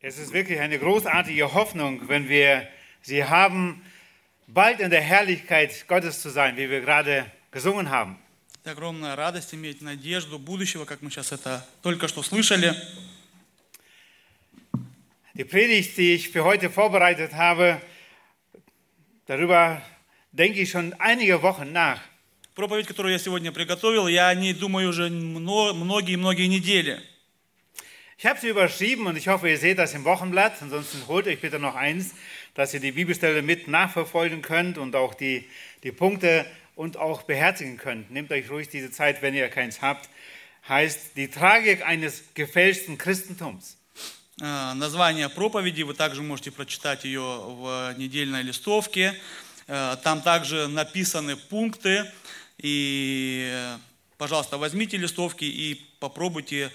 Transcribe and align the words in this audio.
Es 0.00 0.18
ist 0.18 0.32
wirklich 0.32 0.60
eine 0.60 0.78
großartige 0.78 1.52
Hoffnung, 1.54 2.08
wenn 2.08 2.28
wir 2.28 2.68
sie 3.02 3.24
haben, 3.24 3.82
bald 4.46 4.80
in 4.80 4.90
der 4.90 5.00
Herrlichkeit 5.00 5.86
Gottes 5.88 6.20
zu 6.22 6.30
sein, 6.30 6.56
wie 6.56 6.68
wir 6.70 6.80
gerade 6.80 7.26
gesungen 7.50 7.90
haben. 7.90 8.18
Это 8.62 8.72
огромная 8.72 9.14
радость 9.14 9.54
иметь 9.54 9.80
надежду 9.80 10.38
будущего, 10.40 10.84
как 10.84 11.00
мы 11.00 11.10
сейчас 11.10 11.30
это 11.32 11.64
только 11.82 12.08
что 12.08 12.22
слышали. 12.22 12.74
Die 15.34 15.44
Predigt, 15.44 15.96
die 15.96 16.14
ich 16.14 16.30
für 16.30 16.44
heute 16.44 16.68
vorbereitet 16.70 17.32
habe, 17.34 17.80
darüber 19.26 19.82
denke 20.32 20.60
ich 20.60 20.70
schon 20.70 20.94
einige 20.98 21.42
Wochen 21.42 21.72
nach. 21.72 22.00
Проповедь, 22.54 22.86
которую 22.86 23.12
я 23.12 23.18
сегодня 23.18 23.52
приготовил, 23.52 24.08
я 24.08 24.28
о 24.28 24.34
ней 24.34 24.52
думаю 24.54 24.88
уже 24.88 25.10
мно- 25.10 25.72
многие-многие 25.74 26.46
недели. 26.48 27.00
Ich 28.17 28.27
habe 28.27 28.39
sie 28.39 28.49
überschrieben 28.49 29.07
und 29.07 29.15
ich 29.15 29.29
hoffe, 29.29 29.49
ihr 29.49 29.57
seht 29.57 29.79
das 29.79 29.95
im 29.95 30.03
Wochenblatt. 30.03 30.61
Ansonsten 30.61 31.07
holt 31.07 31.25
euch 31.25 31.41
bitte 31.41 31.57
noch 31.57 31.73
eins, 31.73 32.13
dass 32.53 32.71
ihr 32.71 32.79
die 32.79 32.91
Bibelstelle 32.91 33.41
mit 33.41 33.67
nachverfolgen 33.67 34.43
könnt 34.43 34.77
und 34.77 34.95
auch 34.95 35.15
die, 35.15 35.49
die 35.81 35.91
Punkte 35.91 36.45
und 36.75 36.97
auch 36.97 37.23
beherzigen 37.23 37.77
könnt. 37.77 38.11
Nehmt 38.11 38.31
euch 38.31 38.47
ruhig 38.51 38.69
diese 38.69 38.91
Zeit, 38.91 39.23
wenn 39.23 39.33
ihr 39.33 39.49
keins 39.49 39.81
habt. 39.81 40.07
Heißt 40.69 41.17
die 41.17 41.29
Tragik 41.29 41.83
eines 41.83 42.23
gefälschten 42.35 42.99
Christentums. 42.99 43.77
Э, 44.39 44.75
Название 44.75 45.27
проповеди, 45.27 45.81
вы 45.81 45.95
также 45.95 46.21
можете 46.21 46.51
прочитать 46.51 47.03
ее 47.03 47.21
в 47.21 47.95
недельной 47.97 48.43
листовке. 48.43 49.15
Э, 49.67 49.97
Там 50.03 50.21
также 50.21 50.67
написаны 50.67 51.37
пункты. 51.37 52.05
И, 52.59 53.49
э, 53.51 53.77
пожалуйста, 54.19 54.59
возьмите 54.59 54.97
листовки 54.97 55.45
и 55.45 55.83
попробуйте 55.99 56.65
э, 56.65 56.69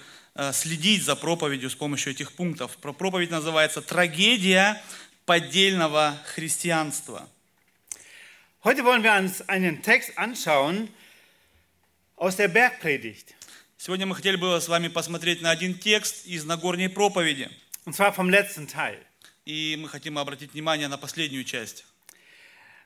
следить 0.53 1.03
за 1.03 1.16
проповедью 1.16 1.70
с 1.70 1.76
помощью 1.76 2.13
этих 2.13 2.31
пунктов. 2.34 2.77
Про- 2.77 2.94
Проповедь 2.94 3.31
называется 3.31 3.81
«Трагедия 3.81 4.81
поддельного 5.26 6.18
христианства». 6.26 7.27
Heute 8.63 8.84
wollen 8.85 9.04
wir 9.04 9.13
uns 9.13 9.41
einen 9.49 9.82
Text 9.82 10.18
anschauen 10.18 10.88
aus 12.15 12.35
der 12.35 12.48
Bergpredigt. 12.48 13.34
Сегодня 13.77 14.05
мы 14.05 14.13
хотели 14.15 14.35
бы 14.35 14.62
с 14.62 14.68
вами 14.68 14.88
посмотреть 14.88 15.41
на 15.41 15.49
один 15.49 15.73
текст 15.77 16.27
из 16.27 16.45
Нагорней 16.45 16.88
проповеди. 16.88 17.49
Und 17.85 17.95
zwar 17.95 18.13
vom 18.13 18.29
letzten 18.29 18.68
Teil. 18.68 18.99
И 19.45 19.76
мы 19.82 19.90
хотим 19.90 20.20
обратить 20.20 20.54
внимание 20.54 20.88
на 20.88 20.99
последнюю 20.99 21.43
часть. 21.43 21.85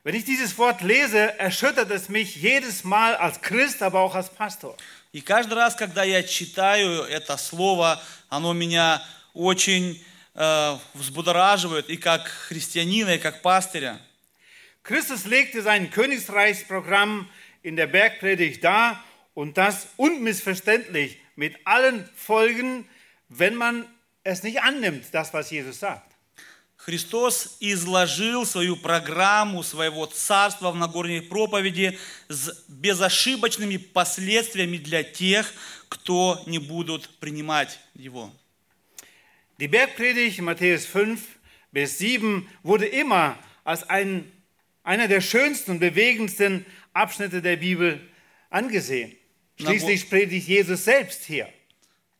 Wenn 0.05 0.15
ich 0.15 0.23
dieses 0.23 0.57
Wort 0.57 0.81
lese, 0.81 1.37
erschüttert 1.37 1.91
es 1.91 2.07
mich 2.07 2.37
jedes 2.37 2.85
Mal 2.85 3.15
als 3.15 3.41
Christ, 3.41 3.81
aber 3.81 3.99
auch 3.99 4.15
als 4.15 4.29
Pastor. 4.33 4.77
И 5.15 5.21
каждый 5.21 5.53
раз, 5.53 5.75
когда 5.75 6.03
я 6.03 6.23
читаю 6.23 7.03
это 7.03 7.37
слово, 7.37 8.03
оно 8.27 8.51
меня 8.51 9.01
очень 9.33 10.03
э, 10.33 10.77
взбудораживает 10.93 11.89
и 11.89 11.95
как 11.95 12.27
христианина, 12.27 13.11
и 13.11 13.17
как 13.17 13.41
пастыря. 13.41 14.01
Christus 14.83 15.23
legte 15.23 15.61
sein 15.61 15.89
Königsreichsprogramm 15.89 17.29
in 17.63 17.77
der 17.77 17.87
Bergpredigt 17.87 18.61
dar 18.61 19.01
und 19.35 19.57
das 19.57 19.87
unmissverständlich 19.95 21.17
mit 21.37 21.55
allen 21.63 22.09
Folgen, 22.17 22.85
wenn 23.29 23.55
man 23.55 23.87
es 24.25 24.43
nicht 24.43 24.63
annimmt, 24.63 25.05
das, 25.13 25.33
was 25.33 25.49
Jesus 25.49 25.79
sagt. 25.79 26.11
Христос 26.85 27.57
изложил 27.61 28.45
свою 28.45 28.75
программу 28.77 29.63
своего 29.63 30.05
царства 30.05 30.69
в 30.69 30.75
Нагорной 30.75 31.23
проповеди 31.23 31.97
с 32.29 32.63
безошибочными 32.67 33.77
последствиями 33.77 34.77
для 34.77 35.01
тех, 35.01 35.51
кто 35.89 36.43
не 36.45 36.59
будут 36.59 37.09
принимать 37.17 37.79
его. 37.95 38.31
Die 39.57 39.67
Bergpredigt 39.67 40.37
in 40.37 40.45
Matthäus 40.45 40.85
5 40.85 41.19
bis 41.71 41.97
7 41.97 42.47
wurde 42.61 42.85
immer 42.85 43.35
als 43.63 43.81
ein, 43.89 44.31
einer 44.83 45.07
der 45.07 45.21
schönsten 45.21 45.71
und 45.71 45.79
bewegendsten 45.79 46.67
Abschnitte 46.93 47.41
der 47.41 47.55
Bibel 47.55 47.99
angesehen. 48.51 49.17
Schließlich 49.59 50.07
predigt 50.07 50.47
Jesus 50.47 50.85
selbst 50.85 51.23
hier. 51.25 51.51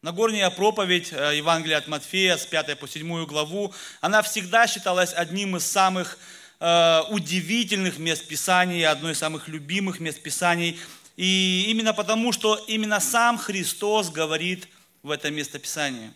Нагорняя 0.06 0.52
проповедь 0.52 1.12
э, 1.12 1.38
Евангелия 1.38 1.80
от 1.80 1.88
Матфея 1.88 2.38
с 2.38 2.46
5 2.46 2.78
по 2.78 2.88
7 2.88 3.26
главу, 3.26 3.74
она 4.02 4.22
всегда 4.22 4.68
считалась 4.68 5.12
одним 5.12 5.56
из 5.56 5.66
самых 5.66 6.20
э, 6.60 7.02
удивительных 7.10 7.98
мест 7.98 8.28
Писания, 8.28 8.92
одной 8.92 9.14
из 9.14 9.18
самых 9.18 9.48
любимых 9.48 10.00
мест 10.00 10.22
Писаний. 10.22 10.80
И 11.18 11.66
именно 11.70 11.92
потому, 11.92 12.32
что 12.34 12.54
именно 12.68 13.00
сам 13.00 13.40
Христос 13.40 14.12
говорит 14.12 14.68
в 15.02 15.10
это 15.10 15.32
место 15.32 15.58
Писания. 15.58 16.14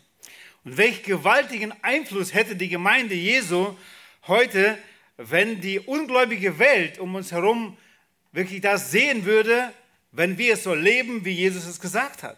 Und 0.63 0.77
welch 0.77 1.01
gewaltigen 1.01 1.73
Einfluss 1.81 2.31
hätte 2.31 2.55
die 2.55 2.69
Gemeinde 2.69 3.15
Jesu 3.15 3.75
heute, 4.27 4.77
wenn 5.17 5.61
die 5.61 5.79
ungläubige 5.79 6.59
Welt 6.59 6.99
um 6.99 7.15
uns 7.15 7.31
herum 7.31 7.75
wirklich 8.33 8.61
das 8.61 8.91
sehen 8.91 9.25
würde, 9.25 9.73
wenn 10.11 10.37
wir 10.37 10.53
es 10.53 10.63
so 10.63 10.75
leben, 10.75 11.25
wie 11.25 11.31
Jesus 11.31 11.65
es 11.65 11.79
gesagt 11.79 12.21
hat. 12.21 12.37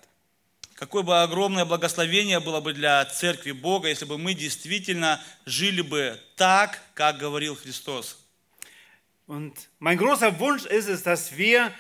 Какое 0.80 1.02
бы 1.02 1.22
огромное 1.22 1.64
благословение 1.64 2.38
было 2.38 2.60
бы 2.60 2.74
для 2.74 3.04
Церкви 3.06 3.52
Бога, 3.52 3.88
если 3.88 4.04
бы 4.04 4.18
мы 4.18 4.34
действительно 4.34 5.22
жили 5.46 5.80
бы 5.80 6.20
так, 6.36 6.82
как 6.94 7.16
говорил 7.16 7.56
Христос. 7.56 8.22
Und 9.26 9.54
mein 9.80 9.98
großer 9.98 10.38
Wunsch 10.38 10.66
ist 10.66 10.86
es, 10.86 11.02
dass 11.02 11.36
wir 11.36 11.72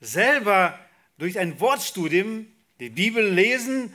selber 0.00 0.78
durch 1.18 1.38
ein 1.38 1.58
Wortstudium 1.60 2.46
die 2.80 2.90
Bibel 2.90 3.24
lesen, 3.32 3.94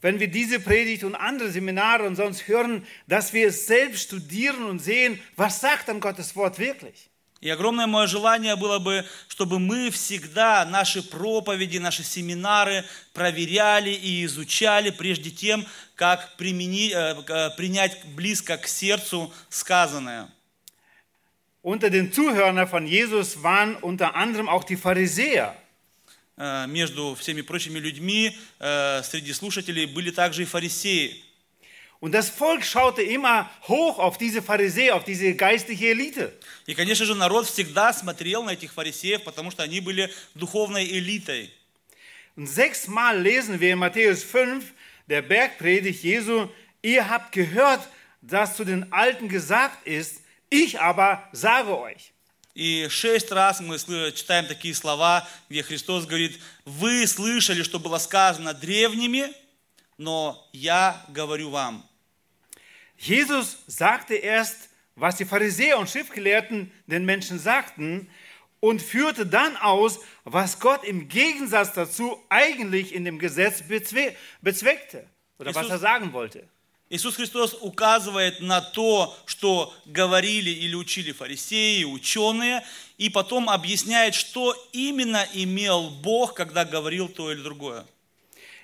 wenn 0.00 0.18
wir 0.18 0.28
diese 0.28 0.60
Predigt 0.60 1.04
und 1.04 1.14
andere 1.14 1.50
Seminare 1.50 2.02
und 2.02 2.16
sonst 2.16 2.48
hören, 2.48 2.84
dass 3.06 3.32
wir 3.32 3.48
es 3.48 3.66
selbst 3.66 4.02
studieren 4.02 4.64
und 4.64 4.80
sehen, 4.80 5.20
was 5.36 5.60
sagt 5.60 5.88
dann 5.88 6.00
Gottes 6.00 6.34
Wort 6.34 6.58
wirklich. 6.58 7.07
И 7.41 7.49
огромное 7.49 7.87
мое 7.87 8.05
желание 8.07 8.57
было 8.57 8.79
бы, 8.79 9.05
чтобы 9.29 9.59
мы 9.59 9.91
всегда 9.91 10.65
наши 10.65 11.01
проповеди, 11.01 11.77
наши 11.77 12.03
семинары 12.03 12.83
проверяли 13.13 13.91
и 13.91 14.25
изучали, 14.25 14.89
прежде 14.89 15.31
тем, 15.31 15.65
как 15.95 16.35
примени- 16.37 16.91
э, 16.91 17.15
э, 17.27 17.49
принять 17.55 18.03
близко 18.07 18.57
к 18.57 18.67
сердцу 18.67 19.33
сказанное. 19.49 20.29
Unter 21.63 21.89
den 21.89 22.11
Zuhörern 22.11 22.57
von 22.69 22.85
Jesus 22.85 23.41
waren 23.41 23.75
unter 23.81 24.15
anderem 24.15 24.49
auch 24.49 24.65
die 24.65 24.75
Pharisäer. 24.77 25.55
Э, 26.37 26.67
Между 26.67 27.15
всеми 27.15 27.41
прочими 27.41 27.79
людьми 27.79 28.37
среди 28.59 29.33
слушателей 29.33 29.85
были 29.85 30.11
также 30.11 30.43
и 30.43 30.45
фарисеи. 30.45 31.23
Und 32.00 32.12
das 32.12 32.28
Volk 32.28 32.64
schaute 32.64 33.00
immer 33.02 33.50
hoch 33.66 33.98
auf 33.98 34.18
diese 34.18 34.42
Pharisäer, 34.42 34.94
auf 34.94 35.04
diese 35.04 35.34
geistliche 35.34 35.88
Elite. 35.88 36.32
И, 36.66 36.74
конечно 36.74 37.06
же, 37.06 37.14
народ 37.14 37.46
всегда 37.46 37.92
смотрел 37.94 38.42
на 38.42 38.50
этих 38.50 38.72
фарисеев, 38.74 39.22
потому 39.24 39.50
что 39.50 39.62
они 39.62 39.80
были 39.80 40.10
духовной 40.34 40.84
элитой. 40.86 41.50
Und 42.36 42.46
sechsmal 42.46 43.20
lesen 43.20 43.60
wir 43.60 43.72
in 43.72 43.78
Matthäus 43.78 44.22
5, 44.22 44.64
der 45.06 45.22
Bergpredigt 45.22 46.02
Jesu, 46.02 46.48
ihr 46.82 47.08
habt 47.08 47.32
gehört, 47.32 47.80
dass 48.20 48.56
zu 48.56 48.64
den 48.64 48.92
Alten 48.92 49.28
gesagt 49.28 49.86
ist, 49.86 50.20
ich 50.50 50.80
aber 50.80 51.26
sage 51.32 51.78
euch. 51.78 52.12
И 52.54 52.86
шесть 52.88 53.32
раз 53.32 53.60
мы 53.60 53.76
сл- 53.76 54.12
читаем 54.12 54.46
такие 54.46 54.74
слова, 54.74 55.26
где 55.48 55.62
Христос 55.62 56.06
говорит, 56.06 56.38
вы 56.64 57.06
слышали, 57.06 57.62
что 57.62 57.78
было 57.80 57.98
сказано 57.98 58.52
древними, 58.54 59.32
но 59.98 60.48
я 60.52 61.04
говорю 61.08 61.50
вам. 61.50 61.84
Jesus 62.98 63.58
sagte 63.66 64.14
erst, 64.14 64.70
was 64.96 65.16
die 65.16 65.24
Pharisäer 65.24 65.78
und 65.78 65.90
Schriftgelehrten 65.90 66.70
den 66.86 67.04
Menschen 67.04 67.38
sagten 67.38 68.08
und 68.60 68.80
führte 68.80 69.26
dann 69.26 69.56
aus, 69.56 70.00
was 70.24 70.60
Gott 70.60 70.84
im 70.84 71.08
Gegensatz 71.08 71.72
dazu 71.72 72.22
eigentlich 72.28 72.94
in 72.94 73.04
dem 73.04 73.18
Gesetz 73.18 73.62
bezwe 73.62 74.14
bezweckte 74.40 75.06
oder 75.38 75.54
was 75.54 75.62
Jesus- 75.64 75.70
er 75.72 75.78
sagen 75.78 76.12
wollte. 76.12 76.48
Иисус 76.90 77.16
Христос 77.16 77.54
указывает 77.54 78.40
на 78.40 78.60
то, 78.60 79.16
что 79.26 79.72
говорили 79.86 80.50
или 80.50 80.74
учили 80.74 81.12
фарисеи, 81.12 81.82
ученые, 81.84 82.62
и 82.98 83.08
потом 83.08 83.48
объясняет, 83.48 84.14
что 84.14 84.54
именно 84.72 85.26
имел 85.32 85.90
Бог, 85.90 86.34
когда 86.34 86.64
говорил 86.64 87.08
то 87.08 87.32
или 87.32 87.42
другое. 87.42 87.86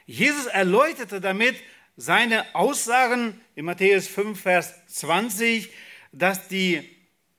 Jesus 0.06 0.46
erläuterte 0.46 1.20
damit 1.20 1.56
seine 1.96 2.54
Aussagen 2.54 3.40
in 3.54 3.64
Matthäus 3.64 4.06
5, 4.08 4.40
Vers 4.40 4.74
20, 4.86 5.70
dass 6.12 6.48
die 6.48 6.96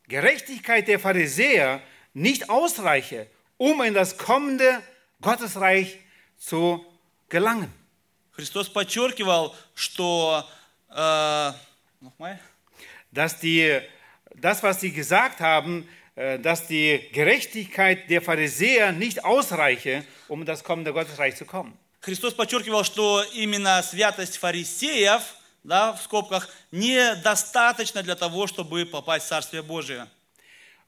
Gerechtigkeit 0.07 0.88
der 0.88 1.00
Pharisäer 1.00 1.81
nicht 2.13 2.50
ausreiche, 2.50 3.28
um 3.57 3.81
in 3.81 3.94
das 3.94 4.18
kommende 4.18 4.81
Gottesreich 5.22 6.00
zu 6.38 6.86
gelangen. 7.30 7.72
Христос 8.33 8.72
подчеркивал, 8.72 9.56
что 9.75 10.44
э, 10.89 11.51
nochmal? 12.00 12.39
Dass 13.12 13.39
die, 13.39 13.80
das, 14.36 14.63
was 14.63 14.81
sie 14.81 14.92
gesagt 14.92 15.39
haben, 15.39 15.88
äh, 16.16 16.39
dass 16.39 16.68
die 16.68 17.10
Gerechtigkeit 17.13 18.10
der 18.10 18.22
Pharisäer 18.22 18.92
nicht 18.92 19.24
ausreiche, 19.24 20.04
um 20.28 20.42
in 20.42 20.45
das 20.45 20.63
kommende 20.63 20.94
Gottesreich 20.94 21.36
zu 21.36 21.45
kommen. 21.45 21.78
Христос 22.06 22.33
подчеркивал, 22.33 22.83
что 22.83 23.24
именно 23.33 23.81
святость 23.83 24.38
фарисеев 24.38 25.22
да, 25.63 25.94
в 25.94 26.01
скобках, 26.01 26.50
недостаточно 26.72 28.01
для 28.04 28.16
того, 28.16 28.48
чтобы 28.48 28.86
попасть 28.86 29.25
в 29.25 29.30
Царствие 29.30 29.62
Божие. 29.62 30.07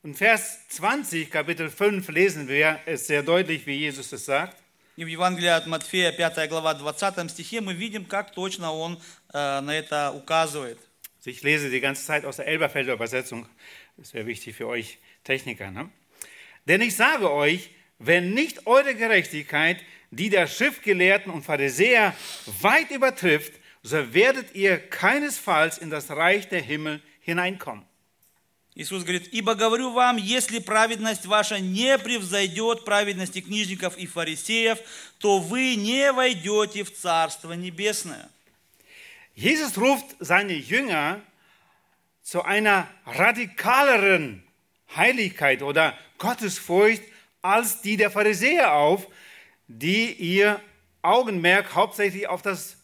Und 0.03 0.17
Vers 0.17 0.59
20, 0.69 1.29
Kapitel 1.29 1.69
5 1.69 2.09
lesen 2.09 2.49
wir 2.49 2.79
es 2.85 3.07
sehr 3.07 3.23
deutlich, 3.23 3.65
wie 3.65 3.77
Jesus 3.77 4.11
es 4.11 4.25
sagt. 4.25 4.57
И 4.95 5.03
в 5.05 5.07
Евангелии 5.07 5.47
от 5.47 5.65
Матфея, 5.65 6.11
5 6.11 6.49
глава, 6.49 6.73
20 6.73 7.31
стихе, 7.31 7.61
мы 7.61 7.73
видим, 7.73 8.05
как 8.05 8.31
точно 8.31 8.73
он 8.73 9.01
э, 9.33 9.59
на 9.61 9.71
это 9.71 10.11
указывает. 10.11 10.77
Also 11.19 11.29
ich 11.29 11.41
lese 11.41 11.69
die 11.69 11.79
ganze 11.79 12.05
Zeit 12.05 12.25
aus 12.25 12.35
der 12.35 12.47
Elberfelder 12.47 12.93
Übersetzung. 12.93 13.47
Das 13.97 14.13
wäre 14.13 14.27
wichtig 14.27 14.55
für 14.55 14.67
euch 14.67 14.99
Techniker. 15.23 15.71
Ne? 15.71 15.89
Denn 16.67 16.81
ich 16.81 16.95
sage 16.95 17.31
euch, 17.31 17.69
wenn 17.97 18.33
nicht 18.33 18.67
eure 18.67 18.93
Gerechtigkeit 18.93 19.81
die 20.11 20.29
der 20.29 20.47
Schriftgelehrten 20.47 21.31
und 21.31 21.43
Pharisäer 21.43 22.15
weit 22.61 22.91
übertrifft, 22.91 23.53
so 23.81 24.13
werdet 24.13 24.55
ihr 24.55 24.77
keinesfalls 24.77 25.77
in 25.77 25.89
das 25.89 26.09
Reich 26.09 26.47
der 26.49 26.61
Himmel 26.61 27.01
hineinkommen. 27.21 27.85
Иисус 28.75 29.03
говорит, 29.03 29.29
«Ибо 29.31 29.53
говорю 29.53 29.91
вам, 29.91 30.17
если 30.17 30.57
праведность 30.57 31.27
ваша 31.27 31.59
не 31.59 31.95
превзойдет 31.99 32.85
праведности 32.85 33.39
книжников 33.41 33.97
и 33.97 34.07
фарисеев, 34.07 34.79
то 35.19 35.39
вы 35.39 35.75
не 35.75 36.11
войдете 36.11 36.83
в 36.83 36.91
Царство 36.91 37.53
Небесное». 37.53 38.29
Jesus 39.35 39.77
ruft 39.77 40.15
seine 40.19 40.53
Jünger 40.53 41.21
zu 42.23 42.43
einer 42.43 42.87
radikaleren 43.05 44.43
Heiligkeit 44.95 45.61
oder 45.61 45.97
Gottesfurcht 46.17 47.03
als 47.41 47.81
die 47.81 47.97
der 47.97 48.09
Pharisäer 48.09 48.73
auf, 48.73 49.07
die 49.67 50.13
ihr 50.13 50.59
Augenmerk 51.01 51.73
hauptsächlich 51.75 52.27
auf 52.27 52.41
das 52.41 52.77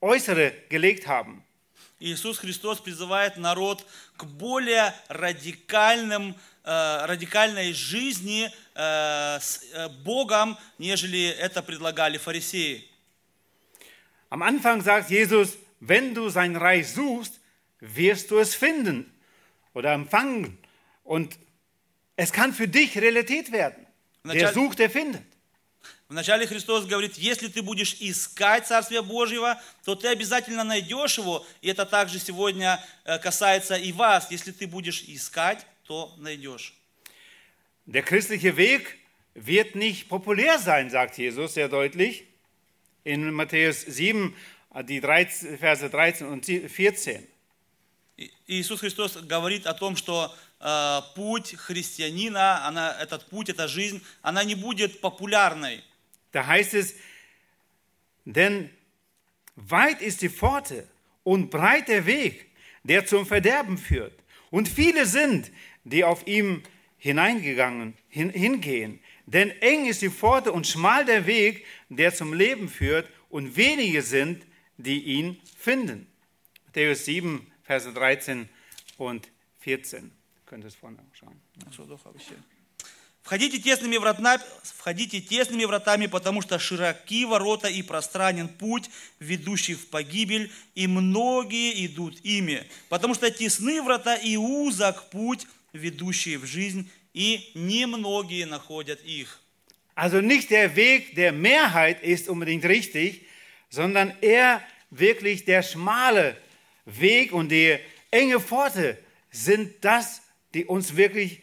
Äußere 0.00 0.52
gelegt 0.68 1.06
haben. 1.06 1.44
Иисус 2.00 2.38
Христос 2.38 2.80
призывает 2.80 3.36
народ 3.36 3.86
к 4.16 4.24
более 4.24 4.92
радикальным, 5.08 6.34
э, 6.64 7.06
радикальной 7.06 7.72
жизни 7.72 8.50
э, 8.74 9.38
с 9.40 9.62
э, 9.72 9.88
Богом, 10.02 10.58
нежели 10.78 11.28
это 11.28 11.62
предлагали 11.62 12.18
фарисеи. 12.18 12.88
Am 14.30 14.42
Anfang 14.42 14.80
sagt 14.80 15.10
Jesus, 15.10 15.58
wenn 15.78 16.14
du 16.14 16.28
sein 16.30 16.56
Reich 16.56 16.88
suchst, 16.88 17.38
wirst 17.80 18.30
du 18.30 18.38
es 18.38 18.54
finden 18.54 19.12
oder 19.74 19.92
empfangen. 19.92 20.58
Und 21.04 21.38
es 22.16 22.32
kann 22.32 22.52
für 22.52 22.66
dich 22.66 22.96
Realität 22.96 23.52
werden. 23.52 23.86
Wer 24.24 24.50
Началь- 24.50 24.54
sucht, 24.54 24.78
der 24.78 24.90
findet. 24.90 25.24
Вначале 26.09 26.47
Христос 26.47 26.85
говорит, 26.85 27.17
если 27.17 27.49
ты 27.49 27.61
будешь 27.61 27.97
искать 27.99 28.65
Царствие 28.65 29.01
Божьего, 29.01 29.61
то 29.83 29.93
ты 29.95 30.07
обязательно 30.07 30.63
найдешь 30.63 31.17
его. 31.17 31.45
И 31.61 31.67
это 31.67 31.85
также 31.85 32.17
сегодня 32.19 32.81
э, 33.03 33.19
касается 33.19 33.75
и 33.75 33.91
вас. 33.91 34.31
Если 34.31 34.51
ты 34.53 34.67
будешь 34.67 35.03
искать, 35.03 35.65
то 35.85 36.13
найдешь. 36.17 36.73
Der 37.85 38.03
christliche 38.03 38.55
Weg 38.55 38.85
wird 39.35 39.75
nicht 39.75 40.07
populär 40.09 40.59
sein, 40.59 40.89
sagt 40.89 41.17
Jesus 41.17 41.53
sehr 41.55 41.67
deutlich 41.69 42.23
in 43.03 43.31
Matthäus 43.31 43.81
7, 43.81 44.33
die 44.83 44.99
13, 45.01 45.57
Verse 45.57 45.89
13 45.89 46.27
und 46.27 46.45
14. 46.45 47.27
И- 48.17 48.31
Иисус 48.47 48.79
Христос 48.79 49.17
говорит 49.17 49.67
о 49.67 49.73
том, 49.73 49.95
что 49.97 50.33
э, 50.61 51.01
путь 51.15 51.55
христианина, 51.55 52.65
она, 52.65 52.95
этот 52.99 53.25
путь, 53.29 53.49
эта 53.49 53.67
жизнь, 53.67 54.01
она 54.21 54.43
не 54.45 54.55
будет 54.55 55.01
популярной. 55.01 55.83
Da 56.31 56.45
heißt 56.45 56.73
es, 56.73 56.95
denn 58.25 58.69
weit 59.55 60.01
ist 60.01 60.21
die 60.21 60.29
Pforte 60.29 60.87
und 61.23 61.49
breit 61.49 61.87
der 61.87 62.05
Weg, 62.05 62.47
der 62.83 63.05
zum 63.05 63.25
Verderben 63.25 63.77
führt. 63.77 64.13
Und 64.49 64.67
viele 64.67 65.05
sind, 65.05 65.51
die 65.83 66.03
auf 66.03 66.27
ihm 66.27 66.63
hineingegangen, 66.97 67.95
hin, 68.09 68.29
hingehen. 68.29 68.99
Denn 69.25 69.51
eng 69.61 69.85
ist 69.85 70.01
die 70.01 70.09
Pforte 70.09 70.51
und 70.51 70.67
schmal 70.67 71.05
der 71.05 71.25
Weg, 71.25 71.65
der 71.89 72.13
zum 72.13 72.33
Leben 72.33 72.69
führt, 72.69 73.09
und 73.29 73.57
wenige 73.57 74.01
sind, 74.01 74.45
die 74.77 75.03
ihn 75.03 75.39
finden. 75.57 76.07
Matthäus 76.65 77.05
7, 77.05 77.51
Verse 77.63 77.91
13 77.91 78.47
und 78.97 79.29
14. 79.59 80.11
Könnt 80.45 80.63
ihr 80.63 80.67
es 80.67 80.75
vorne 80.75 80.97
schauen. 81.13 81.41
Входите 83.27 83.59
тесными, 83.59 83.97
вратами, 83.97 84.41
входите 84.63 85.19
тесными 85.19 85.65
вратами, 85.65 86.05
потому 86.05 86.41
что 86.41 86.57
широки 86.59 87.25
ворота 87.25 87.67
и 87.67 87.81
пространен 87.81 88.47
путь, 88.47 88.89
ведущий 89.19 89.73
в 89.73 89.89
погибель, 89.89 90.49
и 90.75 90.87
многие 90.87 91.85
идут 91.85 92.17
ими. 92.23 92.63
Потому 92.87 93.15
что 93.15 93.29
тесны 93.29 93.81
врата 93.81 94.15
и 94.15 94.37
узок 94.37 95.09
путь, 95.09 95.45
ведущий 95.73 96.37
в 96.37 96.45
жизнь, 96.45 96.89
и 97.13 97.51
немногие 97.53 98.45
находят 98.45 99.03
их. 99.03 99.41
Also 99.93 100.21
nicht 100.21 100.49
der 100.49 100.77
Weg 100.77 101.13
der 101.15 101.33
Mehrheit 101.33 102.01
ist 102.03 102.29
unbedingt 102.29 102.63
richtig, 102.63 103.25
sondern 103.69 104.13
eher 104.21 104.61
wirklich 104.89 105.43
der 105.43 105.63
schmale 105.63 106.37
Weg 106.85 107.33
und 107.33 107.49
die 107.49 107.77
enge 108.09 108.39
Pforte 108.39 108.97
sind 109.31 109.83
das, 109.83 110.21
die 110.53 110.63
uns 110.63 110.95
wirklich 110.95 111.41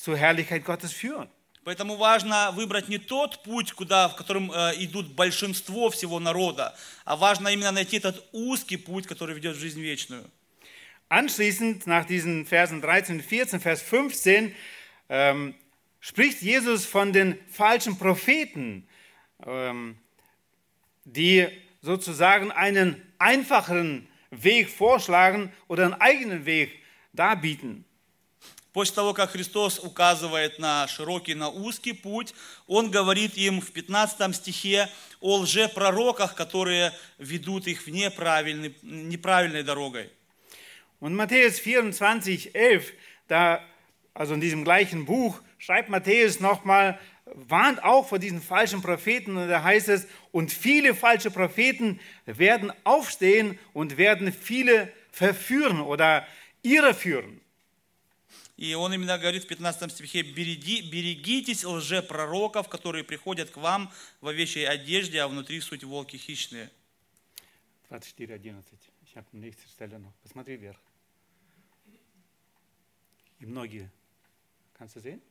zur 0.00 0.16
Herrlichkeit 0.16 0.64
Gottes 0.64 0.92
führen. 0.92 1.28
Поэтому 1.64 1.96
важно 1.96 2.52
выбрать 2.52 2.88
не 2.88 2.98
тот 2.98 3.42
путь, 3.42 3.72
куда, 3.72 4.08
в 4.08 4.14
котором 4.14 4.52
э, 4.52 4.74
идут 4.76 5.08
большинство 5.16 5.90
всего 5.90 6.20
народа, 6.20 6.76
а 7.04 7.16
важно 7.16 7.48
именно 7.48 7.72
найти 7.72 7.96
этот 7.96 8.24
узкий 8.30 8.76
путь, 8.76 9.08
который 9.08 9.34
ведет 9.34 9.56
в 9.56 9.60
жизнь 9.60 9.80
вечную. 9.80 10.30
Anschließend, 11.08 11.88
nach 11.88 12.04
diesen 12.04 12.46
Versen 12.46 12.80
13 12.80 13.16
und 13.16 13.22
14, 13.22 13.60
Vers 13.60 13.82
15, 13.82 14.54
ähm, 15.08 15.54
spricht 15.98 16.40
Jesus 16.40 16.84
von 16.84 17.12
den 17.12 17.36
falschen 17.48 17.98
Propheten, 17.98 18.86
ähm, 19.44 19.98
die 21.04 21.48
sozusagen 21.82 22.52
einen 22.52 23.02
einfacheren 23.18 24.06
Weg 24.30 24.68
vorschlagen 24.68 25.52
oder 25.66 25.84
einen 25.84 25.94
eigenen 25.94 26.46
Weg 26.46 26.80
darbieten. 27.12 27.84
После 28.72 28.94
того, 28.94 29.14
как 29.14 29.30
Христос 29.30 29.78
указывает 29.78 30.58
на 30.58 30.86
широкий, 30.86 31.34
на 31.34 31.48
узкий 31.48 31.94
путь, 31.94 32.34
Он 32.66 32.90
говорит 32.90 33.34
им 33.38 33.62
в 33.62 33.72
15 33.72 34.36
стихе 34.36 34.90
о 35.20 35.38
лжепророках, 35.38 36.34
которые 36.34 36.92
ведут 37.16 37.66
их 37.66 37.86
в 37.86 37.90
неправильной, 37.90 38.74
неправильной 38.82 39.62
дорогой. 39.62 40.10
Und 41.00 41.14
Matthäus 41.14 41.58
24, 41.58 42.54
11, 42.54 42.92
da, 43.28 43.62
also 44.12 44.34
in 44.34 44.40
diesem 44.40 44.64
gleichen 44.64 45.06
Buch, 45.06 45.40
schreibt 45.58 45.88
Matthäus 45.88 46.40
nochmal, 46.40 46.98
warnt 47.24 47.82
auch 47.82 48.08
vor 48.08 48.18
diesen 48.18 48.40
falschen 48.40 48.82
Propheten. 48.82 49.36
Und 49.36 49.48
da 49.48 49.62
heißt 49.62 49.88
es, 49.88 50.06
und 50.32 50.52
viele 50.52 50.94
falsche 50.94 51.30
Propheten 51.30 51.98
werden 52.24 52.72
aufstehen 52.84 53.58
und 53.72 53.96
werden 53.96 54.32
viele 54.32 54.92
verführen 55.10 55.80
oder 55.80 56.26
irreführen. 56.62 57.39
И 58.61 58.75
он 58.75 58.93
именно 58.93 59.17
говорит 59.17 59.45
в 59.45 59.47
15 59.47 59.91
стихе, 59.91 60.21
«Береги- 60.21 60.83
берегитесь 60.87 61.63
лжепророков, 61.65 62.69
которые 62.69 63.03
приходят 63.03 63.49
к 63.49 63.57
вам 63.57 63.91
в 64.21 64.27
овечьей 64.27 64.67
одежде, 64.67 65.19
а 65.23 65.27
внутри 65.27 65.59
суть 65.61 65.83
волки 65.83 66.15
хищные. 66.17 66.69
24, 67.89 68.35
11. 68.35 68.63
Ich 69.03 69.15
habe 69.15 69.25
eine 69.33 69.41
nächste 69.47 69.67
Stelle 69.67 69.97
noch. 69.97 70.13
Посмотри 70.21 70.57
вверх. 70.57 70.77
И 73.39 73.47
многие. 73.47 73.89
Kannst 74.77 74.95
du 74.95 74.99
sehen? 75.01 75.21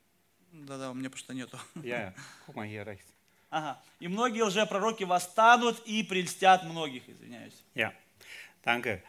Да-да, 0.50 0.90
у 0.90 0.94
меня 0.94 1.08
просто 1.08 1.32
нету. 1.32 1.56
Ja. 1.84 2.12
Guck 2.48 2.56
mal 2.56 2.66
hier 2.66 2.84
rechts. 2.84 3.06
Ага. 3.50 3.80
И 4.00 4.08
многие 4.08 4.42
лжепророки 4.42 5.04
восстанут 5.04 5.80
и 5.86 6.02
прельстят 6.02 6.64
многих, 6.64 7.08
извиняюсь. 7.08 7.54
Ja, 7.76 7.92
danke. 8.64 9.04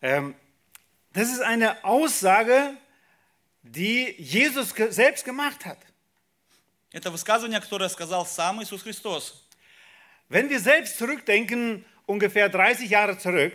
Ähm, 0.00 0.34
das 1.12 1.28
ist 1.30 1.42
eine 1.42 1.84
Aussage, 1.84 2.78
die 3.67 4.15
Jesus 4.17 4.73
ge- 4.73 4.91
selbst 4.91 5.25
gemacht 5.25 5.65
hat. 5.65 5.79
Это 6.91 7.09
высказывание, 7.11 7.59
которое 7.59 7.89
сказал 7.89 8.25
сам 8.25 8.61
Иисус 8.61 8.83
Христос. 8.83 9.47
Wenn 10.29 10.49
wir 10.49 10.59
selbst 10.59 10.97
zurückdenken, 10.97 11.85
ungefähr 12.05 12.49
30 12.49 12.89
Jahre 12.89 13.17
zurück, 13.17 13.53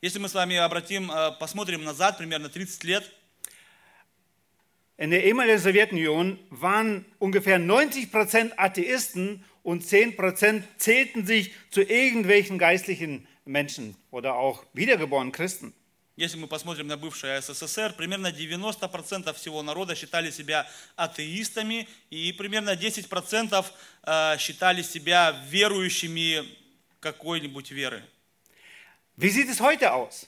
Если 0.00 0.20
мы 0.20 0.28
с 0.28 0.34
вами 0.34 0.54
обратим, 0.56 1.10
э, 1.10 1.32
посмотрим 1.40 1.82
назад, 1.82 2.18
примерно 2.18 2.48
30 2.48 2.84
лет, 2.84 3.02
in 4.96 5.10
der 5.10 5.24
ehemaligen 5.24 5.58
Sowjetunion 5.58 6.38
waren 6.50 7.04
ungefähr 7.18 7.58
90 7.58 8.10
Prozent 8.12 8.56
Atheisten 8.58 9.44
und 9.64 9.84
10 9.84 10.16
Prozent 10.16 10.64
zählten 10.78 11.26
sich 11.26 11.52
zu 11.70 11.82
irgendwelchen 11.82 12.58
geistlichen 12.58 13.26
Menschen 13.44 13.96
oder 14.12 14.34
auch 14.36 14.64
wiedergeborenen 14.72 15.32
Christen. 15.32 15.72
Если 16.15 16.37
мы 16.37 16.47
посмотрим 16.47 16.87
на 16.87 16.97
бывшее 16.97 17.41
СССР, 17.41 17.93
примерно 17.97 18.27
90% 18.27 19.33
всего 19.33 19.63
народа 19.63 19.95
считали 19.95 20.29
себя 20.29 20.69
атеистами, 20.95 21.87
и 22.09 22.31
примерно 22.31 22.75
10% 22.75 23.65
э, 24.03 24.37
считали 24.37 24.83
себя 24.83 25.31
верующими 25.49 26.45
какой-нибудь 26.99 27.71
веры. 27.71 28.03
Wie 29.17 29.29
sieht 29.29 29.49
es 29.49 29.59
heute 29.59 29.93
aus? 29.93 30.27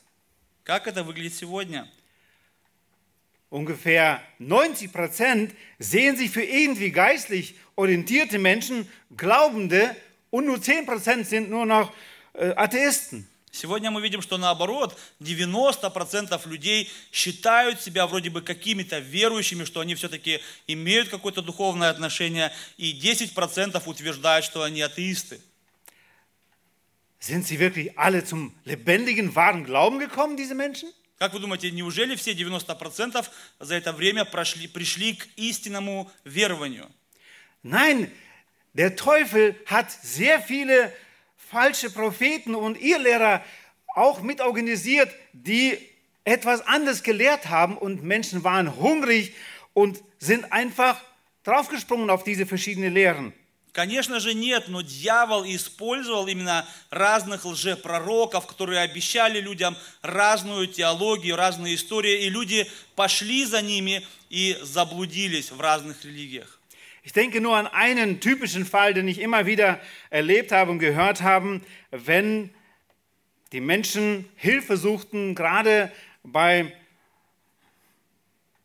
Как 0.64 0.88
это 0.88 1.04
выглядит 1.04 1.36
сегодня? 1.36 1.88
Ungefähr 3.52 4.22
90 4.40 4.92
Prozent 4.92 5.56
sehen 5.80 6.18
sich 6.18 6.32
für 6.32 6.44
irgendwie 6.44 6.92
geistlich 6.92 7.56
orientierte 7.76 8.40
Menschen, 8.40 8.90
Glaubende, 9.16 9.96
und 10.32 10.48
nur 10.48 10.62
10 10.62 10.86
Prozent 10.86 11.28
sind 11.28 11.50
nur 11.50 11.66
noch 11.66 11.94
äh, 12.34 12.52
Atheisten. 12.56 13.28
Сегодня 13.56 13.90
мы 13.90 14.02
видим, 14.02 14.22
что 14.22 14.38
наоборот, 14.38 15.00
90% 15.22 16.50
людей 16.50 16.92
считают 17.14 17.82
себя 17.82 18.06
вроде 18.06 18.30
бы 18.30 18.42
какими-то 18.42 19.00
верующими, 19.00 19.64
что 19.64 19.80
они 19.80 19.96
все-таки 19.96 20.42
имеют 20.68 21.08
какое-то 21.08 21.42
духовное 21.42 21.90
отношение, 21.90 22.52
и 22.76 22.92
10% 22.92 23.82
утверждают, 23.86 24.44
что 24.44 24.64
они 24.64 24.82
атеисты. 24.82 25.40
Sind 27.22 27.48
sie 27.48 27.58
wirklich 27.58 27.98
alle 27.98 28.26
zum 28.26 28.54
lebendigen, 28.66 29.34
wahren 29.36 29.64
Glauben 29.64 30.00
gekommen, 30.00 30.36
diese 30.36 30.54
Menschen? 30.54 30.92
Как 31.18 31.32
вы 31.34 31.40
думаете, 31.40 31.72
неужели 31.72 32.18
все 32.18 32.34
90% 32.34 33.26
за 33.62 33.76
это 33.76 33.94
время 33.94 34.26
прошли, 34.26 34.68
пришли 34.68 35.14
к 35.14 35.28
истинному 35.38 36.12
верованию? 36.26 36.92
Nein, 37.64 38.12
der 38.74 38.98
Teufel 38.98 39.56
hat 39.66 39.90
sehr 40.04 40.42
viele 40.42 40.94
falsche 41.56 41.90
Propheten 41.90 42.54
und 42.54 42.82
Irrlehrer 42.82 43.42
auch 43.96 44.22
mitorganisiert, 44.22 45.10
die 45.32 45.78
etwas 46.26 46.60
anderes 46.68 47.02
gelehrt 47.02 47.48
haben 47.48 47.78
und 47.78 48.04
Menschen 48.04 48.44
waren 48.44 48.76
hungrig 48.76 49.34
und 49.74 50.04
sind 50.20 50.52
einfach 50.52 51.02
draufgesprungen 51.46 52.10
auf 52.10 52.26
diese 52.26 52.46
verschiedenen 52.46 52.94
Lehren. 52.94 53.32
Конечно 53.72 54.20
же 54.20 54.34
нет, 54.34 54.68
но 54.68 54.82
дьявол 54.82 55.46
использовал 55.46 56.28
именно 56.28 56.68
разных 56.92 57.46
лжепророков, 57.46 58.48
которые 58.48 58.82
обещали 58.82 59.40
людям 59.40 59.78
разную 60.02 60.68
теологию, 60.68 61.38
разные 61.38 61.76
истории, 61.76 62.26
и 62.26 62.30
люди 62.30 62.70
пошли 62.98 63.46
за 63.46 63.62
ними 63.62 64.06
и 64.30 64.58
заблудились 64.62 65.52
в 65.52 65.62
разных 65.62 66.04
религиях. 66.04 66.55
Ich 67.06 67.14
denke 67.14 67.40
nur 67.40 67.56
an 67.56 67.68
einen 67.68 68.20
typischen 68.20 68.66
Fall, 68.66 68.96
den 68.96 69.08
ich 69.08 69.20
immer 69.20 69.46
wieder 69.46 69.80
erlebt 70.10 70.52
habe 70.52 70.72
und 70.72 70.80
gehört 70.80 71.22
habe, 71.22 71.62
wenn 71.92 72.50
die 73.52 73.62
Menschen 73.62 74.28
Hilfe 74.36 74.76
suchten, 74.76 75.36
gerade 75.36 75.92
bei 76.24 76.74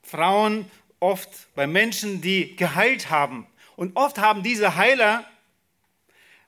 Frauen, 0.02 0.70
oft 1.00 1.54
bei 1.54 1.66
Menschen, 1.66 2.22
die 2.22 2.56
geheilt 2.56 3.10
haben. 3.10 3.46
Und 3.76 3.94
oft 3.94 4.16
haben 4.16 4.42
diese 4.42 4.74
Heiler 4.74 5.26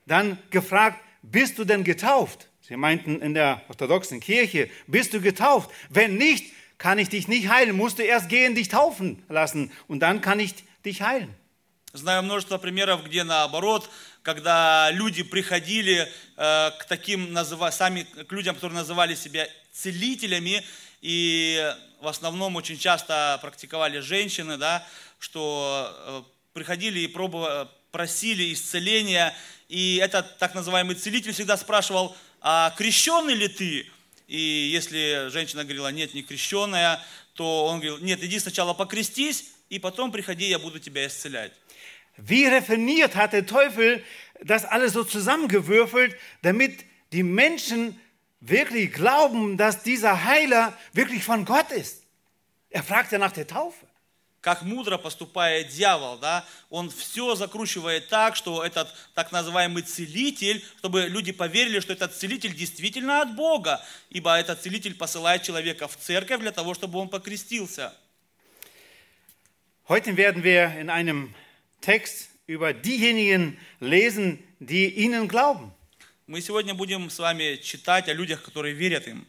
dann 0.07 0.39
gefragt, 0.49 0.99
bist 1.21 1.59
du 1.59 1.63
denn 1.63 1.83
getauft? 1.83 2.49
Sie 2.61 2.75
meinten 2.75 3.21
in 3.21 3.35
der 3.35 3.61
orthodoxen 3.67 4.19
Kirche, 4.19 4.67
bist 4.87 5.13
du 5.13 5.21
getauft? 5.21 5.69
Wenn 5.91 6.17
nicht, 6.17 6.53
kann 6.79 6.97
ich 6.97 7.09
dich 7.09 7.27
nicht 7.27 7.49
heilen. 7.49 7.77
Musst 7.77 7.99
du 7.99 8.03
erst 8.03 8.29
gehen, 8.29 8.55
dich 8.55 8.69
taufen 8.69 9.21
lassen 9.29 9.71
und 9.87 9.99
dann 9.99 10.21
kann 10.21 10.39
ich 10.39 10.55
dich 10.83 11.03
heilen. 11.03 11.35
Знаю 11.95 12.23
множество 12.23 12.57
примеров, 12.57 13.05
где 13.05 13.23
наоборот, 13.23 13.87
когда 14.23 14.89
люди 14.89 15.21
приходили 15.21 16.11
э, 16.37 16.71
к 16.79 16.85
таким, 16.85 17.31
называ, 17.31 17.69
сами 17.69 18.01
к 18.01 18.31
людям, 18.31 18.55
которые 18.55 18.79
называли 18.79 19.13
себя 19.13 19.47
целителями, 19.71 20.65
и 21.01 21.71
в 22.01 22.07
основном 22.07 22.55
очень 22.55 22.79
часто 22.79 23.37
практиковали 23.43 23.99
женщины, 23.99 24.57
да, 24.57 24.83
что 25.19 25.87
э, 25.93 26.23
приходили 26.53 27.01
и 27.01 27.05
пробовали, 27.05 27.67
просили 27.91 28.51
исцеления, 28.51 29.35
и 29.69 29.99
этот 30.01 30.39
так 30.39 30.55
называемый 30.55 30.95
целитель 30.95 31.31
всегда 31.31 31.57
спрашивал, 31.57 32.17
а 32.41 32.73
крещенный 32.75 33.35
ли 33.35 33.47
ты? 33.47 33.87
И 34.27 34.39
если 34.39 35.27
женщина 35.29 35.63
говорила, 35.63 35.91
нет, 35.91 36.15
не 36.15 36.23
крещенная, 36.23 36.99
то 37.35 37.67
он 37.67 37.81
говорил, 37.81 37.99
нет, 37.99 38.23
иди 38.23 38.39
сначала 38.39 38.73
покрестись, 38.73 39.51
и 39.69 39.77
потом 39.77 40.11
приходи, 40.11 40.49
я 40.49 40.57
буду 40.57 40.79
тебя 40.79 41.05
исцелять. 41.05 41.51
Wie 42.17 42.45
raffiniert 42.45 43.15
hat 43.15 43.33
der 43.33 43.45
Teufel 43.45 44.03
das 44.41 44.65
alles 44.65 44.93
so 44.93 45.03
zusammengewürfelt, 45.03 46.15
damit 46.41 46.85
die 47.11 47.23
Menschen 47.23 47.99
wirklich 48.39 48.91
glauben, 48.91 49.57
dass 49.57 49.83
dieser 49.83 50.25
Heiler 50.25 50.77
wirklich 50.91 51.23
von 51.23 51.45
Gott 51.45 51.71
ist. 51.71 52.03
Er 52.69 52.83
fragt 52.83 53.11
ja 53.11 53.17
nach 53.17 53.31
der 53.31 53.47
Taufe. 53.47 53.85
Как 54.41 54.61
мудро 54.63 54.97
поступает 54.97 55.69
дьявол, 55.69 56.17
да? 56.17 56.45
Он 56.69 56.89
все 56.89 57.33
закручивает 57.33 58.09
так, 58.09 58.35
что 58.35 58.61
этот 58.61 58.93
так 59.15 59.31
называемый 59.31 59.83
целитель, 59.83 60.61
чтобы 60.79 61.03
люди 61.07 61.31
поверили, 61.31 61.79
что 61.79 61.93
этот 61.93 62.13
целитель 62.13 62.53
действительно 62.53 63.21
от 63.21 63.37
Бога, 63.37 63.81
ибо 64.09 64.37
этот 64.37 64.61
целитель 64.61 64.95
посылает 64.95 65.43
человека 65.43 65.87
в 65.87 65.95
церковь 65.95 66.41
для 66.41 66.51
того, 66.51 66.73
чтобы 66.73 66.99
он 66.99 67.07
покрестился. 67.07 67.93
Heute 69.87 70.17
werden 70.17 70.43
wir 70.43 70.77
in 70.77 70.89
einem 70.89 71.33
Text 71.83 72.29
über 72.47 72.73
diejenigen 72.73 73.57
lesen, 73.79 74.39
die 74.59 74.87
ihnen 74.87 75.27
glauben. 75.27 75.71
Мы 76.27 76.39
сегодня 76.39 76.73
будем 76.73 77.09
с 77.09 77.19
вами 77.19 77.57
читать 77.57 78.07
о 78.07 78.13
людях, 78.13 78.41
которые 78.41 78.73
верят 78.73 79.05
им. 79.07 79.27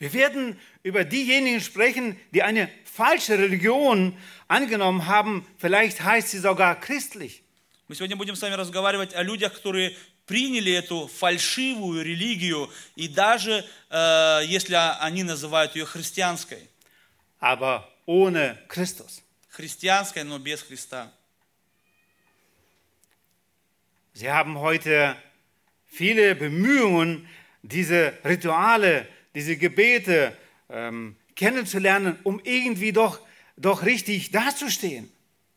Wir 0.00 0.12
werden 0.12 0.58
über 0.82 1.04
diejenigen 1.04 1.60
sprechen, 1.60 2.16
die 2.32 2.42
eine 2.42 2.68
falsche 2.84 3.38
Religion 3.38 4.16
angenommen 4.48 5.06
haben. 5.06 5.46
Vielleicht 5.58 6.02
heißt 6.02 6.30
sie 6.30 6.38
sogar 6.38 6.80
christlich. 6.80 7.42
Мы 7.86 7.94
сегодня 7.94 8.16
будем 8.16 8.34
с 8.34 8.40
вами 8.40 8.54
разговаривать 8.54 9.14
о 9.14 9.22
людях, 9.22 9.52
которые 9.52 9.94
приняли 10.26 10.72
эту 10.72 11.06
фальшивую 11.06 12.02
религию, 12.02 12.70
и 12.96 13.08
даже 13.08 13.64
э, 13.90 14.40
если 14.46 14.74
они 15.00 15.22
называют 15.22 15.76
ее 15.76 15.84
христианской. 15.84 16.66
Aber 17.40 17.84
ohne 18.06 18.58
Christus. 18.68 19.22
Христианской, 19.50 20.24
но 20.24 20.38
без 20.38 20.62
Христа. 20.62 21.12
Sie 24.13 24.29
haben 24.29 24.59
heute 24.59 25.15
viele 25.85 26.35
Bemühungen, 26.35 27.27
diese 27.61 28.13
Rituale, 28.25 29.07
diese 29.35 29.57
Gebete 29.57 30.37
ähm, 30.69 31.15
kennenzulernen, 31.35 32.17
um 32.23 32.41
irgendwie 32.43 32.91
doch, 32.91 33.19
doch 33.57 33.85
richtig 33.85 34.31
dazustehen. 34.31 35.11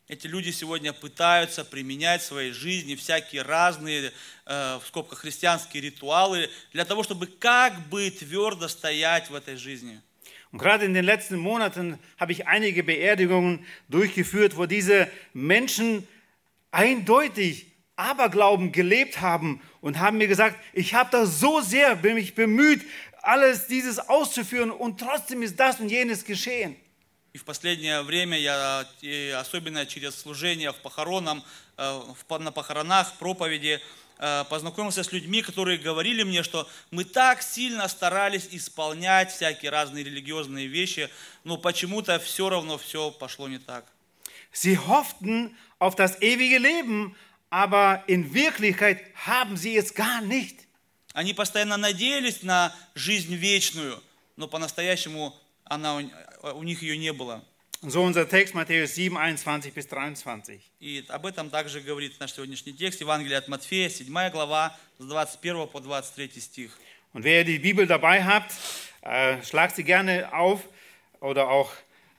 Эти 0.09 0.27
люди 0.27 0.51
сегодня 0.51 0.91
пытаются 0.91 1.63
применять 1.63 2.21
в 2.21 2.25
своей 2.25 2.51
жизни 2.51 2.95
всякие 2.95 3.41
разные, 3.41 4.11
э, 4.45 4.77
в 4.77 4.83
скобках, 4.85 5.19
христианские 5.19 5.81
ритуалы 5.81 6.49
для 6.73 6.83
того, 6.83 7.03
чтобы 7.03 7.25
как 7.25 7.87
бы 7.87 8.11
твердо 8.11 8.67
стоять 8.67 9.29
в 9.29 9.35
этой 9.35 9.55
жизни. 9.55 10.01
Und 10.51 10.59
gerade 10.59 10.85
in 10.85 10.93
den 10.93 11.05
letzten 11.05 11.37
Monaten 11.37 11.97
habe 12.19 12.31
ich 12.31 12.45
einige 12.47 12.83
Beerdigungen 12.83 13.65
durchgeführt, 13.87 14.55
wo 14.55 14.67
diese 14.67 15.09
Menschen 15.33 16.07
eindeutig 16.69 17.66
Aberglauben 17.98 18.70
gelebt 18.70 19.20
haben 19.20 19.60
und 19.80 19.98
haben 19.98 20.18
mir 20.18 20.28
gesagt, 20.28 20.56
ich 20.72 20.94
habe 20.94 21.10
da 21.10 21.26
so 21.26 21.60
sehr 21.60 21.96
mich 21.96 22.34
bemüht, 22.34 22.82
alles 23.22 23.66
dieses 23.66 23.98
auszuführen 23.98 24.70
und 24.70 25.00
trotzdem 25.00 25.42
ist 25.42 25.58
das 25.58 25.80
und 25.80 25.88
jenes 25.88 26.24
geschehen. 26.24 26.76
И 27.34 27.38
в 27.38 27.44
последнее 27.44 28.02
время 28.02 28.38
я, 28.38 28.86
особенно 29.38 29.84
через 29.84 30.18
служение 30.18 30.72
в 30.72 30.76
похоронном, 30.76 31.44
э, 31.76 32.00
на 32.38 32.52
похоронах, 32.52 33.12
проповеди, 33.18 33.80
э, 34.18 34.44
познакомился 34.48 35.04
с 35.04 35.12
людьми, 35.12 35.42
которые 35.42 35.76
говорили 35.78 36.22
мне, 36.22 36.42
что 36.42 36.66
мы 36.90 37.04
так 37.04 37.42
сильно 37.42 37.86
старались 37.88 38.48
исполнять 38.50 39.30
всякие 39.30 39.70
разные 39.70 40.04
религиозные 40.04 40.68
вещи, 40.68 41.10
но 41.44 41.58
почему-то 41.58 42.18
все 42.18 42.48
равно 42.48 42.78
все 42.78 43.10
пошло 43.10 43.46
не 43.46 43.58
так. 43.58 43.84
Sie 44.50 44.78
hofften 44.78 45.54
auf 45.78 45.94
das 45.94 46.22
ewige 46.22 46.58
Leben, 46.58 47.14
aber 47.49 48.03
in 48.07 48.33
Wirklichkeit 48.33 48.99
haben 49.15 49.57
sie 49.57 49.75
es 49.77 49.93
gar 49.93 50.21
nicht. 50.21 50.67
Они 51.13 51.33
постоянно 51.33 51.77
надеялись 51.77 52.41
на 52.41 52.73
жизнь 52.95 53.35
вечную, 53.35 54.01
но 54.35 54.47
по-настоящему 54.47 55.35
она, 55.65 55.97
у- 55.97 56.47
у 56.57 56.63
них 56.63 56.81
ее 56.81 56.97
не 56.97 57.13
было. 57.13 57.43
Und 57.81 57.91
so 57.91 58.01
unser 58.01 58.27
Text 58.29 58.55
Matthäus 58.55 58.95
7, 58.95 59.17
21 59.17 59.73
bis 59.73 59.87
23. 59.87 60.61
И 60.79 61.03
об 61.09 61.25
этом 61.25 61.49
также 61.49 61.81
говорит 61.81 62.17
наш 62.19 62.31
сегодняшний 62.33 62.71
текст, 62.73 63.01
Евангелие 63.01 63.37
от 63.37 63.47
Матфея, 63.49 63.89
7 63.89 64.29
глава, 64.31 64.75
с 64.99 65.03
21 65.05 65.67
по 65.67 65.79
23 65.81 66.41
стих. 66.41 66.71
Und 67.13 67.23
wer 67.25 67.43
die 67.43 67.59
Bibel 67.59 67.85
dabei 67.85 68.23
habt, 68.23 68.53
äh, 69.01 69.43
schlagt 69.43 69.75
sie 69.75 69.83
gerne 69.83 70.33
auf 70.33 70.61
oder 71.19 71.49
auch 71.49 71.71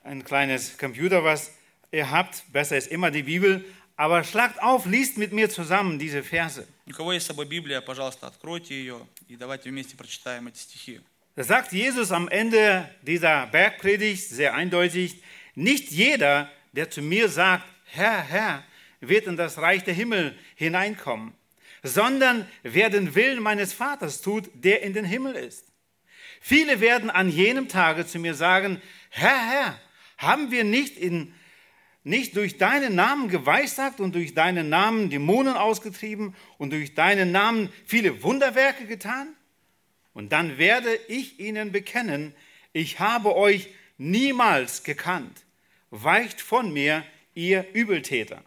ein 0.04 0.22
kleines 0.22 0.76
Computer, 0.78 1.24
was 1.24 1.50
ihr 1.90 2.10
habt. 2.10 2.44
Besser 2.52 2.76
ist 2.76 2.88
immer 2.88 3.10
die 3.10 3.22
Bibel. 3.24 3.64
Aber 3.98 4.24
schlagt 4.24 4.60
auf, 4.60 4.86
liest 4.86 5.18
mit 5.18 5.32
mir 5.32 5.48
zusammen 5.48 5.98
diese 5.98 6.22
Verse. 6.22 6.66
У 6.86 6.92
кого 6.92 7.12
есть 7.12 7.26
с 7.26 7.28
собой 7.28 7.46
Библия, 7.46 7.80
пожалуйста, 7.80 8.26
откройте 8.26 8.74
ее 8.74 9.06
и 9.28 9.36
давайте 9.36 9.70
вместе 9.70 9.96
прочитаем 9.96 10.48
эти 10.48 10.58
стихи. 10.58 11.00
Da 11.36 11.42
sagt 11.42 11.72
Jesus 11.72 12.12
am 12.12 12.28
Ende 12.28 12.88
dieser 13.02 13.46
Bergpredigt 13.46 14.28
sehr 14.28 14.54
eindeutig, 14.54 15.20
nicht 15.54 15.90
jeder, 15.90 16.50
der 16.72 16.90
zu 16.90 17.02
mir 17.02 17.28
sagt, 17.28 17.66
Herr, 17.86 18.22
Herr, 18.22 18.64
wird 19.00 19.26
in 19.26 19.36
das 19.36 19.58
Reich 19.58 19.84
der 19.84 19.94
Himmel 19.94 20.36
hineinkommen, 20.54 21.34
sondern 21.82 22.48
wer 22.62 22.90
den 22.90 23.14
Willen 23.14 23.42
meines 23.42 23.72
Vaters 23.72 24.20
tut, 24.20 24.50
der 24.54 24.82
in 24.82 24.92
den 24.92 25.04
Himmel 25.04 25.34
ist. 25.34 25.66
Viele 26.40 26.80
werden 26.80 27.10
an 27.10 27.30
jenem 27.30 27.68
Tage 27.68 28.06
zu 28.06 28.18
mir 28.18 28.34
sagen, 28.34 28.80
Herr, 29.10 29.50
Herr, 29.50 29.80
haben 30.18 30.50
wir 30.50 30.64
nicht, 30.64 30.96
in, 30.96 31.34
nicht 32.04 32.36
durch 32.36 32.58
deinen 32.58 32.94
Namen 32.94 33.28
geweissagt 33.28 34.00
und 34.00 34.14
durch 34.14 34.34
deinen 34.34 34.68
Namen 34.68 35.10
Dämonen 35.10 35.56
ausgetrieben 35.56 36.34
und 36.58 36.70
durch 36.70 36.94
deinen 36.94 37.32
Namen 37.32 37.70
viele 37.86 38.22
Wunderwerke 38.22 38.86
getan? 38.86 39.34
Und 40.12 40.32
dann 40.32 40.58
werde 40.58 40.94
ich 41.08 41.40
ihnen 41.40 41.72
bekennen, 41.72 42.34
ich 42.72 43.00
habe 43.00 43.34
euch 43.34 43.68
niemals 43.98 44.82
gekannt. 44.82 45.44
Weicht 45.90 46.40
von 46.40 46.72
mir, 46.72 47.04
ihr 47.34 47.66
Übeltäter. 47.74 48.42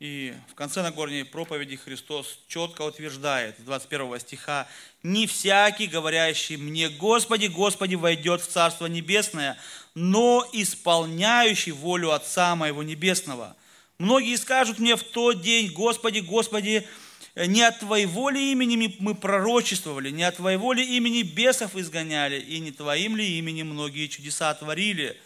И 0.00 0.32
в 0.48 0.54
конце 0.54 0.80
Нагорней 0.82 1.24
проповеди 1.24 1.74
Христос 1.74 2.38
четко 2.46 2.82
утверждает, 2.82 3.56
21 3.58 4.22
стиха, 4.22 4.68
«Не 5.02 5.26
всякий, 5.26 5.88
говорящий 5.88 6.56
мне, 6.56 6.88
Господи, 6.88 7.46
Господи, 7.46 7.96
войдет 7.96 8.40
в 8.40 8.46
Царство 8.46 8.86
Небесное, 8.86 9.58
но 9.95 10.47
исполняющий 10.53 11.71
волю 11.71 12.11
Отца 12.11 12.55
Моего 12.55 12.83
Небесного. 12.83 13.55
Многие 13.97 14.35
скажут 14.37 14.79
мне 14.79 14.95
в 14.95 15.03
тот 15.03 15.41
день, 15.41 15.71
Господи, 15.71 16.19
Господи, 16.19 16.87
не 17.35 17.61
от 17.61 17.79
Твоего 17.79 18.29
ли 18.29 18.51
имени 18.51 18.95
мы 18.99 19.15
пророчествовали, 19.15 20.09
не 20.09 20.23
от 20.23 20.37
Твоего 20.37 20.73
ли 20.73 20.97
имени 20.97 21.21
бесов 21.21 21.75
изгоняли, 21.75 22.39
и 22.39 22.59
не 22.59 22.71
Твоим 22.71 23.15
ли 23.15 23.37
имени 23.37 23.63
многие 23.63 24.07
чудеса 24.07 24.53
творили? 24.53 25.19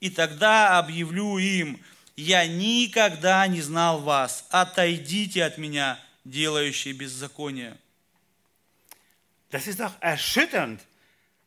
И 0.00 0.10
тогда 0.10 0.78
объявлю 0.78 1.38
им, 1.38 1.80
я 2.16 2.46
никогда 2.46 3.46
не 3.46 3.60
знал 3.60 4.00
вас, 4.00 4.46
отойдите 4.50 5.44
от 5.44 5.58
меня, 5.58 5.98
делающие 6.24 6.94
беззаконие. 6.94 7.76
Das 9.50 9.68
ist 9.68 9.78
doch 9.78 9.92
erschütternd. 10.00 10.80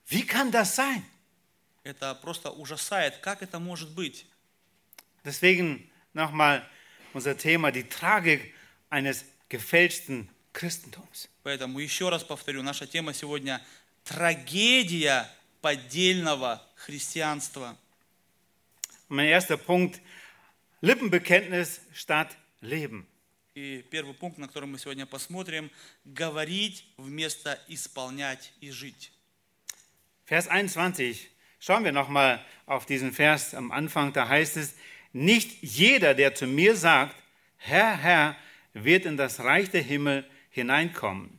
Wie 0.07 0.25
kann 0.25 0.49
das 0.51 0.75
sein? 0.75 1.03
Это 1.87 2.13
просто 2.15 2.51
ужасает, 2.51 3.15
как 3.19 3.41
это 3.41 3.59
может 3.59 3.89
быть. 3.95 4.25
Deswegen 5.23 5.89
nochmal 6.13 6.61
unser 7.13 7.37
Thema, 7.37 7.71
die 7.71 7.87
Tragik 7.87 8.53
eines 8.89 9.23
gefälschten 9.47 10.27
Christentums. 10.51 11.29
Поэтому 11.43 11.79
еще 11.79 12.09
раз 12.09 12.25
повторю, 12.25 12.61
наша 12.61 12.87
тема 12.87 13.13
сегодня– 13.13 13.65
трагедия 14.03 15.31
поддельного 15.61 16.61
христианства. 16.75 17.77
Mein 19.07 19.29
erster 19.29 19.57
Punkt, 19.57 20.01
Lippenbekenntnis 20.81 21.79
statt 21.93 22.35
Leben. 22.59 23.07
И 23.55 23.81
первый 23.89 24.13
пункт, 24.13 24.37
на 24.37 24.47
который 24.47 24.65
мы 24.65 24.77
сегодня 24.77 25.05
посмотрим– 25.05 25.71
говорить 26.03 26.85
вместо 26.97 27.57
исполнять 27.69 28.51
и 28.59 28.71
жить. 28.71 29.13
Vers 30.29 30.49
21. 30.49 31.15
Schauen 31.58 31.84
wir 31.84 31.92
nochmal 31.92 32.44
auf 32.66 32.86
diesen 32.86 33.12
Vers 33.12 33.54
am 33.54 33.70
Anfang. 33.70 34.12
Da 34.12 34.28
heißt 34.28 34.56
es, 34.56 34.74
nicht 35.12 35.62
jeder, 35.62 36.14
der 36.14 36.34
zu 36.34 36.46
mir 36.46 36.76
sagt, 36.76 37.14
Herr, 37.56 37.96
Herr, 37.96 38.36
wird 38.72 39.06
in 39.06 39.16
das 39.16 39.40
Reich 39.40 39.70
der 39.70 39.82
Himmel 39.82 40.24
hineinkommen. 40.50 41.38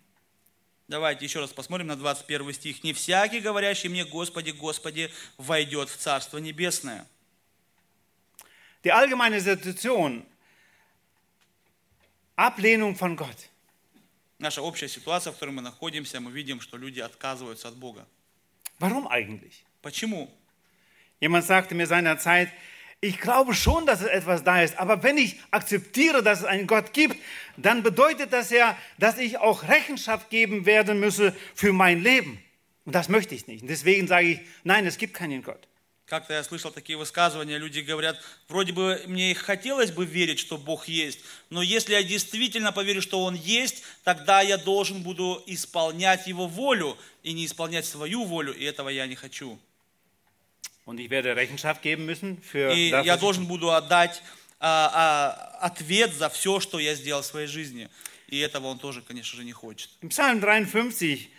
Давайте 0.87 1.25
еще 1.25 1.39
раз 1.39 1.51
посмотрим 1.51 1.87
на 1.87 1.95
21 1.95 2.55
стих. 2.55 2.83
«Не 2.83 2.93
всякий, 2.93 3.39
говорящий 3.39 3.89
мне, 3.89 4.05
Господи, 4.05 4.51
Господи, 4.51 5.09
войдет 5.37 5.89
в 5.89 5.97
Царство 5.97 6.37
Небесное». 6.37 7.07
Die 8.83 8.91
allgemeine 8.91 9.39
Situation, 9.39 10.25
Ablehnung 12.35 12.95
von 12.95 13.15
Gott. 13.15 13.49
Наша 14.39 14.61
общая 14.61 14.89
ситуация, 14.89 15.31
в 15.31 15.35
которой 15.35 15.51
мы 15.51 15.61
находимся, 15.61 16.19
мы 16.19 16.31
видим, 16.31 16.59
что 16.59 16.77
люди 16.77 16.99
отказываются 16.99 17.69
от 17.69 17.77
Бога. 17.77 18.05
Warum 18.79 19.07
eigentlich? 19.07 19.63
Почему? 19.81 20.29
Jemand 21.19 21.45
sagte 21.45 21.75
mir 21.75 21.87
seinerzeit, 21.87 22.49
ich 23.03 23.19
glaube 23.19 23.53
schon, 23.53 23.85
dass 23.85 23.99
es 23.99 24.07
etwas 24.07 24.43
da 24.43 24.61
ist, 24.61 24.77
aber 24.79 25.03
wenn 25.03 25.17
ich 25.17 25.35
akzeptiere, 25.51 26.23
dass 26.23 26.39
es 26.39 26.45
einen 26.45 26.67
Gott 26.67 26.93
gibt, 26.93 27.17
dann 27.57 27.83
bedeutet 27.83 28.31
das 28.31 28.49
ja, 28.49 28.77
dass 28.97 29.17
ich 29.17 29.37
auch 29.37 29.63
Rechenschaft 29.63 30.29
geben 30.29 30.65
werden 30.65 31.01
müsse 31.01 31.35
für 31.53 31.73
mein 31.73 32.01
Leben. 32.01 32.41
Und 32.85 32.95
das 32.95 33.09
möchte 33.09 33.35
ich 33.35 33.45
nicht. 33.47 33.61
Und 33.61 33.67
deswegen 33.67 34.07
sage 34.07 34.27
ich, 34.27 34.39
nein, 34.63 34.85
es 34.85 34.97
gibt 34.97 35.13
keinen 35.13 35.43
Gott. 35.43 35.67
Как-то 36.05 36.33
я 36.33 36.43
слышал 36.43 36.69
такие 36.69 36.97
высказывания, 36.97 37.57
люди 37.57 37.79
говорят, 37.79 38.21
вроде 38.49 38.73
бы 38.73 39.01
мне 39.07 39.31
и 39.31 39.33
хотелось 39.33 39.91
бы 39.91 40.05
верить, 40.05 40.37
что 40.37 40.57
Бог 40.57 40.87
есть, 40.87 41.19
но 41.49 41.61
если 41.61 41.93
я 41.93 42.03
действительно 42.03 42.73
поверю, 42.73 43.01
что 43.01 43.23
Он 43.23 43.35
есть, 43.35 43.83
тогда 44.03 44.41
я 44.41 44.57
должен 44.57 45.01
буду 45.01 45.41
исполнять 45.47 46.27
Его 46.27 46.47
волю 46.47 46.97
и 47.23 47.31
не 47.31 47.45
исполнять 47.45 47.85
свою 47.85 48.25
волю, 48.25 48.53
и 48.53 48.65
этого 48.65 48.89
я 48.89 49.07
не 49.07 49.15
хочу. 49.15 49.57
Und 50.87 50.99
ich 50.99 51.09
werde 51.09 51.35
Rechenschaft 51.35 51.81
geben 51.81 52.05
müssen 52.05 52.41
für 52.41 52.73
И 52.73 52.91
das, 52.91 53.05
я 53.05 53.13
was 53.13 53.17
ich 53.17 53.21
должен 53.21 53.47
буду 53.47 53.71
отдать 53.71 54.21
а, 54.59 54.89
а, 55.59 55.65
ответ 55.65 56.13
за 56.13 56.29
все, 56.29 56.59
что 56.59 56.79
я 56.79 56.95
сделал 56.95 57.21
в 57.21 57.25
своей 57.25 57.47
жизни. 57.47 57.89
И 58.27 58.39
этого 58.39 58.67
Он 58.67 58.79
тоже, 58.79 59.01
конечно 59.01 59.37
же, 59.37 59.43
не 59.43 59.53
хочет. 59.53 59.89
Im 60.01 60.09
Psalm 60.09 60.41
53, 60.41 61.29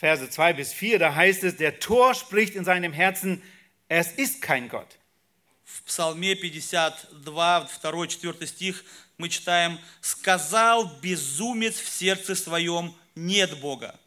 Verse 0.00 0.28
2 0.28 0.52
bis 0.54 0.72
4, 0.72 0.98
da 0.98 1.14
heißt 1.14 1.44
es, 1.44 1.56
der 1.56 1.78
Tor 1.78 2.14
spricht 2.14 2.56
in 2.56 2.64
seinem 2.64 2.92
Herzen, 2.92 3.40
es 3.88 4.12
ist 4.12 4.42
kein 4.42 4.68
Gott. 4.68 4.98
В 5.64 5.84
Псалме 5.84 6.34
52, 6.34 7.08
2, 7.24 8.08
4 8.08 8.46
стих 8.46 8.84
мы 9.16 9.28
читаем 9.28 9.78
«Сказал 10.00 10.86
безумец 11.00 11.78
в 11.78 11.88
сердце 11.88 12.34
своем, 12.34 12.94
нет 13.14 13.58
Бога». 13.60 13.98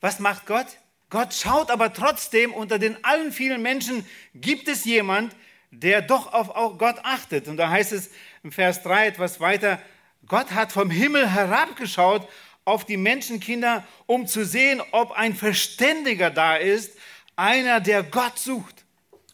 Was 0.00 0.20
macht 0.20 0.46
Gott? 0.46 0.68
Gott 1.10 1.34
schaut 1.34 1.70
aber 1.70 1.92
trotzdem, 1.92 2.52
unter 2.52 2.78
den 2.78 3.02
allen 3.04 3.32
vielen 3.32 3.62
Menschen 3.62 4.04
gibt 4.34 4.68
es 4.68 4.84
jemand, 4.84 5.34
der 5.70 6.02
doch 6.02 6.32
auf 6.32 6.50
auch 6.50 6.78
Gott 6.78 6.96
achtet. 7.02 7.48
Und 7.48 7.56
da 7.56 7.70
heißt 7.70 7.92
es 7.92 8.10
im 8.42 8.52
Vers 8.52 8.82
3 8.82 9.06
etwas 9.08 9.40
weiter, 9.40 9.80
Gott 10.26 10.52
hat 10.52 10.72
vom 10.72 10.90
Himmel 10.90 11.28
herabgeschaut 11.28 12.28
auf 12.64 12.84
die 12.84 12.96
Menschenkinder, 12.96 13.86
um 14.06 14.26
zu 14.26 14.44
sehen, 14.44 14.82
ob 14.90 15.12
ein 15.12 15.34
Verständiger 15.34 16.30
da 16.30 16.56
ist, 16.56 16.96
einer, 17.36 17.80
der 17.80 18.02
Gott 18.02 18.38
sucht. 18.38 18.84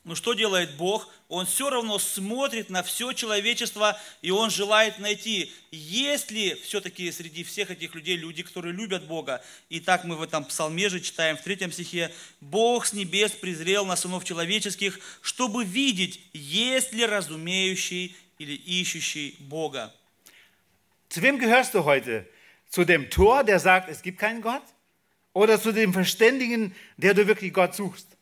Но 0.04 0.14
что 0.14 0.34
делает 0.34 0.76
Бог? 0.78 1.06
Он 1.27 1.47
все 1.47 1.71
равно 1.71 1.97
смотрит 1.97 2.69
на 2.69 2.83
все 2.83 3.11
человечество, 3.11 3.99
и 4.21 4.29
Он 4.29 4.51
желает 4.51 4.99
найти, 4.99 5.51
есть 5.71 6.29
ли 6.29 6.53
все-таки 6.63 7.11
среди 7.11 7.43
всех 7.43 7.71
этих 7.71 7.95
людей 7.95 8.15
люди, 8.15 8.43
которые 8.43 8.73
любят 8.73 9.05
Бога. 9.05 9.43
И 9.69 9.79
так 9.79 10.03
мы 10.03 10.17
в 10.17 10.21
этом 10.21 10.45
псалме 10.45 10.87
же 10.87 11.01
читаем 11.01 11.35
в 11.35 11.41
третьем 11.41 11.71
стихе, 11.71 12.11
«Бог 12.41 12.85
с 12.85 12.93
небес 12.93 13.31
презрел 13.31 13.85
на 13.85 13.95
сынов 13.95 14.23
человеческих, 14.23 14.99
чтобы 15.21 15.65
видеть, 15.65 16.19
есть 16.33 16.93
ли 16.93 17.05
разумеющий 17.05 18.15
или 18.37 18.53
ищущий 18.53 19.35
Бога». 19.39 19.93
Zu 21.09 21.21
wem 21.21 21.39
gehörst 21.39 21.73
du 21.73 21.85
heute? 21.85 22.27
Zu 22.69 22.83
dem 22.83 23.09
Tor, 23.09 23.43
der 23.43 23.59
sagt, 23.59 23.89
es 23.89 24.01
gibt 24.01 24.19
keinen 24.19 24.41
Gott? 24.41 24.63
Oder 25.33 25.61
zu 25.61 25.71
dem 25.71 25.93
Verständigen, 25.93 26.75
der 26.97 27.13
du 27.13 27.25
wirklich 27.25 27.53
Gott 27.53 27.73
suchst? 27.73 28.14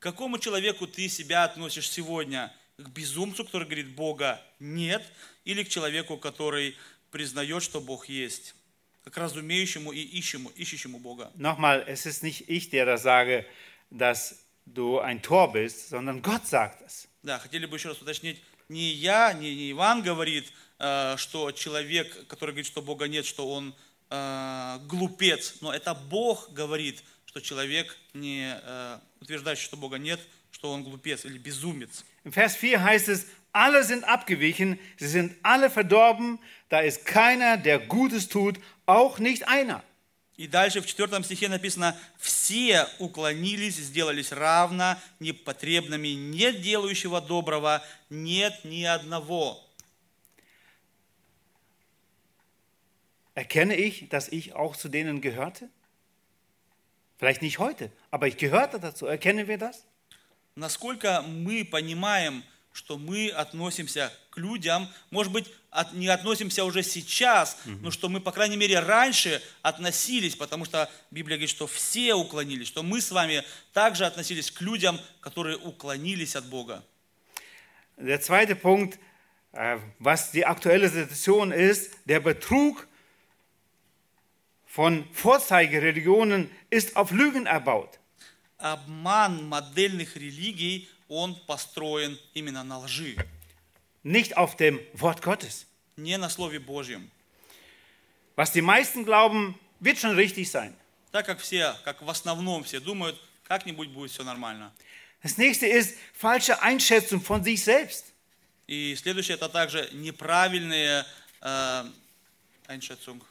К 0.00 0.04
какому 0.04 0.38
человеку 0.38 0.86
ты 0.86 1.10
себя 1.10 1.44
относишь 1.44 1.90
сегодня? 1.90 2.50
К 2.78 2.88
безумцу, 2.88 3.44
который 3.44 3.66
говорит, 3.66 3.94
Бога 3.94 4.40
нет, 4.58 5.02
или 5.44 5.62
к 5.62 5.68
человеку, 5.68 6.16
который 6.16 6.74
признает, 7.10 7.62
что 7.62 7.82
Бог 7.82 8.08
есть? 8.08 8.54
К 9.04 9.14
разумеющему 9.18 9.92
и 9.92 10.00
ищему, 10.00 10.48
ищущему 10.56 10.98
Бога. 10.98 11.30
Nochmal, 11.36 11.84
es 11.86 12.06
ist 12.06 12.22
nicht 12.22 12.48
ich, 12.48 12.70
der 12.70 12.86
das 12.86 13.02
sage, 13.02 13.44
dass 13.90 14.46
du 14.64 15.00
ein 15.00 15.20
Tor 15.20 15.52
bist, 15.52 15.90
sondern 15.90 16.22
Gott 16.22 16.46
sagt 16.46 16.80
es. 16.80 17.06
Да, 17.22 17.38
хотели 17.38 17.66
бы 17.66 17.76
еще 17.76 17.88
раз 17.90 18.00
уточнить, 18.00 18.40
не 18.70 18.92
я, 18.92 19.34
не, 19.34 19.54
не 19.54 19.70
Иван 19.72 20.02
говорит, 20.02 20.50
э, 20.78 21.16
что 21.18 21.52
человек, 21.52 22.26
который 22.26 22.52
говорит, 22.52 22.66
что 22.66 22.80
Бога 22.80 23.06
нет, 23.06 23.26
что 23.26 23.52
он 23.52 23.74
э, 24.08 24.78
глупец, 24.86 25.56
но 25.60 25.74
это 25.74 25.94
Бог 25.94 26.50
говорит, 26.54 27.02
что 27.30 27.40
человек, 27.40 27.96
не 28.12 28.60
э, 28.60 28.98
утверждающий, 29.20 29.62
что 29.62 29.76
Бога 29.76 29.98
нет, 29.98 30.18
что 30.50 30.72
он 30.72 30.82
глупец 30.82 31.24
или 31.24 31.38
безумец. 31.38 32.04
Im 32.24 32.32
Vers 32.32 32.56
4 32.56 32.82
heißt 32.82 33.08
es, 33.08 33.26
alle 33.52 33.84
sind 33.84 34.02
abgewichen, 34.02 34.80
sie 34.98 35.06
sind 35.06 35.36
alle 35.44 35.70
verdorben, 35.70 36.40
da 36.70 36.80
ist 36.80 37.06
keiner, 37.06 37.56
der 37.56 37.78
Gutes 37.78 38.28
tut, 38.28 38.58
auch 38.84 39.20
nicht 39.20 39.46
einer. 39.46 39.84
И 40.36 40.48
дальше 40.48 40.80
в 40.80 40.86
четвертом 40.86 41.22
стихе 41.22 41.48
написано, 41.48 41.96
все 42.18 42.88
уклонились, 42.98 43.76
сделались 43.76 44.32
равно, 44.32 44.98
непотребными, 45.20 46.08
нет 46.08 46.60
делающего 46.60 47.20
доброго, 47.20 47.80
нет 48.08 48.58
ни 48.64 48.82
одного. 48.82 49.64
Erkenne 53.36 53.76
ich, 53.76 54.08
dass 54.08 54.26
ich 54.26 54.54
auch 54.54 54.74
zu 54.74 54.88
denen 54.88 55.20
gehörte? 55.20 55.70
Vielleicht 57.19 57.41
nicht 57.41 57.59
heute, 57.59 57.91
aber 58.11 58.27
ich 58.27 58.37
gehörte 58.37 58.79
dazu. 58.79 59.05
Erkennen 59.05 59.47
wir 59.47 59.57
das? 59.57 59.83
Насколько 60.55 61.21
мы 61.21 61.65
понимаем, 61.65 62.43
что 62.71 62.97
мы 62.97 63.29
относимся 63.29 64.11
к 64.31 64.37
людям, 64.37 64.89
может 65.09 65.31
быть, 65.31 65.45
от- 65.71 65.93
не 65.93 66.07
относимся 66.09 66.63
уже 66.65 66.83
сейчас, 66.83 67.57
но 67.65 67.89
что 67.91 68.09
мы, 68.09 68.19
по 68.19 68.31
крайней 68.33 68.57
мере, 68.57 68.79
раньше 68.79 69.41
относились, 69.61 70.35
потому 70.35 70.65
что 70.65 70.89
Библия 71.11 71.37
говорит, 71.37 71.49
что 71.49 71.67
все 71.67 72.13
уклонились, 72.15 72.67
что 72.67 72.83
мы 72.83 72.99
с 73.01 73.11
вами 73.11 73.43
также 73.73 74.05
относились 74.05 74.51
к 74.51 74.59
людям, 74.61 74.99
которые 75.21 75.57
уклонились 75.57 76.35
от 76.35 76.45
Бога. 76.45 76.83
Der 77.97 78.19
zweite 78.19 78.55
Punkt, 78.57 78.99
äh, 79.53 79.77
was 79.99 80.31
die 80.31 80.45
aktuelle 80.45 80.89
Situation 80.89 81.53
ist, 81.53 81.91
der 82.05 82.19
Betrug 82.19 82.87
von 84.69 85.07
Vorzeigereligionen 85.13 86.51
ist 86.69 86.95
auf 86.95 87.11
Lügen 87.11 87.45
erbaut. 87.45 87.99
Обман 88.57 89.47
модельных 89.47 90.15
религий, 90.15 90.89
он 91.07 91.35
построен 91.45 92.17
именно 92.33 92.63
на 92.63 92.79
лжи, 92.79 93.15
nicht 94.03 94.37
auf 94.37 94.55
dem 94.55 94.79
Wort 94.93 95.21
Gottes. 95.21 95.65
не 95.97 96.17
на 96.17 96.29
Слове 96.29 96.59
Божьем. 96.59 97.09
Was 98.35 98.51
die 98.51 98.61
meisten 98.61 99.05
glauben, 99.05 99.57
wird 99.79 99.97
schon 99.97 100.15
richtig 100.15 100.49
sein. 100.49 100.75
Так 101.11 101.25
как 101.25 101.39
все, 101.39 101.75
как 101.85 102.01
в 102.01 102.09
основном 102.09 102.63
все 102.65 102.79
думают, 102.79 103.17
как-нибудь 103.47 103.89
будет 103.89 104.11
все 104.11 104.23
нормально. 104.23 104.73
Das 105.23 105.37
nächste 105.37 105.65
ist 105.65 105.97
falsche 106.13 106.61
Einschätzung 106.61 107.21
von 107.21 107.43
sich 107.43 107.63
selbst. 107.63 108.13
И 108.67 108.95
следующее 108.95 109.35
это 109.35 109.47
также 109.47 109.89
неправильные 109.93 111.05
э, 111.41 111.85
Einschätzung. 112.67 113.23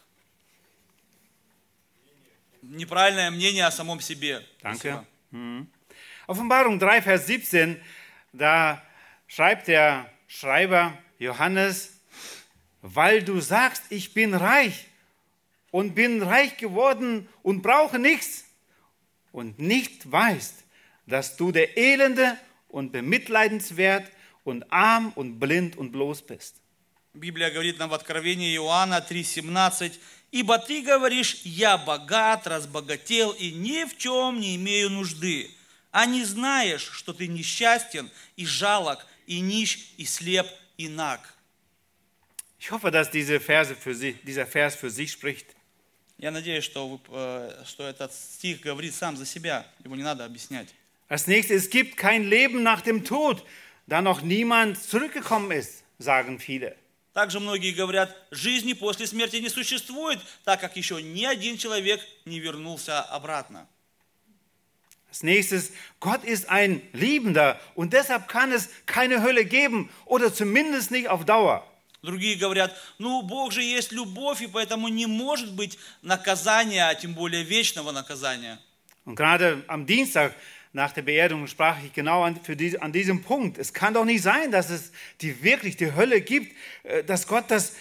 неправильное 2.63 3.31
мнение 3.31 3.67
о 3.67 3.71
самом 3.71 4.01
себе. 4.01 4.45
Danke. 4.63 5.05
Спасибо. 5.31 5.67
Offenbarung 6.27 6.79
3, 6.79 7.03
Vers 7.03 7.27
17, 7.27 7.81
da 8.33 8.83
schreibt 9.27 9.69
der 9.69 10.11
Schreiber 10.27 10.97
Johannes, 11.19 12.01
weil 12.81 13.23
du 13.23 13.41
sagst, 13.41 13.83
ich 13.91 14.15
bin 14.15 14.35
reich 14.35 14.87
und 15.71 15.95
bin 15.95 16.23
reich 16.23 16.57
geworden 16.57 17.29
und 17.43 17.63
brauche 17.63 17.99
nichts 17.99 18.45
und 19.33 19.59
nicht 19.59 20.11
weißt, 20.11 20.65
dass 21.07 21.37
du 21.37 21.53
der 21.53 21.77
Elende 21.77 22.39
und 22.69 22.93
bemitleidenswert 22.93 24.11
und 24.45 24.71
arm 24.73 25.13
und 25.15 25.39
blind 25.39 25.77
und 25.77 25.93
bloß 25.93 26.23
bist. 26.23 26.61
Библия 27.15 27.51
говорит 27.51 27.79
нам 27.79 27.91
в 27.91 27.95
Откровении 27.95 28.57
Иоанна 28.57 28.99
3,17, 28.99 29.99
«Ибо 30.32 30.60
ты 30.60 30.82
говоришь, 30.82 31.42
я 31.44 31.78
богат, 31.78 32.46
разбогател 32.46 33.32
и 33.32 33.52
ни 33.52 33.84
в 33.86 33.98
чем 33.98 34.40
не 34.40 34.56
имею 34.56 34.92
нужды, 34.92 35.50
а 35.92 36.06
не 36.06 36.24
знаешь, 36.24 36.88
что 36.94 37.14
ты 37.14 37.28
несчастен 37.28 38.10
и 38.36 38.46
жалок, 38.46 39.06
и 39.26 39.40
нищ, 39.40 39.94
и 39.98 40.06
слеп, 40.06 40.48
и 40.78 40.88
наг». 40.88 41.22
Ich 42.60 42.72
hoffe, 42.72 42.92
dass 42.92 43.10
diese 43.10 43.40
Verse 43.40 43.74
für 43.74 43.96
Sie, 43.96 44.14
dieser 44.24 44.46
Vers 44.46 44.76
für 44.76 44.90
sich 44.90 45.12
spricht. 45.12 45.56
Я 46.18 46.32
надеюсь, 46.32 46.66
что, 46.66 47.00
э, 47.08 47.64
что 47.66 47.88
этот 47.88 48.14
стих 48.14 48.60
говорит 48.60 48.94
сам 48.94 49.16
за 49.16 49.26
себя, 49.26 49.66
его 49.84 49.96
не 49.96 50.04
надо 50.04 50.26
объяснять. 50.26 50.68
Als 51.08 51.26
nächstes, 51.26 51.64
es 51.64 51.70
gibt 51.70 51.98
kein 51.98 52.24
Leben 52.30 52.62
nach 52.62 52.82
dem 52.82 53.06
Tod, 53.06 53.44
da 53.88 54.02
noch 54.02 54.22
niemand 54.22 54.78
zurückgekommen 54.78 55.52
ist, 55.52 55.84
sagen 55.98 56.40
viele. 56.40 56.76
Также 57.20 57.42
многие 57.42 57.74
говорят, 57.74 58.16
жизни 58.32 58.72
после 58.72 59.06
смерти 59.06 59.36
не 59.36 59.50
существует, 59.50 60.22
так 60.46 60.62
как 60.62 60.78
еще 60.78 61.04
ни 61.04 61.26
один 61.26 61.58
человек 61.58 62.00
не 62.24 62.40
вернулся 62.40 63.02
обратно. 63.02 63.68
Als 65.12 65.22
nächstes, 65.22 65.74
Gott 66.00 66.24
ist 66.24 66.48
ein 66.48 66.82
Liebender 66.94 67.60
und 67.76 67.92
deshalb 67.92 68.30
kann 68.30 68.54
es 68.54 68.70
keine 68.86 69.22
Hölle 69.22 69.44
geben 69.44 69.90
oder 70.06 70.34
zumindest 70.34 70.92
nicht 70.92 71.10
auf 71.10 71.26
Dauer. 71.26 71.68
Другие 72.02 72.38
говорят, 72.38 72.74
ну 73.00 73.22
Бог 73.22 73.52
же 73.52 73.64
есть 73.64 73.92
любовь, 73.92 74.42
и 74.42 74.48
поэтому 74.48 74.88
не 74.88 75.06
может 75.06 75.52
быть 75.52 75.78
наказания, 76.02 76.88
а 76.88 76.96
тем 76.96 77.14
более 77.16 77.44
вечного 77.44 77.92
наказания. 77.92 78.60
Und 79.04 79.18
gerade 79.18 79.66
am 79.68 79.86
Dienstag 79.86 80.34
nach 80.73 80.93
der 80.93 81.03
Beerdigung 81.03 81.47
sprach 81.47 81.83
ich 81.83 81.93
genau 81.93 82.23
an, 82.25 82.41
für 82.43 82.57
die, 82.57 82.81
an 82.81 82.93
diesem 82.93 83.23
Punkt. 83.23 83.59
Es 83.59 83.73
kann 83.73 83.95
doch 83.95 84.05
nicht 84.05 84.23
sein, 84.23 84.51
dass 84.51 84.71
es 84.71 84.93
die 85.21 85.43
wirklich 85.43 85.77
die 85.77 85.95
Hölle 85.95 86.21
gibt, 86.21 86.55
äh, 86.83 87.05
dass 87.05 87.27
Gott 87.27 87.45
das 87.49 87.77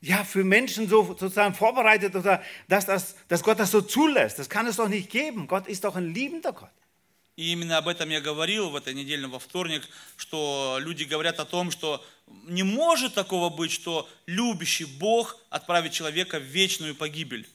ja, 0.00 0.24
für 0.24 0.44
Menschen 0.44 0.88
so 0.88 1.04
sozusagen 1.04 1.54
vorbereitet 1.54 2.14
oder 2.14 2.42
dass, 2.68 2.86
das, 2.86 3.16
dass 3.28 3.42
Gott 3.42 3.58
das 3.58 3.70
so 3.70 3.80
zulässt. 3.80 4.38
Das 4.38 4.48
kann 4.48 4.66
es 4.66 4.76
doch 4.76 4.88
nicht 4.88 5.10
geben. 5.10 5.46
Gott 5.46 5.66
ist 5.66 5.84
doch 5.84 5.96
ein 5.96 6.12
liebender 6.12 6.52
Gott. 6.52 6.70
И 7.38 7.52
именно 7.52 7.76
об 7.76 7.88
этом 7.88 8.08
я 8.08 8.22
говорил 8.22 8.70
в 8.70 8.76
этой 8.76 8.94
неделе 8.94 9.26
во 9.26 9.38
вторник, 9.38 9.86
что 10.16 10.78
люди 10.80 11.04
говорят 11.04 11.38
о 11.38 11.44
том, 11.44 11.70
что 11.70 12.02
не 12.44 12.62
может 12.62 13.12
такого 13.12 13.50
быть, 13.50 13.72
что 13.72 14.08
любящий 14.24 14.86
Бог 14.86 15.36
отправит 15.50 15.92
человека 15.92 16.38
в 16.38 16.44
вечную 16.44 16.94
погибель. 16.94 17.46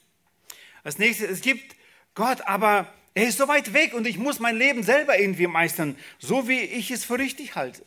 Als 0.84 1.00
nächstes, 1.00 1.32
es 1.32 1.42
gibt 1.42 1.76
Gott, 2.14 2.42
aber 2.46 2.94
er 3.16 3.28
ist 3.28 3.38
so 3.38 3.48
weit 3.48 3.74
weg 3.74 3.94
und 3.94 4.08
ich 4.08 4.18
muss 4.18 4.40
mein 4.40 4.58
Leben 4.58 4.84
selber 4.84 5.20
irgendwie 5.20 5.48
meistern, 5.48 5.98
so 6.20 6.48
wie 6.48 6.60
ich 6.60 6.92
es 6.92 7.04
für 7.04 7.18
richtig 7.18 7.56
halte. 7.56 7.84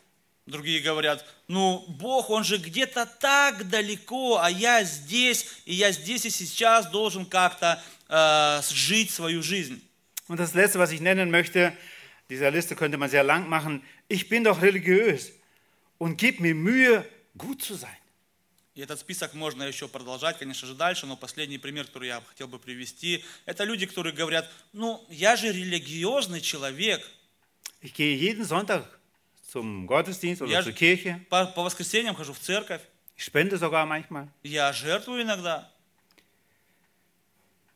Другие 0.46 0.82
говорят, 0.82 1.24
ну 1.48 1.86
Бог, 1.88 2.28
Он 2.28 2.44
же 2.44 2.58
где-то 2.58 3.06
так 3.18 3.66
далеко, 3.68 4.38
а 4.38 4.50
я 4.50 4.84
здесь, 4.84 5.46
и 5.64 5.74
я 5.74 5.90
здесь 5.90 6.26
и 6.26 6.30
сейчас 6.30 6.90
должен 6.90 7.24
как-то 7.24 7.82
э, 8.10 8.60
жить 8.70 9.10
свою 9.10 9.42
жизнь. 9.42 9.80
Und 10.28 10.38
das 10.38 10.54
Letzte, 10.54 10.78
was 10.78 10.90
ich 10.92 11.00
nennen 11.00 11.30
möchte, 11.30 11.72
dieser 12.28 12.50
Liste 12.50 12.76
könnte 12.76 12.98
man 12.98 13.08
sehr 13.08 13.24
lang 13.24 13.48
machen, 13.48 13.82
ich 14.08 14.28
bin 14.28 14.44
doch 14.44 14.60
religiös 14.60 15.32
und 15.96 16.18
gib 16.18 16.40
mir 16.40 16.54
Mühe, 16.54 17.04
gut 17.38 17.62
zu 17.62 17.74
sein. 17.74 17.96
И 18.79 18.81
этот 18.81 18.97
список 19.01 19.33
можно 19.33 19.63
еще 19.63 19.89
продолжать, 19.89 20.37
конечно 20.39 20.65
же, 20.65 20.73
дальше, 20.73 21.05
но 21.05 21.17
последний 21.17 21.57
пример, 21.57 21.85
который 21.85 22.07
я 22.07 22.21
хотел 22.21 22.47
бы 22.47 22.59
привести, 22.59 23.25
это 23.45 23.65
люди, 23.65 23.85
которые 23.85 24.13
говорят, 24.13 24.49
ну, 24.71 25.05
я 25.09 25.35
же 25.35 25.51
религиозный 25.51 26.39
человек, 26.39 27.05
Ich 27.81 27.93
gehe 27.93 28.15
jeden 28.15 28.45
Sonntag 28.45 28.85
zum 29.51 29.85
Gottesdienst 29.85 30.41
oder 30.41 30.51
Ja. 30.53 30.63
zur 30.63 30.71
Kirche. 30.71 31.19
по, 31.29 31.45
по 31.47 31.63
воскресеньям 31.63 32.15
хожу 32.15 32.31
в 32.31 32.39
церковь, 32.39 32.79
Ich 33.17 33.25
spende 33.25 33.57
sogar 33.57 33.85
manchmal. 33.85 34.29
я 34.43 34.71
жертвую 34.71 35.23
иногда. 35.23 35.69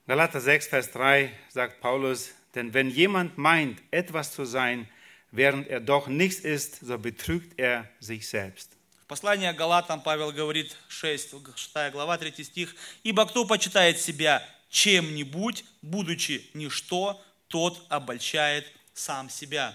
Galater 0.07 0.39
6, 0.39 0.67
Vers 0.69 0.89
3 0.91 1.31
sagt 1.49 1.81
Paulus, 1.81 2.29
denn 2.55 2.73
wenn 2.73 2.89
jemand 2.89 3.37
meint, 3.37 3.81
etwas 3.91 4.31
zu 4.31 4.45
sein, 4.45 4.87
während 5.31 5.67
er 5.67 5.81
doch 5.81 6.07
nichts 6.07 6.39
ist, 6.39 6.79
so 6.79 6.97
betrügt 6.97 7.59
er 7.59 7.89
sich 7.99 8.25
selbst. 8.29 8.72
В 9.12 9.12
послании 9.12 9.50
к 9.50 9.56
Галатам 9.56 10.02
Павел 10.02 10.32
говорит, 10.32 10.76
6, 10.88 11.34
6 11.56 11.92
глава, 11.92 12.18
3 12.18 12.44
стих, 12.44 12.74
«Ибо 13.02 13.26
кто 13.26 13.44
почитает 13.44 13.98
себя 13.98 14.46
чем-нибудь, 14.68 15.64
будучи 15.80 16.50
ничто, 16.54 17.22
тот 17.48 17.84
обольщает 17.88 18.70
сам 18.92 19.30
себя». 19.30 19.74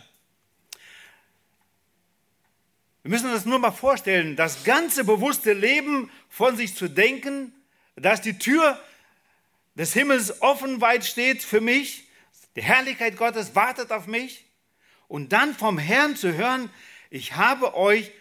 Wir 3.04 3.10
müssen 3.10 3.34
uns 3.34 3.44
nur 3.44 3.60
mal 3.60 3.72
vorstellen, 3.72 4.38
das 4.38 4.64
ganze 4.64 5.04
bewusste 5.04 5.52
Leben 5.52 6.10
von 6.30 6.56
sich 6.56 6.74
zu 6.74 6.88
denken, 6.88 7.54
dass 7.98 8.22
die 8.22 8.38
Tür 8.38 8.80
des 9.76 9.92
Himmels 9.94 10.42
offen 10.42 10.80
weit 10.80 11.04
steht 11.06 11.44
für 11.44 11.60
mich, 11.60 12.06
die 12.56 12.62
Herrlichkeit 12.62 13.18
Gottes 13.18 13.56
wartet 13.56 13.92
auf 13.92 14.08
mich 14.08 14.46
und 15.08 15.34
dann 15.34 15.54
vom 15.54 15.78
Herrn 15.78 16.16
zu 16.16 16.34
hören, 16.34 16.70
ich 17.10 17.36
habe 17.36 17.76
euch 17.76 18.12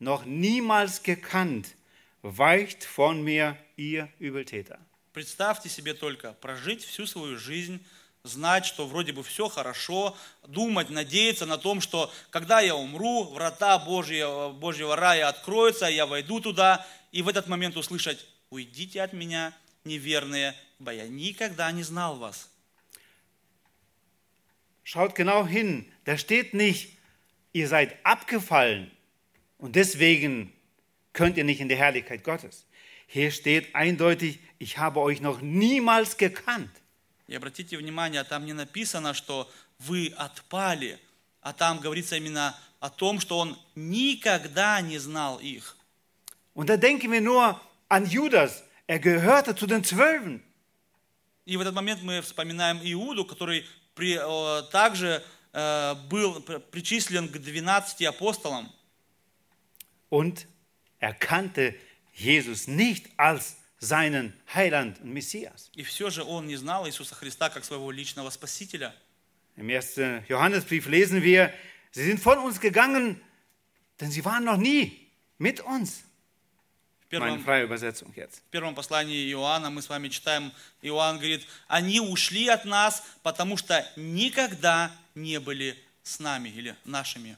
noch 0.00 0.24
niemals 0.24 1.02
gekannt, 1.02 1.76
weicht 2.22 2.84
von 2.84 3.22
mir, 3.22 3.56
ihr 3.76 4.08
Übeltäter. 4.18 4.78
Представьте 5.12 5.68
себе 5.68 5.94
только 5.94 6.32
прожить 6.32 6.84
всю 6.84 7.06
свою 7.06 7.38
жизнь, 7.38 7.84
знать, 8.22 8.64
что 8.64 8.86
вроде 8.86 9.12
бы 9.12 9.22
все 9.22 9.48
хорошо, 9.48 10.16
думать, 10.46 10.90
надеяться 10.90 11.46
на 11.46 11.58
том, 11.58 11.80
что 11.80 12.12
когда 12.30 12.60
я 12.60 12.76
умру, 12.76 13.24
врата 13.24 13.78
Божьего, 13.78 14.50
Божьего 14.50 14.96
рая 14.96 15.28
откроются, 15.28 15.86
я 15.86 16.06
войду 16.06 16.40
туда, 16.40 16.86
и 17.12 17.22
в 17.22 17.28
этот 17.28 17.48
момент 17.48 17.76
услышать, 17.76 18.26
уйдите 18.50 19.02
от 19.02 19.12
меня, 19.12 19.52
неверные, 19.84 20.54
ибо 20.78 20.92
я 20.92 21.08
никогда 21.08 21.70
не 21.72 21.82
знал 21.82 22.16
вас. 22.16 22.48
Schaut 24.82 25.14
genau 25.14 25.46
hin, 25.46 25.92
da 26.04 26.16
steht 26.16 26.52
nicht, 26.52 26.96
ihr 27.52 27.68
seid 27.68 27.94
abgefallen 28.04 28.90
und 29.59 29.75
deswegen 29.75 30.51
könnt 31.13 31.37
ihr 31.37 31.43
nicht 31.43 31.61
in 31.61 31.69
die 31.69 31.75
Herrlichkeit 31.75 32.23
Gottes. 32.23 32.65
Hier 33.07 33.31
steht 33.31 33.73
eindeutig, 33.75 34.39
ich 34.59 34.77
habe 34.77 34.99
euch 34.99 35.21
noch 35.21 35.41
niemals 35.41 36.17
gekannt. 36.17 36.71
И 37.27 37.35
обратите 37.35 37.77
внимание, 37.77 38.23
там 38.23 38.45
не 38.45 38.53
написано, 38.53 39.13
что 39.13 39.49
вы 39.79 40.13
отпали, 40.15 40.99
а 41.41 41.53
там 41.53 41.79
говорится 41.79 42.17
именно 42.17 42.55
о 42.79 42.89
том, 42.89 43.19
что 43.19 43.39
он 43.39 43.57
никогда 43.75 44.81
не 44.81 44.97
знал 44.99 45.39
их. 45.39 45.75
Und 46.53 46.69
da 46.69 46.77
denken 46.77 47.11
wir 47.11 47.21
nur 47.21 47.59
an 47.89 48.05
Judas. 48.05 48.63
Er 48.87 48.99
gehörte 48.99 49.55
zu 49.55 49.65
den 49.67 49.83
Zwölfen. 49.83 50.41
И 51.45 51.57
в 51.57 51.61
этот 51.61 51.73
момент 51.75 52.01
мы 52.01 52.21
вспоминаем 52.21 52.79
Иуду, 52.83 53.25
который 53.25 53.65
при- 53.95 54.17
э, 54.19 54.63
также 54.71 55.23
э, 55.53 55.95
был 56.09 56.41
при- 56.41 56.57
причислен 56.59 57.27
к 57.29 57.37
12 57.39 58.05
апостолам. 58.05 58.71
Und 60.10 60.46
erkannte 60.98 61.74
Jesus 62.12 62.68
nicht 62.68 63.08
als 63.16 63.56
seinen 63.78 64.34
Heiland 64.54 65.00
und 65.00 65.14
Messias. 65.14 65.70
И 65.74 65.82
все 65.82 66.10
же 66.10 66.22
он 66.22 66.46
не 66.46 66.56
знал 66.56 66.86
Иисуса 66.86 67.14
Христа 67.14 67.48
как 67.48 67.64
своего 67.64 67.90
личного 67.90 68.28
Спасителя. 68.28 68.94
Im 69.56 69.70
ersten 69.70 70.24
Johannesbrief 70.28 70.86
lesen 70.86 71.22
wir, 71.22 71.52
sie 71.90 72.04
sind 72.04 72.20
von 72.20 72.38
uns 72.38 72.60
gegangen, 72.60 73.20
denn 74.00 74.10
sie 74.10 74.24
waren 74.24 74.44
noch 74.44 74.58
nie 74.58 75.08
mit 75.38 75.60
uns. 75.60 76.02
Meine 77.10 77.24
первом, 77.24 77.44
freie 77.44 77.64
Übersetzung 77.64 78.12
jetzt. 78.14 78.42
в 78.46 78.50
первом 78.50 78.74
послании 78.74 79.32
Иоанна 79.32 79.70
мы 79.70 79.82
с 79.82 79.88
вами 79.88 80.08
читаем, 80.08 80.52
Иоанн 80.82 81.16
говорит, 81.16 81.44
они 81.66 82.00
ушли 82.00 82.46
от 82.46 82.64
нас, 82.64 83.02
потому 83.24 83.56
что 83.56 83.84
никогда 83.96 84.92
не 85.16 85.40
были 85.40 85.76
с 86.04 86.20
нами 86.20 86.50
или 86.50 86.76
нашими. 86.84 87.36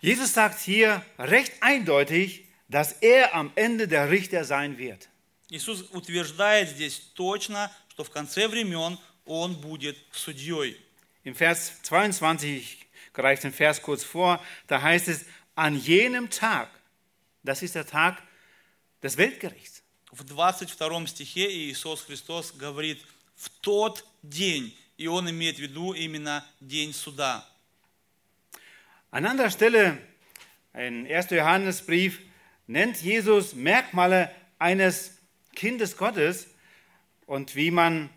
Jesus 0.00 0.32
sagt 0.32 0.60
hier 0.60 1.04
recht 1.18 1.52
eindeutig, 1.62 2.46
dass 2.68 2.92
er 2.92 3.34
am 3.34 3.52
Ende 3.54 3.86
der 3.86 4.10
Richter 4.10 4.44
sein 4.44 4.78
wird. 4.78 5.08
Иисус 5.50 5.82
утверждает 5.90 6.70
здесь 6.70 7.12
точно, 7.14 7.70
что 7.88 8.04
в 8.04 8.10
конце 8.10 8.48
времен 8.48 8.98
Он 9.24 9.54
будет 9.54 9.96
судьей. 10.10 10.76
Im 11.24 11.34
Vers 11.34 11.82
22, 11.82 12.56
ich 12.56 12.86
greife 13.12 13.42
den 13.42 13.52
Vers 13.52 13.82
kurz 13.82 14.02
vor, 14.02 14.42
da 14.66 14.80
heißt 14.80 15.08
es, 15.08 15.26
an 15.54 15.78
jenem 15.78 16.30
Tag, 16.30 16.68
das 17.44 17.62
ist 17.62 17.74
der 17.74 17.86
Tag 17.86 18.22
des 19.02 19.16
Weltgerichts. 19.16 19.82
В 20.10 20.24
22 20.24 21.08
стихе 21.08 21.48
Иисус 21.50 22.02
Христос 22.02 22.52
говорит 22.52 23.00
«в 23.36 23.48
тот 23.60 24.04
день», 24.22 24.76
и 24.96 25.06
Он 25.06 25.28
имеет 25.30 25.56
в 25.56 25.60
виду 25.60 25.92
именно 25.92 26.44
день 26.60 26.92
суда. 26.92 27.48
An 29.10 29.26
anderer 29.26 29.50
Stelle, 29.50 29.98
ein 30.72 31.06
1. 31.06 31.30
Johannesbrief, 31.30 32.20
nennt 32.66 33.02
Jesus 33.02 33.54
Merkmale 33.54 34.30
eines 34.58 35.18
Kindes 35.54 35.96
Gottes 35.96 36.46
und 37.26 37.54
wie 37.54 37.70
man, 37.70 38.08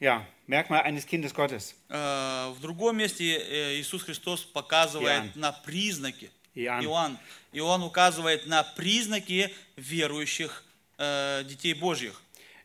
ja, 0.00 0.26
Merkmal 0.46 0.82
eines 0.82 1.06
Kindes 1.06 1.34
Gottes. 1.34 1.74
Э, 1.88 2.52
В 2.54 2.60
другом 2.60 2.96
месте 2.98 3.24
э, 3.24 3.80
Иисус 3.80 4.04
Христос 4.04 4.44
показывает 4.44 5.24
Иоанн. 5.24 5.32
на 5.34 5.52
признаки. 5.52 6.30
Иоанн. 6.54 6.84
Иоанн. 6.84 7.18
И 7.52 7.60
Он 7.60 7.82
указывает 7.82 8.46
на 8.46 8.62
признаки 8.62 9.52
верующих 9.76 10.62
э, 10.98 11.42
детей 11.44 11.74
Божьих. 11.74 12.20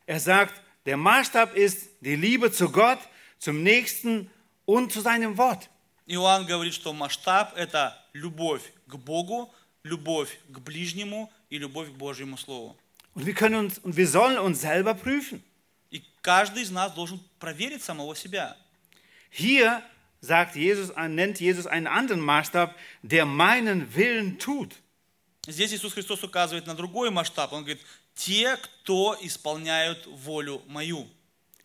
Er 0.05 0.19
sagt, 0.19 0.61
der 0.85 0.97
Maßstab 0.97 1.55
ist 1.55 1.89
die 2.01 2.15
Liebe 2.15 2.51
zu 2.51 2.69
Gott, 2.71 2.99
zum 3.39 3.63
Nächsten 3.63 4.29
und 4.65 4.91
zu 4.91 5.01
seinem 5.01 5.37
Wort. 5.37 5.69
Иоанн 6.06 6.46
говорит, 6.46 6.72
что 6.72 6.92
масштаб– 6.92 7.52
это 7.56 8.00
любовь 8.12 8.62
к 8.86 8.94
Богу, 8.96 9.52
любовь 9.82 10.38
к 10.48 10.58
ближнему 10.60 11.32
и 11.50 11.58
любовь 11.58 11.88
к 11.88 11.94
Божьему 11.94 12.36
Слову. 12.38 12.76
Und 13.14 13.24
wir 13.24 13.34
können 13.34 13.56
uns 13.56 13.78
und 13.78 13.96
wir 13.96 14.06
sollen 14.06 14.38
uns 14.38 14.60
selber 14.60 14.94
prüfen. 14.94 15.42
И 15.90 16.02
каждый 16.22 16.62
из 16.62 16.70
нас 16.70 16.92
должен 16.92 17.20
проверить 17.38 17.82
самого 17.82 18.14
себя. 18.14 18.56
Hier 19.30 19.82
sagt 20.20 20.54
Jesus, 20.56 20.92
nennt 20.94 21.40
Jesus 21.40 21.66
einen 21.66 21.86
anderen 21.86 22.20
Maßstab, 22.20 22.74
der 23.02 23.24
meinen 23.24 23.94
Willen 23.94 24.38
tut. 24.38 24.74
Здесь 25.46 25.72
Иисус 25.72 25.92
Христос 25.92 26.22
указывает 26.22 26.66
на 26.66 26.74
другой 26.74 27.10
масштаб. 27.10 27.52
Он 27.52 27.62
говорит, 27.62 27.80
те, 28.14 28.56
кто 28.56 29.16
исполняют 29.20 30.06
волю 30.06 30.62
мою. 30.66 31.08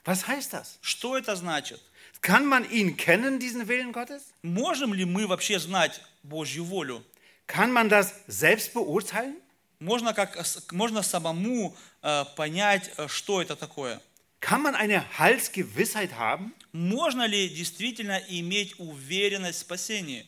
Was 0.06 0.28
heißt 0.28 0.54
das? 0.54 0.78
Что 0.82 1.18
это 1.18 1.36
значит? 1.36 1.82
Kann 2.21 2.47
man 2.47 2.69
ihn 2.71 2.97
kennen, 2.97 3.39
diesen 3.39 3.69
Willen 3.69 3.93
Gottes? 3.93 4.33
Можем 4.43 4.95
ли 4.95 5.05
мы 5.05 5.27
вообще 5.27 5.59
знать 5.59 6.01
Божью 6.23 6.65
волю? 6.65 7.05
Kann 7.47 7.73
man 7.73 7.89
das 7.89 8.13
selbst 8.27 8.75
beurteilen? 8.75 9.37
Можно, 9.79 10.15
как, 10.15 10.37
можно 10.73 11.03
самому 11.03 11.77
э, 12.03 12.25
понять, 12.35 12.91
э, 12.97 13.09
что 13.09 13.43
это 13.43 13.57
такое. 13.57 14.01
Kann 14.41 14.63
man 14.63 14.75
eine 14.75 15.19
Heilsgewissheit 15.19 16.17
haben? 16.17 16.53
Можно 16.73 17.27
ли 17.27 17.49
действительно 17.49 18.21
иметь 18.29 18.79
уверенность 18.79 19.59
в 19.59 19.63
спасении? 19.63 20.27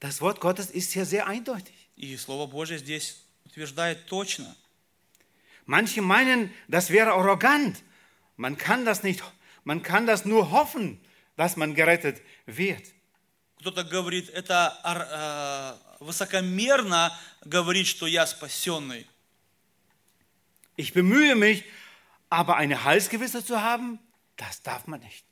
Das 0.00 0.20
Wort 0.20 0.40
Gottes 0.40 0.70
ist 0.70 0.92
hier 0.92 1.04
sehr 1.04 1.26
eindeutig. 1.26 1.74
И 1.96 2.16
Слово 2.16 2.46
Божье 2.46 2.78
здесь 2.78 3.22
утверждает 3.44 4.06
точно. 4.06 4.56
Manche 5.66 6.00
meinen, 6.00 6.50
das 6.68 6.90
wäre 6.90 7.12
arrogant. 7.12 7.82
Man 8.36 8.56
kann 8.56 8.84
das 8.84 9.02
nicht, 9.02 9.22
man 9.64 9.82
kann 9.82 10.06
das 10.06 10.24
nur 10.24 10.50
hoffen, 10.50 10.98
dass 11.36 11.56
man 11.56 11.74
gerettet 11.74 12.20
wird. 12.46 12.84
Кто-то 13.60 13.84
говорит, 13.84 14.30
это 14.30 14.78
ар- 14.82 15.08
э, 15.10 15.74
высокомерно 16.04 17.12
говорить, 17.44 17.86
что 17.88 18.06
я 18.06 18.26
спасенный. 18.26 19.06
Ich 20.76 20.92
bemühe 20.94 21.34
mich, 21.34 21.64
aber 22.30 22.56
eine 22.56 22.84
Heilsgewissheit 22.84 23.46
zu 23.46 23.60
haben, 23.60 23.98
das 24.36 24.62
darf 24.62 24.86
man 24.86 25.00
nicht. 25.00 25.24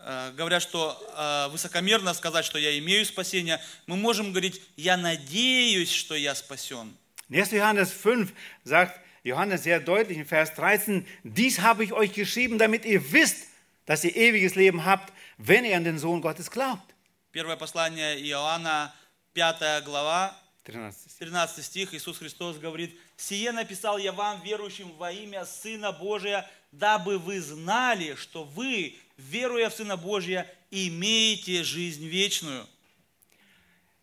Э, 0.00 0.32
Говорят, 0.32 0.62
что 0.62 0.96
э, 1.16 1.48
высокомерно 1.50 2.14
сказать, 2.14 2.44
что 2.44 2.58
я 2.58 2.76
имею 2.78 3.04
спасение. 3.06 3.60
Мы 3.86 3.96
можем 3.96 4.30
говорить, 4.32 4.60
я 4.76 4.96
надеюсь, 4.96 5.92
что 5.92 6.14
я 6.16 6.34
спасен. 6.34 6.96
In 7.28 7.36
1. 7.40 7.52
Johannes 7.52 7.90
5 7.92 8.34
sagt 8.64 9.00
Johannes 9.24 9.62
sehr 9.62 9.78
deutlich 9.78 10.18
in 10.18 10.26
Vers 10.26 10.52
13, 10.54 11.06
dies 11.22 11.60
habe 11.60 11.84
ich 11.84 11.92
euch 11.92 12.12
geschrieben, 12.12 12.58
damit 12.58 12.84
ihr 12.84 13.12
wisst, 13.12 13.46
dass 13.86 14.02
ihr 14.04 14.14
ewiges 14.16 14.56
Leben 14.56 14.84
habt, 14.84 15.12
wenn 15.37 15.65
ihr 15.65 15.77
an 15.77 15.83
den 15.83 15.99
Sohn 15.99 16.21
Gottes 16.21 16.49
glaubt. 16.49 16.93
Первое 17.31 17.55
послание 17.55 18.19
Иоанна, 18.21 18.93
5 19.33 19.83
глава, 19.83 20.35
13. 20.63 21.19
13 21.19 21.63
стих, 21.63 21.93
Иисус 21.93 22.17
Христос 22.17 22.57
говорит, 22.57 22.99
«Сие 23.15 23.51
написал 23.51 23.97
я 23.97 24.11
вам, 24.11 24.41
верующим 24.41 24.91
во 24.97 25.11
имя 25.11 25.45
Сына 25.45 25.91
Божия, 25.91 26.49
дабы 26.71 27.19
вы 27.19 27.39
знали, 27.39 28.15
что 28.15 28.43
вы, 28.43 28.97
веруя 29.17 29.69
в 29.69 29.73
Сына 29.73 29.95
Божия, 29.95 30.51
имеете 30.71 31.63
жизнь 31.63 32.05
вечную». 32.07 32.67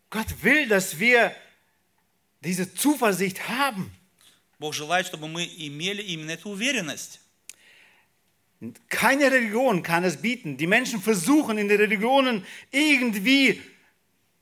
Gott 0.09 0.27
will, 0.41 0.67
dass 0.67 0.97
wir 0.97 1.35
diese 2.41 2.73
Zuversicht 2.73 3.49
haben. 3.49 3.91
Бог 4.57 4.73
желает, 4.73 5.05
чтобы 5.05 5.27
мы 5.27 5.43
имели 5.57 6.01
именно 6.01 6.31
эту 6.31 6.49
уверенность. 6.49 7.19
Keine 8.89 9.31
Religion 9.31 9.83
kann 9.83 10.03
es 10.03 10.17
bieten. 10.17 10.57
Die 10.57 10.67
Menschen 10.67 11.01
versuchen 11.01 11.57
in 11.57 11.67
den 11.67 11.77
Religionen 11.79 12.45
irgendwie 12.71 13.61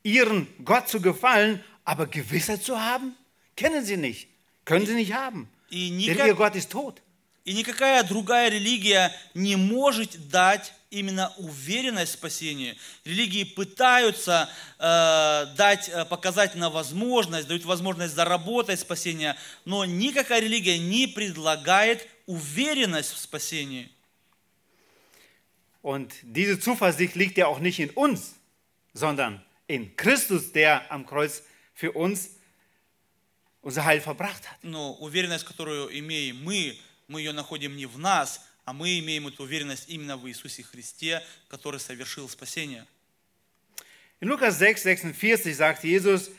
ihren 0.03 0.47
Gott 0.63 0.87
zu 0.87 1.01
gefallen, 1.01 1.63
aber 1.83 2.07
Gewissheit 2.07 2.63
zu 2.63 2.79
haben, 2.79 3.15
kennen 3.55 3.83
sie 3.83 3.97
nicht, 3.97 4.27
können 4.65 4.85
sie 4.85 4.93
nicht 4.93 5.13
haben. 5.13 5.49
Denn 5.71 5.99
ihr 5.99 6.35
Gott 6.35 6.55
ist 6.55 6.71
tot. 6.71 7.01
и 7.45 7.53
никакая 7.53 8.03
другая 8.03 8.49
религия 8.49 9.13
не 9.33 9.55
может 9.55 10.29
дать 10.29 10.73
именно 10.89 11.33
уверенность 11.37 12.13
в 12.13 12.17
спасении. 12.17 12.77
Религии 13.03 13.43
пытаются 13.43 14.49
э, 14.79 15.47
дать, 15.57 15.89
э, 15.89 16.05
показать 16.05 16.55
на 16.55 16.69
возможность, 16.69 17.47
дают 17.47 17.65
возможность 17.65 18.15
заработать 18.15 18.79
спасение, 18.79 19.35
но 19.65 19.83
никакая 19.83 20.39
религия 20.39 20.77
не 20.77 21.07
предлагает 21.07 22.07
уверенность 22.27 23.13
в 23.13 23.17
спасении. 23.17 23.89
Und 25.82 26.14
diese 26.22 26.58
Zuversicht 26.58 27.14
liegt 27.14 27.38
ja 27.38 27.46
auch 27.46 27.60
nicht 27.60 27.78
in 27.78 27.90
uns, 27.90 28.34
sondern 28.92 29.44
in 29.66 29.96
Christus, 29.96 30.52
der 30.52 30.90
am 30.90 31.06
Kreuz 31.06 31.42
für 31.74 31.92
uns 31.92 32.30
unser 33.62 33.84
Heil 33.84 34.00
verbracht 34.00 34.50
hat. 34.50 34.58
Но 34.62 34.94
уверенность, 34.94 35.44
которую 35.44 35.88
имеем 35.98 36.42
мы, 36.42 36.76
мы 37.06 37.20
ее 37.20 37.32
находим 37.32 37.76
не 37.76 37.86
в 37.86 37.98
нас, 37.98 38.44
а 38.64 38.72
мы 38.72 38.98
имеем 38.98 39.28
эту 39.28 39.44
уверенность 39.44 39.88
именно 39.88 40.16
в 40.16 40.28
Иисусе 40.28 40.62
Христе, 40.62 41.22
который 41.48 41.80
совершил 41.80 42.28
спасение. 42.28 42.86
In 44.20 44.28
Lukas 44.28 44.58
6, 44.58 44.82
46 44.82 45.56
sagt 45.56 45.84
Jesus, 45.84 46.30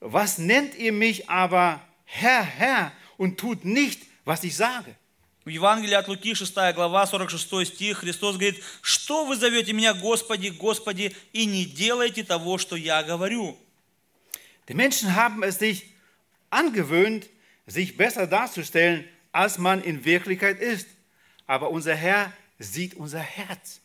was 0.00 0.38
nennt 0.38 0.74
ihr 0.74 0.92
mich 0.92 1.28
aber 1.28 1.80
Herr, 2.04 2.42
Herr 2.42 2.92
und 3.16 3.38
tut 3.38 3.64
nicht, 3.64 4.02
was 4.24 4.42
ich 4.44 4.56
sage? 4.56 4.96
В 5.43 5.49
Евангелии 5.49 5.95
от 5.95 6.07
Луки, 6.07 6.35
6 6.35 6.53
глава, 6.75 7.07
46 7.07 7.67
стих, 7.67 7.99
Христос 7.99 8.35
говорит, 8.35 8.63
«Что 8.81 9.25
вы 9.25 9.35
зовете 9.35 9.73
меня, 9.73 9.95
Господи, 9.95 10.49
Господи, 10.49 11.15
и 11.33 11.45
не 11.45 11.65
делаете 11.65 12.23
того, 12.23 12.59
что 12.59 12.75
я 12.75 13.01
говорю?» 13.01 13.57
Die 14.67 14.75
Menschen 14.75 15.15
haben 15.15 15.41
es 15.43 15.57
sich 15.57 15.87
angewöhnt, 16.51 17.27
sich 17.65 17.97
besser 17.97 18.27
darzustellen, 18.27 19.07
als 19.31 19.57
man 19.57 19.81
in 19.83 20.05
Wirklichkeit 20.05 20.59
ist. 20.59 20.87
Aber 21.47 21.71
unser 21.71 21.95
Herr 21.95 22.31
sieht 22.59 22.93
unser 22.93 23.19
Herz. 23.19 23.81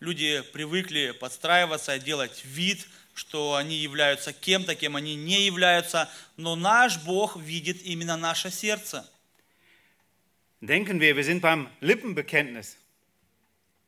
Люди 0.00 0.42
привыкли 0.52 1.12
подстраиваться, 1.12 1.98
делать 1.98 2.42
вид, 2.44 2.86
что 3.14 3.54
они 3.54 3.76
являются 3.76 4.32
кем-то, 4.32 4.74
кем 4.74 4.96
они 4.96 5.14
не 5.14 5.46
являются, 5.46 6.10
но 6.36 6.54
наш 6.54 6.98
Бог 6.98 7.36
видит 7.36 7.80
именно 7.82 8.16
наше 8.16 8.50
сердце. 8.50 9.08
Denken 10.61 10.99
wir, 10.99 11.15
wir 11.15 11.23
sind 11.23 11.41
beim 11.41 11.67
Lippenbekenntnis. 11.79 12.77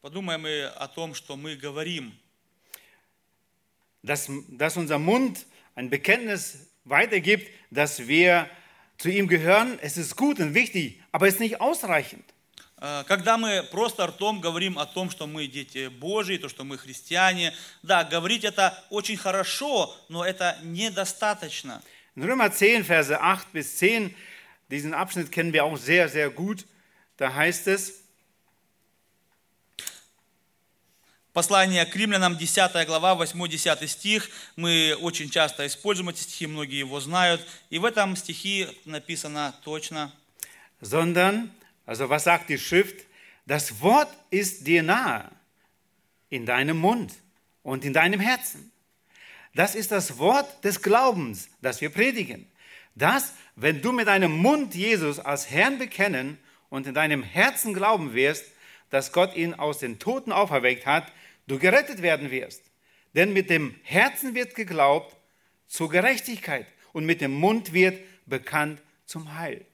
Подумаем 0.01 0.41
мы 0.41 0.65
о 0.65 0.87
том, 0.87 1.15
что 1.15 1.37
мы 1.37 1.55
говорим. 1.55 2.11
Dass, 4.01 4.29
dass 4.49 4.75
unser 4.75 4.99
Mund 4.99 5.45
ein 5.75 5.89
Bekenntnis 5.89 6.67
weitergibt, 6.83 7.49
dass 7.71 8.07
wir 8.07 8.49
zu 8.97 9.09
ihm 9.09 9.27
gehören. 9.27 9.79
Es 9.81 9.97
ist 9.97 10.15
gut 10.15 10.39
und 10.39 10.53
wichtig, 10.53 11.01
aber 11.11 11.27
es 11.27 11.35
ist 11.35 11.39
nicht 11.39 11.61
ausreichend. 11.61 12.23
Э, 12.81 13.03
Когда 13.07 13.37
мы 13.37 13.63
просто 13.63 14.07
ртом 14.07 14.41
говорим 14.41 14.77
о 14.77 14.85
том, 14.85 15.09
что 15.09 15.25
мы 15.25 15.47
дети 15.47 15.87
Божьи, 15.87 16.37
то, 16.37 16.49
что 16.49 16.63
мы 16.63 16.77
христиане, 16.77 17.53
да, 17.81 18.03
говорить 18.03 18.43
это 18.43 18.77
очень 18.89 19.17
хорошо, 19.17 19.95
но 20.09 20.25
это 20.25 20.57
недостаточно. 20.63 21.81
In 22.15 22.23
Römer 22.25 22.49
10, 22.49 22.83
Verse 22.83 23.17
8 23.17 23.53
bis 23.53 23.79
10, 23.79 24.13
diesen 24.69 24.93
Abschnitt 24.93 25.31
kennen 25.31 25.53
wir 25.53 25.63
auch 25.65 25.77
sehr, 25.77 26.09
sehr 26.09 26.29
gut. 26.29 26.65
Da 27.17 27.33
heißt 27.33 27.67
es, 27.67 28.03
Послание 31.33 31.83
к 31.87 31.95
римлянам, 31.95 32.37
10 32.37 32.85
глава, 32.85 33.15
8-10 33.15 33.87
стих. 33.87 34.29
Мы 34.55 34.95
очень 35.01 35.31
часто 35.31 35.65
используем 35.65 36.09
эти 36.09 36.19
стихи, 36.19 36.45
многие 36.45 36.77
его 36.77 36.99
знают. 36.99 37.43
И 37.71 37.79
в 37.79 37.85
этом 37.85 38.15
стихе 38.15 38.69
написано 38.85 39.55
точно, 39.63 40.11
sondern, 40.79 41.49
also 41.87 42.07
was 42.07 42.25
sagt 42.25 42.49
die 42.49 42.59
Schrift? 42.59 43.05
Das 43.47 43.81
Wort 43.81 44.09
ist 44.29 44.67
dir 44.67 44.83
nahe, 44.83 45.31
in 46.29 46.45
deinem 46.45 46.77
Mund 46.77 47.13
und 47.63 47.83
in 47.83 47.93
deinem 47.93 48.19
Herzen. 48.19 48.71
Das 49.55 49.73
ist 49.73 49.91
das 49.91 50.19
Wort 50.19 50.63
des 50.63 50.81
Glaubens, 50.81 51.49
das 51.61 51.81
wir 51.81 51.89
predigen. 51.89 52.47
Das, 52.97 53.33
wenn 53.55 53.81
du 53.81 53.91
mit 53.91 54.07
deinem 54.07 54.31
Mund 54.31 54.75
Jesus 54.75 55.19
als 55.19 55.49
Herrn 55.49 55.77
bekennen 55.77 56.37
und 56.69 56.87
in 56.87 56.93
deinem 56.93 57.23
Herzen 57.23 57.73
glauben 57.73 58.13
wirst, 58.13 58.45
dass 58.89 59.11
Gott 59.11 59.35
ihn 59.35 59.53
aus 59.53 59.79
den 59.79 59.99
Toten 59.99 60.31
auferweckt 60.31 60.85
hat, 60.85 61.11
du 61.47 61.57
gerettet 61.57 62.01
werden 62.01 62.29
wirst. 62.29 62.61
Denn 63.15 63.33
mit 63.33 63.49
dem 63.49 63.75
Herzen 63.83 64.35
wird 64.35 64.55
geglaubt 64.55 65.15
zur 65.67 65.89
Gerechtigkeit 65.89 66.67
und 66.93 67.05
mit 67.05 67.21
dem 67.21 67.33
Mund 67.33 67.73
wird 67.73 67.99
bekannt 68.25 68.81
zum 69.05 69.35
Heil. 69.35 69.65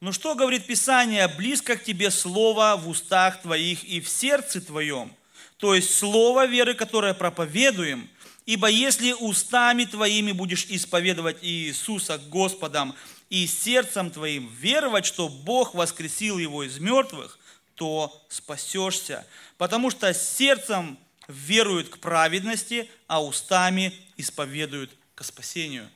Ну 0.00 0.12
что 0.12 0.36
говорит 0.36 0.66
Писание? 0.66 1.26
Близко 1.26 1.76
к 1.76 1.82
тебе 1.82 2.12
слово 2.12 2.76
в 2.76 2.88
устах 2.88 3.42
твоих 3.42 3.82
и 3.82 4.00
в 4.00 4.08
сердце 4.08 4.60
твоем. 4.60 5.10
То 5.56 5.74
есть 5.74 5.96
слово 5.96 6.46
веры, 6.46 6.74
которое 6.74 7.14
проповедуем.– 7.14 8.08
Ибо 8.45 8.67
если 8.67 9.13
устами 9.13 9.85
твоими 9.85 10.31
будешь 10.31 10.65
исповедовать 10.65 11.37
Иисуса 11.41 12.17
Господом 12.17 12.93
и 13.29 13.47
сердцем 13.47 14.11
твоим 14.11 14.53
веровать, 14.59 15.05
что 15.05 15.29
Бог 15.29 15.73
воскресил 15.73 16.37
его 16.37 16.63
из 16.63 16.77
мертвых, 16.79 17.39
то 17.75 18.25
спасешься. 18.29 19.25
Потому 19.57 19.89
что 19.89 20.13
сердцем 20.13 20.97
веруют 21.27 21.89
к 21.89 21.99
праведности, 21.99 22.89
а 23.07 23.23
устами 23.23 23.93
исповедуют 24.17 24.91
к 25.15 25.23
спасению. 25.23 25.89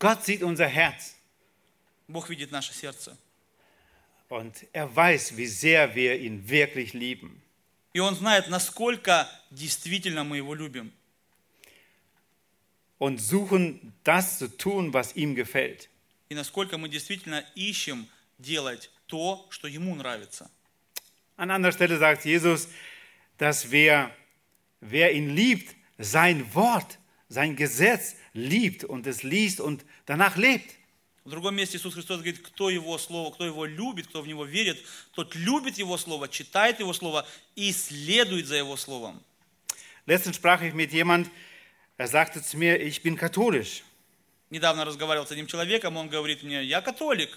Gott 0.00 0.24
sieht 0.24 0.44
unser 0.44 0.68
Herz 0.68 1.16
Бог 2.06 2.30
видит 2.30 2.50
наше 2.50 2.72
сердце. 2.72 3.16
und 4.28 4.66
er 4.72 4.94
weiß, 4.94 5.36
wie 5.36 5.46
sehr 5.46 5.94
wir 5.94 6.18
ihn 6.18 6.48
wirklich 6.48 6.92
lieben. 6.92 7.42
И 7.97 7.99
Он 7.99 8.15
знает, 8.15 8.47
насколько 8.49 9.29
действительно 9.51 10.23
мы 10.23 10.37
Его 10.37 10.53
любим. 10.55 10.91
und 13.03 13.19
suchen 13.19 13.91
das 14.05 14.39
zu 14.39 14.47
tun, 14.47 14.93
was 14.93 15.13
ihm 15.15 15.35
gefällt. 15.35 15.89
И 16.29 16.35
насколько 16.35 16.77
мы 16.77 16.87
действительно 16.87 17.45
ищем 17.53 18.07
делать 18.39 18.89
то, 19.07 19.45
что 19.49 19.67
Ему 19.67 19.93
нравится. 19.95 20.49
An 21.35 21.51
anderer 21.51 21.73
Stelle 21.73 21.97
sagt 21.97 22.23
Jesus, 22.23 22.69
dass 23.37 23.71
wer, 23.71 24.15
wer 24.79 25.11
ihn 25.13 25.35
liebt, 25.35 25.75
sein 25.97 26.53
Wort, 26.53 26.97
sein 27.27 27.57
Gesetz 27.57 28.15
liebt 28.33 28.85
und 28.85 29.05
es 29.05 29.23
liest 29.23 29.59
und 29.59 29.83
danach 30.05 30.37
lebt. 30.37 30.75
В 31.27 31.29
другом 31.29 31.55
месте 31.55 31.77
Иисус 31.77 31.93
Христос 31.93 32.17
говорит, 32.17 32.39
кто 32.39 32.69
Его 32.69 32.97
Слово, 32.97 33.33
кто 33.33 33.45
Его 33.45 33.65
любит, 33.65 34.07
кто 34.07 34.21
в 34.21 34.27
Него 34.27 34.43
верит, 34.43 34.83
тот 35.13 35.35
любит 35.35 35.77
Его 35.77 35.97
Слово, 35.97 36.27
читает 36.27 36.79
Его 36.79 36.91
Слово 36.91 37.25
и 37.55 37.71
следует 37.71 38.45
за 38.47 38.55
Его 38.55 38.75
Словом. 38.75 39.23
Letztens 40.05 40.35
sprach 40.35 40.61
ich 40.61 40.73
mit 40.73 40.91
jemand, 40.91 41.29
er 41.97 42.07
sagte 42.07 42.43
zu 42.43 42.57
mir, 42.57 42.81
ich 42.81 43.01
bin 43.03 43.15
katholisch. 43.15 43.83
Недавно 44.49 44.83
разговаривал 44.83 45.25
с 45.25 45.31
одним 45.31 45.47
человеком, 45.47 45.95
он 45.95 46.09
говорит 46.09 46.43
мне, 46.43 46.61
я 46.61 46.81
католик. 46.81 47.29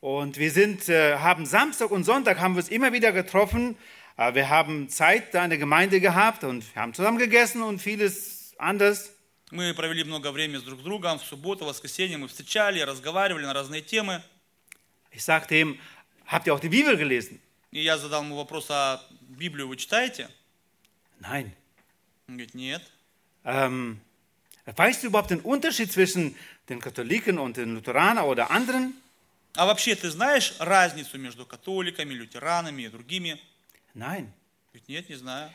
Und 0.00 0.38
wir 0.38 0.52
sind, 0.52 0.88
äh, 0.88 1.18
haben 1.18 1.44
Samstag 1.44 1.90
und 1.90 2.04
Sonntag 2.04 2.38
haben 2.38 2.54
wir 2.54 2.58
uns 2.58 2.68
immer 2.68 2.92
wieder 2.92 3.10
getroffen. 3.10 3.76
Äh, 4.16 4.34
wir 4.34 4.48
haben 4.48 4.88
Zeit 4.88 5.34
da 5.34 5.42
in 5.42 5.50
der 5.50 5.58
Gemeinde 5.58 6.00
gehabt 6.00 6.44
und 6.44 6.64
wir 6.74 6.82
haben 6.82 6.94
zusammen 6.94 7.18
gegessen 7.18 7.62
und 7.62 7.82
vieles 7.82 8.54
anderes. 8.58 9.12
Мы 9.51 9.73
провели 9.73 10.05
много 10.05 10.31
времени 10.31 10.57
с 10.57 10.63
друг 10.63 10.79
с 10.79 10.83
другом, 10.83 11.19
в 11.19 11.23
субботу, 11.23 11.65
воскресенье 11.65 12.17
мы 12.17 12.29
встречали, 12.29 12.79
разговаривали 12.79 13.45
на 13.45 13.53
разные 13.53 13.81
темы. 13.81 14.23
Ich 15.11 15.23
sagte 15.25 15.55
ihm, 15.55 15.77
habt 16.25 16.47
ihr 16.47 16.53
auch 16.53 16.61
die 16.61 16.69
Bibel 16.69 16.95
gelesen? 16.95 17.41
И 17.71 17.81
я 17.81 17.97
задал 17.97 18.23
ему 18.23 18.37
вопрос, 18.37 18.67
а 18.69 19.05
Библию 19.21 19.67
вы 19.67 19.75
читаете? 19.75 20.29
Nein. 21.19 21.51
Он 22.29 22.37
говорит, 22.37 22.53
нет. 22.53 22.81
Ähm, 23.43 23.99
weißt 24.65 25.03
du 25.03 25.07
überhaupt 25.07 25.31
den 25.31 25.41
Unterschied 25.41 25.91
zwischen 25.91 26.37
den 26.69 26.79
Katholiken 26.79 27.37
und 27.37 27.57
den 27.57 27.75
Lutheranern 27.75 28.23
oder 28.23 28.51
anderen? 28.51 28.93
А 29.57 29.65
вообще 29.65 29.95
ты 29.95 30.09
знаешь 30.09 30.53
разницу 30.59 31.17
между 31.17 31.45
католиками, 31.45 32.13
лютеранами 32.13 32.83
и 32.83 32.87
другими? 32.87 33.37
Nein. 33.93 34.31
Говорит, 34.71 34.87
нет, 34.87 35.09
не 35.09 35.15
знаю. 35.15 35.51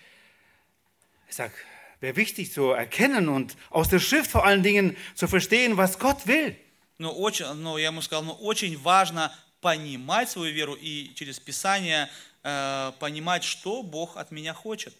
Ich 1.28 1.34
sage, 1.34 1.54
wäre 2.00 2.16
wichtig 2.16 2.52
zu 2.52 2.70
erkennen 2.70 3.28
und 3.28 3.56
aus 3.70 3.88
der 3.88 4.00
Schrift 4.00 4.30
vor 4.30 4.44
allen 4.44 4.62
Dingen 4.62 4.96
zu 5.14 5.26
verstehen, 5.28 5.76
was 5.76 5.98
Gott 5.98 6.26
will. 6.26 6.56
Но, 6.98 7.12
очень, 7.12 7.46
но 7.54 7.76
я 7.78 7.88
ему 7.88 8.00
сказал, 8.00 8.24
но 8.24 8.34
очень 8.34 8.78
важно 8.78 9.32
понимать 9.60 10.30
свою 10.30 10.54
веру 10.54 10.74
и 10.74 11.12
через 11.14 11.38
Писание 11.38 12.08
э, 12.42 12.92
понимать, 12.98 13.44
что 13.44 13.82
Бог 13.82 14.16
от 14.16 14.30
меня 14.30 14.54
хочет. 14.54 14.94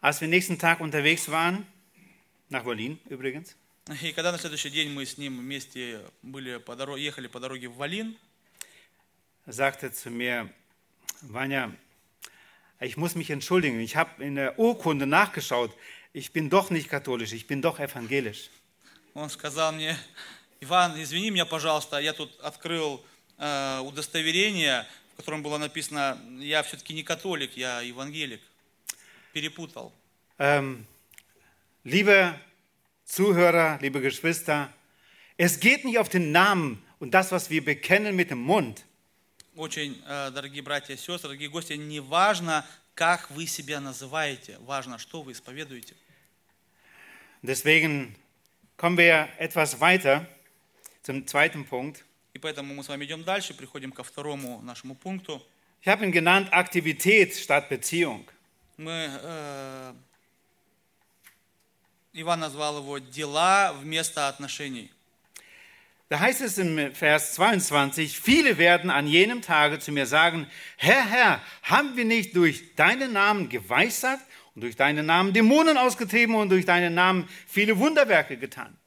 Als 0.00 0.20
wir 0.20 0.28
nächsten 0.28 0.58
Tag 0.58 0.80
unterwegs 0.80 1.28
waren, 1.28 1.66
nach 2.48 2.64
Berlin 2.64 2.98
übrigens, 3.08 3.56
И 4.02 4.12
когда 4.12 4.32
на 4.32 4.38
следующий 4.38 4.70
день 4.70 4.90
мы 4.90 5.06
с 5.06 5.16
ним 5.16 5.38
вместе 5.38 6.00
были 6.22 6.58
по 6.58 6.74
дороге, 6.74 7.04
ехали 7.04 7.28
по 7.28 7.38
дороге 7.38 7.68
в 7.68 7.76
Валин, 7.76 8.16
sagte 9.46 9.92
zu 9.92 10.10
mir, 10.10 10.52
Vanya, 11.22 11.72
ich 12.79 12.97
muss 12.97 13.15
mich 13.15 13.29
entschuldigen, 13.29 13.79
ich 13.79 13.95
habe 13.95 14.23
in 14.23 14.35
der 14.35 14.57
Urkunde 14.57 15.05
nachgeschaut, 15.05 15.71
ich 16.13 16.31
bin 16.31 16.49
doch 16.49 16.69
nicht 16.69 16.89
katholisch, 16.89 17.33
ich 17.33 17.47
bin 17.47 17.61
doch 17.61 17.79
evangelisch. 17.79 18.49
он 19.13 19.29
сказал 19.29 19.73
мне, 19.73 19.97
Иван, 20.61 21.01
извини 21.01 21.31
меня, 21.31 21.45
пожалуйста, 21.45 21.97
я 21.99 22.13
тут 22.13 22.39
открыл 22.39 23.03
э, 23.37 23.79
удостоверение, 23.79 24.85
в 25.13 25.17
котором 25.17 25.43
было 25.43 25.57
написано, 25.57 26.17
я 26.39 26.63
все-таки 26.63 26.93
не 26.93 27.03
католик, 27.03 27.57
я 27.57 27.81
евангелик. 27.81 28.41
Перепутал. 29.33 29.93
Ähm, 30.39 30.85
liebe 31.83 32.39
Zuhörer, 33.05 33.79
liebe 33.81 34.01
Geschwister, 34.01 34.71
es 35.37 35.59
geht 35.59 35.85
nicht 35.85 35.97
auf 35.97 36.09
den 36.09 36.31
Namen 36.31 36.83
und 36.99 37.11
das, 37.11 37.31
was 37.31 37.49
wir 37.49 37.63
bekennen 37.63 38.15
mit 38.15 38.29
dem 38.29 38.39
Mund, 38.39 38.85
Очень, 39.56 40.02
э, 40.06 40.30
dорогие 40.32 40.62
братья 40.62 40.92
и 40.92 40.98
сестры, 40.98 41.28
дорогие 41.30 41.48
гости, 41.48 41.72
не 41.72 42.00
важно, 42.00 42.66
как 42.94 43.30
вы 43.30 43.46
себя 43.46 43.80
называете, 43.80 44.58
важно, 44.60 44.98
что 44.98 45.22
вы 45.22 45.32
исповедуете. 45.32 45.96
Deswegen 47.42 48.14
kommen 48.76 48.98
wir 48.98 49.30
etwas 49.38 49.80
weiter 49.80 50.26
zum 51.02 51.26
zweiten 51.26 51.64
Punkt. 51.64 52.04
И 52.34 52.38
поэтому 52.38 52.74
мы 52.74 52.84
с 52.84 52.88
вами 52.88 53.06
идем 53.06 53.24
дальше, 53.24 53.54
приходим 53.54 53.92
ко 53.92 54.04
второму 54.04 54.60
нашему 54.60 54.94
пункту. 54.94 55.42
Ich 55.80 55.88
habe 55.88 56.04
ihn 56.04 56.12
genannt 56.12 56.52
Aktivität 56.52 57.34
statt 57.34 57.70
Beziehung. 57.70 58.28
Мы, 58.76 59.08
э, 59.22 59.94
Иван 62.12 62.40
назвал 62.40 62.78
его 62.78 62.98
«дела 62.98 63.72
вместо 63.72 64.28
отношений». 64.28 64.90
Da 66.09 66.19
heißt 66.19 66.41
es 66.41 66.57
im 66.57 66.93
Vers 66.93 67.35
22, 67.35 68.19
viele 68.19 68.57
werden 68.57 68.89
an 68.89 69.07
jenem 69.07 69.41
Tage 69.41 69.79
zu 69.79 69.93
mir 69.93 70.05
sagen, 70.05 70.45
Herr, 70.75 71.05
Herr, 71.09 71.41
haben 71.63 71.95
wir 71.95 72.03
nicht 72.03 72.35
durch 72.35 72.75
deinen 72.75 73.13
Namen 73.13 73.47
geweissagt 73.47 74.25
und 74.53 74.63
durch 74.63 74.75
deinen 74.75 75.05
Namen 75.05 75.31
Dämonen 75.31 75.77
ausgetrieben 75.77 76.35
und 76.35 76.49
durch 76.49 76.65
deinen 76.65 76.95
Namen 76.95 77.29
viele 77.47 77.79
Wunderwerke 77.79 78.35
getan? 78.35 78.77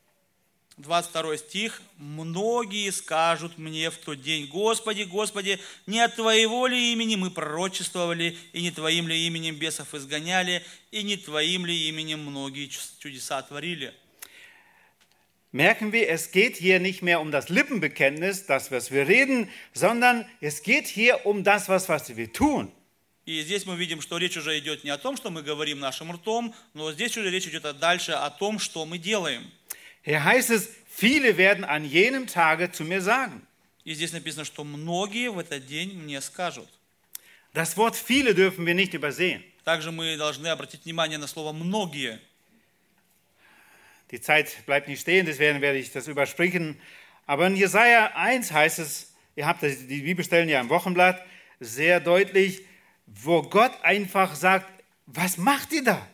22 0.82 1.38
стих. 1.38 1.82
«Многие 1.98 2.90
скажут 2.90 3.58
мне 3.58 3.90
в 3.90 3.96
тот 3.96 4.20
день, 4.20 4.48
Господи, 4.48 5.04
Господи, 5.04 5.60
не 5.86 6.00
от 6.00 6.16
Твоего 6.16 6.66
ли 6.66 6.92
имени 6.92 7.14
мы 7.16 7.30
пророчествовали, 7.30 8.36
и 8.52 8.60
не 8.60 8.70
Твоим 8.70 9.06
ли 9.06 9.26
именем 9.26 9.56
бесов 9.56 9.94
изгоняли, 9.94 10.62
и 10.90 11.02
не 11.02 11.16
Твоим 11.16 11.64
ли 11.64 11.88
именем 11.88 12.20
многие 12.20 12.68
чудеса 12.98 13.40
творили?» 13.42 13.94
Merken 15.52 15.92
wir, 15.92 16.08
es 16.08 16.32
geht 16.32 16.56
hier 16.56 16.80
nicht 16.80 17.00
mehr 17.00 17.20
um 17.20 17.30
das 17.30 17.48
Lippenbekenntnis, 17.48 18.46
das, 18.46 18.72
was 18.72 18.90
wir 18.90 19.06
reden, 19.06 19.48
sondern 19.72 20.26
es 20.40 20.62
geht 20.64 20.88
hier 20.88 21.26
um 21.26 21.44
das, 21.44 21.68
was, 21.68 21.88
was 21.88 22.16
wir 22.16 22.32
tun. 22.32 22.72
И 23.26 23.40
здесь 23.40 23.64
мы 23.64 23.76
видим, 23.76 24.00
что 24.02 24.18
речь 24.18 24.36
уже 24.36 24.58
идет 24.58 24.84
не 24.84 24.90
о 24.90 24.98
том, 24.98 25.16
что 25.16 25.30
мы 25.30 25.42
говорим 25.42 25.78
нашим 25.78 26.12
ртом, 26.12 26.54
но 26.74 26.92
здесь 26.92 27.16
уже 27.16 27.30
речь 27.30 27.46
идет 27.46 27.78
дальше 27.78 28.12
о 28.12 28.28
том, 28.30 28.58
что 28.58 28.84
мы 28.84 28.98
делаем. 28.98 29.50
Hier 30.02 30.22
heißt 30.22 30.50
es, 30.50 30.68
viele 30.88 31.38
werden 31.38 31.64
an 31.64 31.84
jenem 31.84 32.26
Tage 32.26 32.70
zu 32.72 32.84
mir 32.84 33.00
sagen. 33.00 33.46
И 33.84 33.94
здесь 33.94 34.12
написано, 34.12 34.44
что 34.44 34.64
многие 34.64 35.30
в 35.30 35.38
этот 35.38 35.66
день 35.66 35.92
мне 35.94 36.20
скажут. 36.20 36.68
Das 37.54 37.76
Wort 37.76 37.96
viele 37.96 38.34
dürfen 38.34 38.66
wir 38.66 38.74
nicht 38.74 38.92
übersehen. 38.92 39.42
Также 39.64 39.92
мы 39.92 40.16
должны 40.16 40.48
обратить 40.48 40.84
внимание 40.84 41.16
на 41.16 41.26
слово 41.26 41.52
«многие». 41.52 42.20
Die 44.11 44.21
Zeit 44.21 44.65
bleibt 44.65 44.87
nicht 44.87 45.01
stehen, 45.01 45.25
deswegen 45.25 45.61
werde 45.61 45.77
ich 45.77 45.91
das 45.91 46.07
überspringen. 46.07 46.79
Aber 47.25 47.47
in 47.47 47.55
Jesaja 47.55 48.11
1 48.15 48.51
heißt 48.51 48.79
es, 48.79 49.13
ihr 49.35 49.45
habt 49.45 49.61
die 49.61 50.01
Bibelstellen 50.01 50.49
ja 50.49 50.59
im 50.59 50.69
Wochenblatt, 50.69 51.23
sehr 51.59 51.99
deutlich, 51.99 52.65
wo 53.05 53.41
Gott 53.41 53.71
einfach 53.83 54.35
sagt, 54.35 54.71
was 55.05 55.37
macht 55.37 55.71
ihr 55.73 55.83
da? 55.83 56.07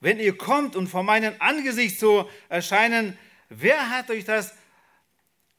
Wenn 0.00 0.18
ihr 0.18 0.36
kommt 0.36 0.76
und 0.76 0.88
vor 0.88 1.02
meinem 1.02 1.34
Angesicht 1.38 1.98
so 1.98 2.28
erscheinen, 2.48 3.16
wer 3.48 3.90
hat 3.90 4.10
euch 4.10 4.24
das 4.24 4.54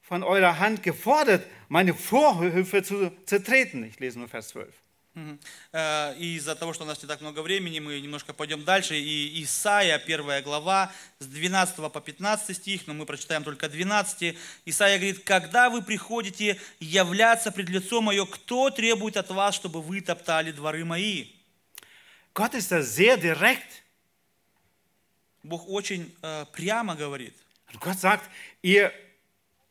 von 0.02 0.24
eurer 0.24 0.60
Hand 0.60 0.84
gefordert, 0.84 1.46
meine 1.70 1.94
Vorhöfe 1.94 2.84
zu 2.84 3.12
zertreten? 3.26 3.84
Ich 3.84 4.00
lese 4.00 4.20
nur 4.20 4.28
Vers 4.28 4.50
12. 4.50 4.74
Э, 5.72 6.16
И 6.18 6.36
из-за 6.36 6.56
того, 6.56 6.74
что 6.74 6.84
у 6.84 6.88
нас 6.88 7.02
не 7.02 7.08
так 7.08 7.22
много 7.22 7.42
времени, 7.42 7.80
мы 7.80 8.00
немножко 8.00 8.34
пойдем 8.34 8.64
дальше. 8.64 8.96
И 8.98 9.44
Исаия, 9.44 9.98
первая 10.00 10.42
глава, 10.42 10.92
с 11.20 11.26
12 11.26 11.92
по 11.92 12.02
15 12.02 12.56
стих, 12.56 12.88
но 12.88 12.94
мы 12.94 13.06
прочитаем 13.06 13.44
только 13.44 13.68
12. 13.68 14.38
Исаия 14.66 14.98
говорит, 14.98 15.24
«Когда 15.24 15.70
вы 15.70 15.82
приходите 15.82 16.60
являться 16.80 17.52
пред 17.52 17.70
лицо 17.70 18.02
мое, 18.02 18.26
кто 18.26 18.70
требует 18.70 19.18
от 19.18 19.30
вас, 19.30 19.56
чтобы 19.56 19.82
вы 19.82 20.02
топтали 20.02 20.52
дворы 20.52 20.86
мои?» 20.86 21.28
Gott 22.34 22.54
ist 22.54 22.72
da 22.72 22.84
sehr 22.84 23.18
direkt. 23.18 23.84
Бог 25.42 25.68
очень 25.68 26.16
э, 26.22 26.46
прямо 26.54 26.96
говорит. 26.96 27.34
Und 27.74 27.82
Gott 27.82 28.00
sagt, 28.00 28.30
ihr, 28.62 28.92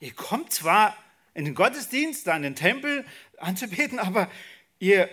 ihr 0.01 0.13
kommt 0.13 0.53
zwar 0.53 0.97
in 1.35 1.45
den 1.45 1.55
Gottesdienst, 1.55 2.27
an 2.29 2.43
den 2.43 2.57
Tempel 2.57 3.05
anzubeten, 3.39 4.01
aber 4.01 4.29
ihr, 4.81 5.09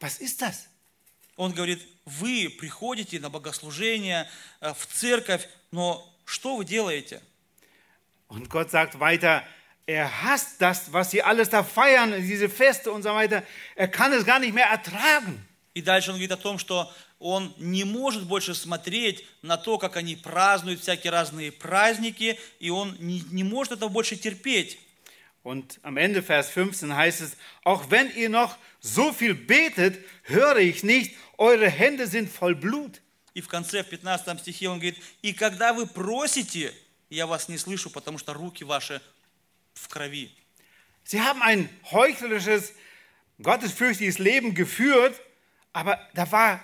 was 0.00 0.18
ist 0.20 0.40
das? 0.40 0.68
Он 1.36 1.52
говорит, 1.52 1.86
вы 2.04 2.48
приходите 2.50 3.20
на 3.20 3.30
богослужение, 3.30 4.28
э, 4.60 4.74
в 4.74 4.86
церковь, 4.86 5.48
но 5.70 6.04
что 6.24 6.56
вы 6.56 6.64
делаете? 6.64 7.22
Und 8.28 8.50
Gott 8.50 8.70
sagt 8.70 8.98
weiter, 8.98 9.42
er 9.86 10.22
hasst 10.22 10.60
das, 10.60 10.92
was 10.92 11.10
sie 11.10 11.22
alles 11.22 11.48
da 11.48 11.62
feiern, 11.62 12.12
diese 12.20 12.48
Feste 12.48 12.90
und 12.90 13.02
so 13.02 13.10
weiter. 13.10 13.42
Er 13.74 13.88
kann 13.88 14.12
es 14.12 14.24
gar 14.24 14.38
nicht 14.38 14.54
mehr 14.54 14.66
ertragen. 14.66 15.44
И 15.74 15.80
дальше 15.82 16.10
он 16.10 16.16
говорит 16.16 16.32
о 16.32 16.36
том, 16.36 16.58
что 16.58 16.92
он 17.20 17.54
не 17.58 17.84
может 17.84 18.24
больше 18.24 18.54
смотреть 18.54 19.24
на 19.42 19.56
то, 19.56 19.78
как 19.78 19.96
они 19.96 20.16
празднуют 20.16 20.80
всякие 20.80 21.12
разные 21.12 21.52
праздники, 21.52 22.38
и 22.58 22.70
он 22.70 22.96
не, 22.98 23.20
не 23.30 23.44
может 23.44 23.72
этого 23.72 23.88
больше 23.88 24.16
терпеть. 24.16 24.78
Und 25.47 25.79
am 25.83 25.97
Ende 25.97 26.23
Vers 26.23 26.49
15 26.49 26.95
heißt 26.95 27.21
es, 27.21 27.37
auch 27.63 27.91
wenn 27.91 28.13
ihr 28.15 28.29
noch 28.29 28.57
so 28.79 29.11
viel 29.11 29.35
betet, 29.35 30.03
höre 30.23 30.57
ich 30.57 30.83
nicht, 30.83 31.15
eure 31.37 31.69
Hände 31.69 32.07
sind 32.07 32.29
voll 32.29 32.55
Blut. 32.55 33.01
И 33.33 33.41
в 33.41 33.47
конце, 33.47 33.83
в 33.83 33.87
15 33.87 34.39
стихе 34.39 34.69
он 34.69 34.79
говорит, 34.79 35.01
и 35.21 35.33
когда 35.33 35.73
вы 35.73 35.87
просите, 35.87 36.71
я 37.09 37.25
вас 37.27 37.49
не 37.49 37.57
слышу, 37.57 37.89
потому 37.89 38.17
что 38.17 38.33
руки 38.33 38.63
ваши 38.63 39.01
в 39.73 39.87
крови. 39.89 40.31
Sie 41.03 41.19
haben 41.19 41.41
ein 41.41 41.67
heuchlerisches, 41.91 42.73
gottesfürchtiges 43.41 44.19
Leben 44.19 44.53
geführt, 44.53 45.19
aber 45.73 45.99
da 46.13 46.31
war, 46.31 46.63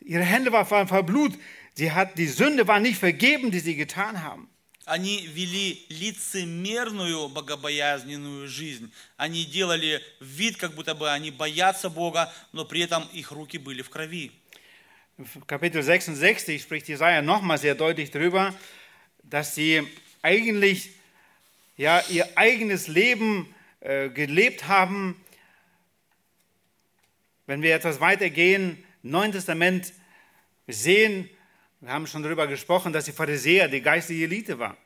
ihre 0.00 0.24
Hände 0.24 0.52
waren 0.52 0.88
voll 0.88 1.04
Blut. 1.04 1.38
Sie 1.74 1.92
hat, 1.92 2.18
die 2.18 2.26
Sünde 2.26 2.66
war 2.68 2.80
nicht 2.80 2.98
vergeben, 2.98 3.50
die 3.50 3.60
sie 3.60 3.76
getan 3.76 4.22
haben. 4.22 4.50
Они 4.86 5.26
вели 5.26 5.86
лицемерную, 5.88 7.28
богобоязненную 7.28 8.48
жизнь. 8.48 8.92
Они 9.16 9.44
делали 9.44 10.02
вид, 10.20 10.56
как 10.56 10.74
будто 10.74 10.94
бы 10.94 11.10
они 11.10 11.30
боятся 11.30 11.90
Бога, 11.90 12.32
но 12.52 12.64
при 12.64 12.80
этом 12.80 13.06
их 13.12 13.30
руки 13.30 13.58
были 13.58 13.82
в 13.82 13.90
крови. 13.90 14.32
Im 15.18 15.26
Kapitel 15.46 15.82
66 15.82 16.62
spricht 16.62 16.88
Jesaja 16.88 17.20
nochmal 17.20 17.58
sehr 17.58 17.74
deutlich 17.74 18.10
darüber, 18.10 18.54
dass 19.22 19.54
sie 19.54 19.86
eigentlich 20.22 20.90
ja, 21.76 22.02
ihr 22.08 22.26
eigenes 22.36 22.88
Leben 22.88 23.54
äh, 23.80 24.08
gelebt 24.08 24.66
haben. 24.66 25.22
Wenn 27.46 27.62
wir 27.62 27.74
etwas 27.74 28.00
weitergehen, 28.00 28.82
im 29.02 29.10
Neuen 29.10 29.32
Testament, 29.32 29.92
wir 30.66 30.74
sehen, 30.74 31.30
wir 31.84 31.92
haben 31.92 32.06
schon 32.06 32.22
darüber 32.22 32.46
gesprochen, 32.46 32.92
dass 32.92 33.04
die 33.04 33.12
Pharisäer 33.12 33.68
die 33.68 33.80
geistige 33.80 34.24
Elite 34.24 34.58
war. 34.58 34.76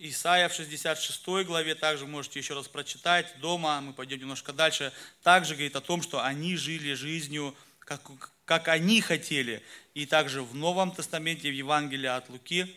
Исайя 0.00 0.48
в 0.48 0.54
66 0.54 1.44
главе, 1.44 1.74
также 1.74 2.06
можете 2.06 2.38
еще 2.38 2.54
раз 2.54 2.68
прочитать 2.68 3.34
дома, 3.40 3.80
мы 3.80 3.92
пойдем 3.92 4.20
немножко 4.20 4.52
дальше, 4.52 4.92
также 5.24 5.54
говорит 5.54 5.74
о 5.74 5.80
том, 5.80 6.02
что 6.02 6.22
они 6.22 6.56
жили 6.56 6.94
жизнью, 6.94 7.52
как, 7.80 8.00
как 8.44 8.68
они 8.68 9.00
хотели. 9.00 9.60
И 9.94 10.06
также 10.06 10.42
в 10.42 10.54
Новом 10.54 10.92
Тестаменте, 10.92 11.50
в 11.50 11.54
Евангелии 11.54 12.06
от 12.06 12.28
Луки, 12.28 12.76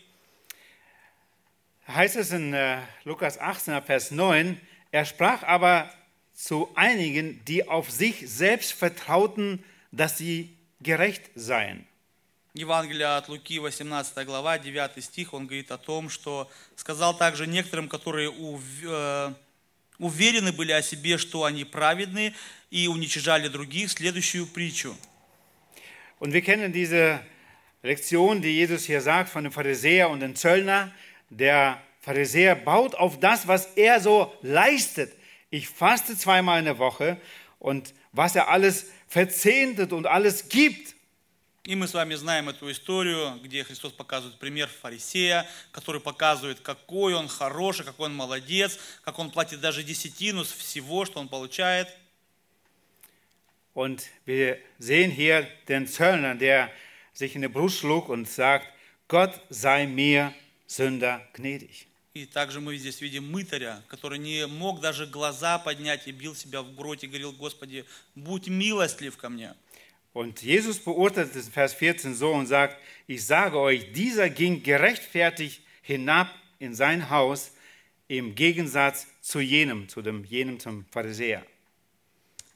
Da 1.86 1.94
heißt 1.94 2.16
es 2.16 2.30
in 2.30 2.54
äh, 2.54 2.78
Lukas 3.04 3.38
18, 3.38 3.82
Vers 3.82 4.12
9, 4.12 4.60
er 4.92 5.04
sprach 5.04 5.42
aber 5.42 5.90
zu 6.32 6.70
einigen, 6.74 7.44
die 7.44 7.68
auf 7.68 7.90
sich 7.90 8.24
selbst 8.30 8.72
vertrauten, 8.72 9.64
dass 9.90 10.16
sie 10.16 10.56
gerecht 10.80 11.30
seien. 11.34 11.86
Евангелие 12.57 13.05
от 13.17 13.29
Луки, 13.29 13.59
18 13.59 14.25
глава, 14.25 14.57
9 14.57 15.03
стих, 15.03 15.33
он 15.33 15.45
говорит 15.45 15.71
о 15.71 15.77
том, 15.77 16.09
что 16.09 16.49
сказал 16.75 17.15
также 17.15 17.45
некоторым, 17.45 17.87
которые 17.87 18.31
ув- 18.31 18.61
э, 18.83 19.33
уверены 19.99 20.51
были 20.51 20.71
о 20.71 20.81
себе, 20.81 21.19
что 21.19 21.43
они 21.43 21.65
праведны, 21.65 22.33
и 22.71 22.87
уничижали 22.87 23.47
других, 23.47 23.91
следующую 23.91 24.47
притчу. 24.47 24.95
Und 26.19 26.33
wir 26.33 26.41
kennen 26.41 26.73
diese 26.73 27.19
Lektion, 27.83 28.41
die 28.41 28.55
Jesus 28.55 28.85
hier 28.85 29.01
sagt 29.01 29.29
von 29.29 29.43
dem 29.43 29.53
Pharisäer 29.53 30.09
und 30.09 30.21
dem 30.21 30.35
Zöllner. 30.35 30.91
Der 31.29 31.79
Pharisäer 32.01 32.55
baut 32.55 32.95
auf 32.95 33.19
das, 33.19 33.47
was 33.47 33.67
er 33.75 33.99
so 33.99 34.33
leistet. 34.41 35.13
Ich 35.51 35.69
faste 35.69 36.17
zweimal 36.17 36.57
in 36.59 36.65
der 36.65 36.79
Woche 36.79 37.17
und 37.59 37.93
was 38.13 38.35
er 38.35 38.49
alles 38.49 38.87
verzehntet 39.07 39.93
und 39.93 40.07
alles 40.07 40.49
gibt. 40.49 40.96
И 41.67 41.75
мы 41.75 41.85
с 41.85 41.93
вами 41.93 42.15
знаем 42.15 42.47
эту 42.47 42.71
историю, 42.71 43.37
где 43.43 43.61
Христос 43.61 43.91
показывает 43.91 44.39
пример 44.39 44.69
фарисея, 44.69 45.45
который 45.73 45.99
показывает, 45.99 46.61
какой 46.61 47.13
он 47.13 47.27
хороший, 47.27 47.83
какой 47.83 48.05
он 48.05 48.15
молодец, 48.15 48.79
как 49.03 49.19
он 49.19 49.29
платит 49.29 49.59
даже 49.59 49.83
десятину 49.83 50.45
с 50.45 50.51
всего, 50.53 51.03
что 51.03 51.19
он 51.19 51.27
получает. 51.27 51.89
Und 53.73 54.09
wir 54.25 54.59
sehen 54.79 55.11
hier 55.11 55.45
den 55.67 55.87
Zöllner, 55.87 56.35
der 56.35 56.71
sich 57.11 57.35
in 57.35 57.41
die 57.41 57.49
Brust 57.49 57.79
schlug 57.79 58.07
und 58.07 58.29
sagt, 58.29 58.65
Gott 59.09 59.33
sei 59.49 59.87
mir 59.87 60.33
Sünder 60.67 61.19
gnädig. 61.33 61.87
И 62.13 62.25
также 62.25 62.61
мы 62.61 62.77
здесь 62.77 63.01
видим 63.01 63.29
мытаря, 63.29 63.83
который 63.89 64.19
не 64.19 64.47
мог 64.47 64.79
даже 64.79 65.05
глаза 65.05 65.59
поднять 65.59 66.07
и 66.07 66.11
бил 66.11 66.33
себя 66.33 66.61
в 66.61 66.73
грудь 66.73 67.03
и 67.03 67.07
говорил, 67.07 67.33
Господи, 67.33 67.85
будь 68.15 68.47
милостлив 68.47 69.17
ко 69.17 69.27
мне. 69.27 69.53
Und 70.16 70.42
Jesus 70.42 70.78
beurteilt 70.78 71.34
es 71.34 71.46
in 71.46 71.52
Vers 71.52 71.74
14 71.74 72.14
so 72.14 72.32
und 72.32 72.46
sagt, 72.46 72.76
ich 73.06 73.24
sage 73.24 73.58
euch, 73.58 73.92
dieser 73.92 74.28
ging 74.28 74.62
gerechtfertigt 74.62 75.62
hinab 75.82 76.28
in 76.58 76.74
sein 76.74 77.08
Haus 77.08 77.52
im 78.08 78.34
Gegensatz 78.34 79.06
zu 79.22 79.40
jenem, 79.40 79.88
zu 79.88 80.02
dem 80.02 80.24
jenem 80.24 80.60
zum 80.60 80.84
Pharisäer. 80.90 81.46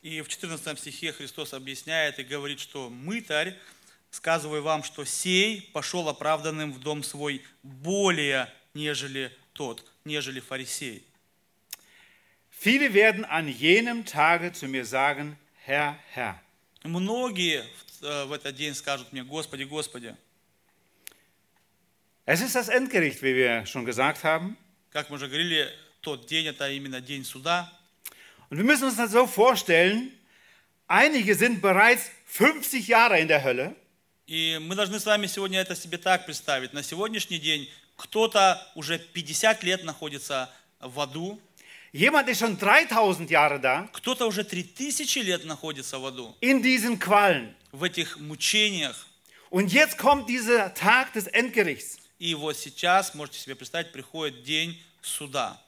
И 0.02 0.20
в 0.20 0.28
14 0.28 0.78
стихе 0.78 1.12
Христос 1.12 1.52
объясняет 1.52 2.18
и 2.20 2.22
говорит, 2.22 2.60
что 2.60 2.90
мытарь, 2.90 3.56
сказываю 4.10 4.62
вам, 4.62 4.84
что 4.84 5.04
сей 5.04 5.62
пошел 5.72 6.08
оправданным 6.08 6.72
в 6.72 6.78
дом 6.80 7.02
свой 7.02 7.42
более, 7.62 8.52
нежели 8.74 9.32
тот, 9.52 9.84
нежели 10.04 10.40
фарисей. 10.40 11.02
Viele 12.50 12.94
werden 12.94 13.24
an 13.24 13.48
jenem 13.48 14.06
Tage 14.06 14.52
zu 14.52 14.66
mir 14.66 14.84
sagen, 14.84 15.36
Herr, 15.64 15.98
Herr. 16.14 16.40
Многие 16.83 17.63
в, 17.63 18.03
э, 18.03 18.25
в 18.25 18.33
этот 18.33 18.55
день 18.55 18.73
скажут 18.73 19.11
мне, 19.13 19.23
Господи, 19.23 19.63
Господи, 19.63 20.15
Es 22.25 22.39
ist 22.41 22.55
das 22.55 22.69
Endgericht, 22.69 23.21
wie 23.23 23.35
wir 23.35 23.65
schon 23.65 23.83
gesagt 23.85 24.23
haben. 24.23 24.55
как 24.91 25.09
мы 25.09 25.15
уже 25.15 25.27
говорили, 25.27 25.69
тот 26.01 26.27
день 26.27 26.47
это 26.47 26.69
именно 26.69 27.01
день 27.01 27.23
суда. 27.23 27.71
Und 28.49 28.57
wir 28.57 28.63
müssen 28.65 28.85
uns 28.85 28.97
das 28.97 29.11
so 29.11 29.25
vorstellen, 29.27 30.11
einige 30.87 31.35
sind 31.35 31.61
bereits 31.61 32.09
50 32.25 32.87
Jahre 32.87 33.19
in 33.19 33.27
der 33.27 33.43
Hölle. 33.43 33.75
И 34.27 34.59
мы 34.61 34.75
должны 34.75 34.99
с 34.99 35.05
вами 35.05 35.27
сегодня 35.27 35.59
это 35.59 35.75
себе 35.75 35.97
так 35.97 36.25
представить. 36.25 36.73
На 36.73 36.83
сегодняшний 36.83 37.39
день 37.39 37.69
кто-то 37.97 38.61
уже 38.75 38.97
50 38.99 39.63
лет 39.63 39.83
находится 39.83 40.49
в 40.79 40.99
аду, 40.99 41.39
Jemand 41.92 42.28
ist 42.28 42.40
schon 42.40 42.58
3000 42.58 43.30
Jahre 43.30 43.58
da 43.58 43.88
Кто-то 43.92 44.26
уже 44.26 44.44
3000 44.44 45.22
лет 45.22 45.44
находится 45.44 45.98
в 45.98 46.06
аду, 46.06 46.34
in 46.40 46.62
diesen 46.62 46.98
Qualen. 46.98 47.54
в 47.72 47.82
этих 47.82 48.18
мучениях. 48.18 49.06
Und 49.50 49.72
jetzt 49.72 49.96
kommt 49.96 50.28
dieser 50.28 50.74
Tag 50.74 51.12
des 51.12 51.26
Endgerichts. 51.26 51.98
И 52.18 52.34
вот 52.34 52.56
сейчас, 52.56 53.14
можете 53.14 53.38
себе 53.38 53.54
представить, 53.54 53.92
приходит 53.92 54.42
день 54.42 54.82
суда. 55.02 55.62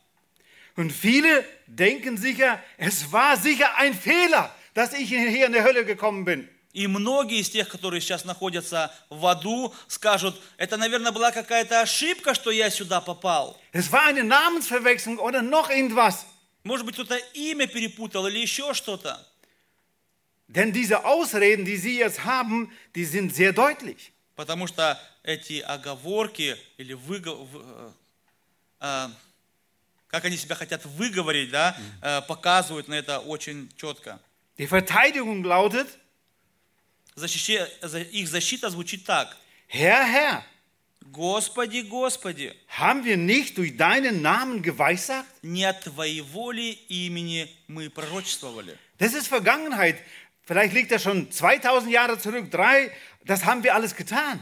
Und 0.77 0.93
viele 0.93 1.45
denken 1.67 2.17
sicher, 2.17 2.63
es 2.77 3.11
war 3.13 3.37
sicher 3.37 3.77
ein 3.77 3.95
Fehler, 3.95 4.55
dass 4.75 4.93
ich 4.93 5.09
hier 5.09 5.47
in 5.47 5.53
die 5.53 5.63
Hölle 5.63 5.85
gekommen 5.85 6.25
bin. 6.25 6.49
И 6.74 6.88
многие 6.88 7.40
из 7.40 7.50
тех, 7.52 7.70
которые 7.70 8.02
сейчас 8.02 8.26
находятся 8.26 8.92
в 9.10 9.26
аду, 9.28 9.74
скажут, 9.88 10.42
это, 10.58 10.76
наверное, 10.76 11.12
была 11.12 11.32
какая-то 11.32 11.82
ошибка, 11.82 12.34
что 12.34 12.50
я 12.50 12.72
сюда 12.72 13.00
попал. 13.00 13.62
Es 13.72 13.92
war 13.92 14.06
eine 14.08 14.24
Namensverwechslung 14.24 15.20
oder 15.20 15.44
noch 15.44 15.70
irgendwas. 15.70 16.26
Может 16.64 16.86
быть, 16.86 16.96
кто-то 16.96 17.18
имя 17.34 17.68
перепутал 17.68 18.26
или 18.28 18.40
еще 18.40 18.74
что-то. 18.74 19.24
Denn 20.48 20.72
diese 20.72 21.06
Ausreden, 21.06 21.64
die 21.66 21.78
sie 21.78 21.98
jetzt 21.98 22.26
haben, 22.26 22.72
die 22.96 23.06
sind 23.06 23.36
sehr 23.36 23.54
deutlich. 23.54 24.12
Потому 24.36 24.66
что 24.66 25.00
эти 25.22 25.60
оговорки 25.60 26.58
или 26.78 26.96
э, 26.96 27.92
э, 28.80 29.10
как 30.08 30.26
они 30.26 30.38
себя 30.38 30.56
хотят 30.56 30.86
выговорить, 30.86 31.52
да, 31.52 31.78
э, 32.02 32.22
показывают 32.24 32.88
на 32.88 32.96
это 32.96 33.20
очень 33.20 33.72
четко. 33.78 34.20
Die 34.58 34.68
Verteidigung 34.68 35.44
lautet, 35.44 35.88
Защище- 37.16 37.70
за- 37.82 38.00
их 38.02 38.28
защита 38.28 38.70
звучит 38.70 39.06
так. 39.06 39.38
Herr, 39.70 40.06
Herr, 40.06 40.44
Господи, 41.12 41.82
Господи, 41.82 42.54
haben 42.80 43.04
wir 43.04 43.18
nicht 43.18 43.58
durch 43.58 43.76
deinen 43.78 44.22
Namen 44.22 44.62
geweissagt? 44.62 45.28
не 45.44 45.64
от 45.66 45.82
Твоего 45.84 46.52
ли 46.52 46.72
имени 46.90 47.48
мы 47.68 47.90
пророчествовали? 47.90 48.78
Das 48.98 49.14
ist 49.14 49.28
Vergangenheit. 49.28 49.98
Vielleicht 50.46 50.74
liegt 50.74 50.92
das 50.92 51.04
schon 51.04 51.32
2000 51.32 51.92
Jahre 51.92 52.18
zurück, 52.20 52.50
drei. 52.50 52.92
Das 53.26 53.46
haben 53.46 53.64
wir 53.64 53.74
alles 53.76 53.96
getan. 53.96 54.40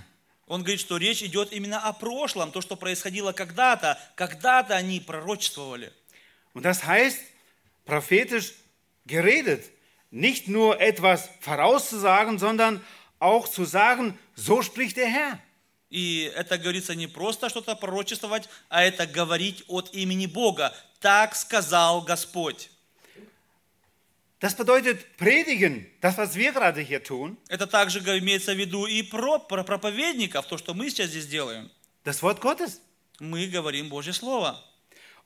Он 0.47 0.61
говорит, 0.63 0.81
что 0.81 0.97
речь 0.97 1.21
идет 1.23 1.53
именно 1.53 1.79
о 1.87 1.93
прошлом, 1.93 2.51
то, 2.51 2.59
что 2.61 2.75
происходило 2.75 3.31
когда-то. 3.31 3.97
Когда-то 4.15 4.75
они 4.75 4.99
пророчествовали. 4.99 5.91
Und 6.53 6.63
das 6.63 6.83
heißt, 6.83 7.19
prophetisch 7.85 8.53
geredet, 9.05 9.65
nicht 10.11 10.47
nur 10.47 10.79
etwas 10.79 11.29
vorauszusagen, 11.39 12.37
sondern 12.37 12.81
auch 13.19 13.47
zu 13.47 13.65
sagen, 13.65 14.17
so 14.35 14.61
spricht 14.61 14.97
der 14.97 15.07
Herr. 15.07 15.39
И 15.89 16.31
это 16.35 16.57
говорится 16.57 16.95
не 16.95 17.07
просто 17.07 17.49
что-то 17.49 17.75
пророчествовать, 17.75 18.47
а 18.69 18.81
это 18.81 19.05
говорить 19.05 19.65
от 19.67 19.93
имени 19.93 20.25
Бога. 20.25 20.73
Так 21.01 21.35
сказал 21.35 22.01
Господь. 22.01 22.69
Das 24.39 24.55
bedeutet 24.55 25.17
predigen, 25.17 25.85
das, 26.01 26.17
was 26.17 26.35
wir 26.35 26.51
gerade 26.51 26.81
hier 26.81 27.03
tun, 27.03 27.37
Это 27.47 27.67
также 27.67 27.99
имеется 27.99 28.53
в 28.53 28.57
виду 28.57 28.87
и 28.87 29.03
про, 29.03 29.37
про 29.37 29.63
проповедников, 29.63 30.47
то, 30.47 30.57
что 30.57 30.73
мы 30.73 30.89
сейчас 30.89 31.09
здесь 31.09 31.27
делаем. 31.27 31.69
das 32.03 32.23
Wort 32.23 32.41
Gottes. 32.41 32.81
Мы 33.19 33.47
говорим 33.47 33.89
Божье 33.89 34.13
Слово. 34.13 34.59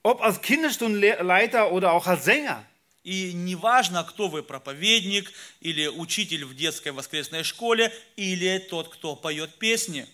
Ob 0.04 0.22
als 0.22 0.42
Kinderstundenleiter 0.42 1.72
oder 1.72 1.94
auch 1.94 2.08
als 2.08 2.26
Sänger. 2.26 2.66
И 3.06 3.34
неважно, 3.34 4.04
кто 4.04 4.28
вы, 4.28 4.42
проповедник, 4.42 5.32
или 5.62 5.88
учитель 5.88 6.44
в 6.44 6.56
детской 6.56 6.92
воскресной 6.92 7.44
школе, 7.44 7.94
или 8.16 8.58
тот, 8.58 8.90
кто 8.90 9.16
поет 9.16 9.54
песни. 9.60 10.08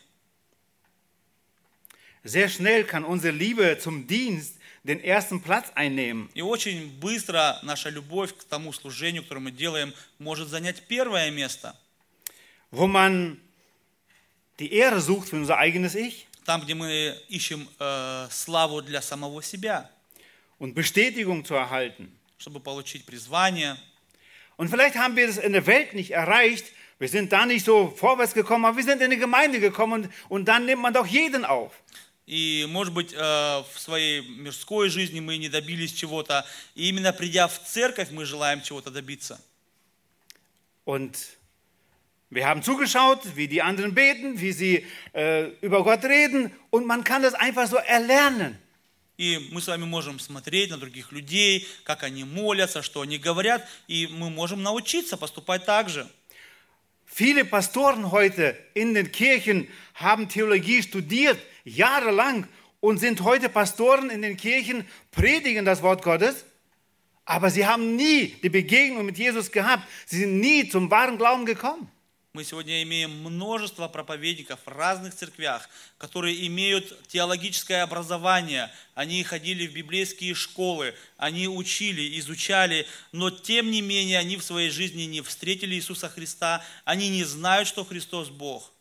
Sehr 2.23 2.49
schnell 2.49 2.83
kann 2.83 3.03
unsere 3.03 3.33
Liebe 3.33 3.79
zum 3.79 4.05
Dienst 4.05 4.59
den 4.83 4.99
ersten 4.99 5.41
Platz 5.41 5.71
einnehmen. 5.73 6.29
И 6.33 6.41
очень 6.41 6.91
быстро 6.99 7.57
наша 7.63 7.89
любовь 7.89 8.35
к 8.35 8.43
тому 8.43 8.73
служению, 8.73 9.23
которое 9.23 9.39
мы 9.39 9.51
делаем, 9.51 9.93
может 10.19 10.49
занять 10.49 10.83
первое 10.87 11.31
место. 11.31 11.75
wo 12.71 12.87
man 12.87 13.39
die 14.59 14.73
Ehre 14.73 15.01
sucht 15.01 15.29
für 15.29 15.37
unser 15.37 15.57
eigenes 15.57 15.95
Ich 15.95 16.27
Там, 16.45 16.61
где 16.61 16.73
мы 16.73 17.15
ищем 17.29 17.69
э, 17.79 18.27
славу 18.31 18.81
для 18.81 19.01
самого 19.01 19.43
себя, 19.43 19.89
und 20.57 20.73
Bestätigung 20.73 21.45
zu 21.45 21.53
erhalten. 21.53 22.11
чтобы 22.40 22.60
получить 22.60 23.06
призвание. 23.06 23.76
Und 24.56 24.68
vielleicht 24.68 24.96
haben 24.96 25.16
wir 25.16 25.26
das 25.26 25.36
in 25.38 25.52
der 25.52 25.66
Welt 25.66 25.94
nicht 25.94 26.12
erreicht, 26.12 26.66
wir 26.98 27.08
sind 27.08 27.30
da 27.30 27.44
nicht 27.44 27.64
so 27.64 27.90
vorwärts 27.90 28.32
gekommen, 28.32 28.64
aber 28.64 28.78
wir 28.78 28.84
sind 28.84 29.02
in 29.02 29.10
die 29.10 29.18
Gemeinde 29.18 29.60
gekommen 29.60 30.04
und, 30.04 30.10
und 30.30 30.44
dann 30.46 30.64
nimmt 30.64 30.82
man 30.82 30.94
doch 30.94 31.06
jeden 31.06 31.44
auf. 31.44 31.72
И, 32.26 32.66
может 32.68 32.92
быть, 32.92 33.12
э, 33.12 33.16
в 33.16 33.78
своей 33.78 34.22
мирской 34.28 34.88
жизни 34.88 35.20
мы 35.20 35.36
не 35.36 35.48
добились 35.48 35.92
чего-то. 35.92 36.44
И 36.74 36.88
именно 36.88 37.12
придя 37.12 37.46
в 37.46 37.62
церковь, 37.62 38.10
мы 38.10 38.24
желаем 38.24 38.62
чего-то 38.62 38.90
добиться. 38.90 39.40
Und 40.84 41.16
wir 42.30 42.48
haben 42.48 42.62
zugeschaut, 42.62 43.36
wie 43.36 43.46
die 43.46 43.62
anderen 43.62 43.94
beten, 43.94 44.40
wie 44.40 44.52
sie 44.52 44.84
äh, 45.12 45.50
über 45.60 45.84
Gott 45.84 46.04
reden 46.04 46.50
und 46.70 46.84
man 46.86 47.04
kann 47.04 47.22
das 47.22 47.34
einfach 47.34 47.68
so 47.68 47.76
erlernen. 47.76 48.58
И 49.20 49.48
мы 49.50 49.62
с 49.62 49.66
вами 49.66 49.84
можем 49.84 50.18
смотреть 50.18 50.70
на 50.70 50.76
других 50.76 51.10
людей, 51.10 51.66
как 51.84 52.02
они 52.02 52.24
молятся, 52.24 52.82
что 52.82 53.00
они 53.00 53.18
говорят, 53.18 53.66
и 53.88 54.06
мы 54.06 54.28
можем 54.28 54.62
научиться 54.62 55.16
поступать 55.16 55.64
так 55.64 55.88
же. 55.88 56.06
Viele 57.06 57.44
Pastoren 57.44 58.10
heute 58.10 58.58
in 58.74 58.92
den 58.92 59.10
Kirchen 59.12 59.68
haben 59.94 60.28
Theologie 60.28 60.82
studiert, 60.82 61.38
jahrelang, 61.64 62.46
und 62.80 62.98
sind 62.98 63.22
heute 63.22 63.48
Pastoren 63.48 64.10
in 64.10 64.22
den 64.22 64.36
Kirchen, 64.36 64.86
predigen 65.12 65.64
das 65.64 65.82
Wort 65.82 66.02
Gottes, 66.02 66.44
aber 67.24 67.50
sie 67.50 67.66
haben 67.66 67.96
nie 67.96 68.28
die 68.42 68.48
Begegnung 68.48 69.06
mit 69.06 69.18
Jesus 69.18 69.50
gehabt. 69.50 69.82
Sie 70.06 70.18
sind 70.18 70.38
nie 70.40 70.68
zum 70.68 70.90
wahren 70.90 71.18
Glauben 71.18 71.44
gekommen. 71.44 71.90
Мы 72.33 72.45
сегодня 72.45 72.81
имеем 72.83 73.11
множество 73.11 73.89
проповедников 73.89 74.61
в 74.65 74.69
разных 74.69 75.13
церквях, 75.13 75.67
которые 75.97 76.47
имеют 76.47 77.05
теологическое 77.09 77.83
образование, 77.83 78.71
они 78.95 79.21
ходили 79.25 79.67
в 79.67 79.73
библейские 79.73 80.33
школы, 80.33 80.95
они 81.17 81.49
учили, 81.49 82.17
изучали, 82.19 82.87
но 83.11 83.31
тем 83.31 83.69
не 83.69 83.81
менее 83.81 84.17
они 84.17 84.37
в 84.37 84.43
своей 84.43 84.69
жизни 84.69 85.03
не 85.03 85.19
встретили 85.19 85.75
Иисуса 85.75 86.07
Христа, 86.07 86.63
они 86.85 87.09
не 87.09 87.25
знают, 87.25 87.67
что 87.67 87.83
Христос 87.83 88.29
Бог. 88.29 88.71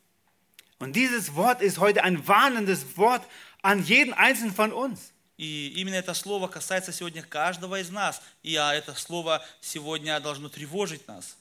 Und 0.79 0.95
dieses 0.95 1.35
Wort 1.35 1.61
ist 1.61 1.79
heute 1.79 2.05
ein 2.05 2.29
warnendes 2.29 2.97
Wort 2.97 3.27
an 3.63 3.85
jeden 3.85 4.15
Einzelnen 4.15 4.55
von 4.55 4.73
uns. 4.73 5.13
И 5.39 5.73
именно 5.75 5.97
это 5.97 6.15
слово 6.15 6.47
касается 6.47 6.93
сегодня 6.93 7.23
каждого 7.23 7.81
из 7.81 7.91
нас, 7.91 8.23
и 8.45 8.55
а, 8.55 8.73
это 8.75 8.95
слово 8.95 9.45
сегодня 9.61 10.21
должно 10.21 10.49
тревожить 10.49 11.09
нас. 11.09 11.37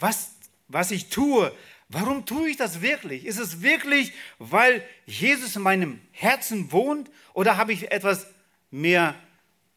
Was, 0.00 0.30
was 0.72 0.90
ich 0.90 1.08
tue, 1.08 1.52
warum 1.88 2.24
tue 2.24 2.50
ich 2.50 2.56
das 2.56 2.80
wirklich? 2.80 3.24
Ist 3.24 3.38
es 3.38 3.62
wirklich, 3.62 4.12
weil 4.38 4.82
Jesus 5.06 5.56
in 5.56 5.62
meinem 5.62 6.00
Herzen 6.12 6.72
wohnt 6.72 7.10
oder 7.34 7.56
habe 7.56 7.72
ich 7.72 7.90
etwas 7.90 8.26
mehr 8.70 9.14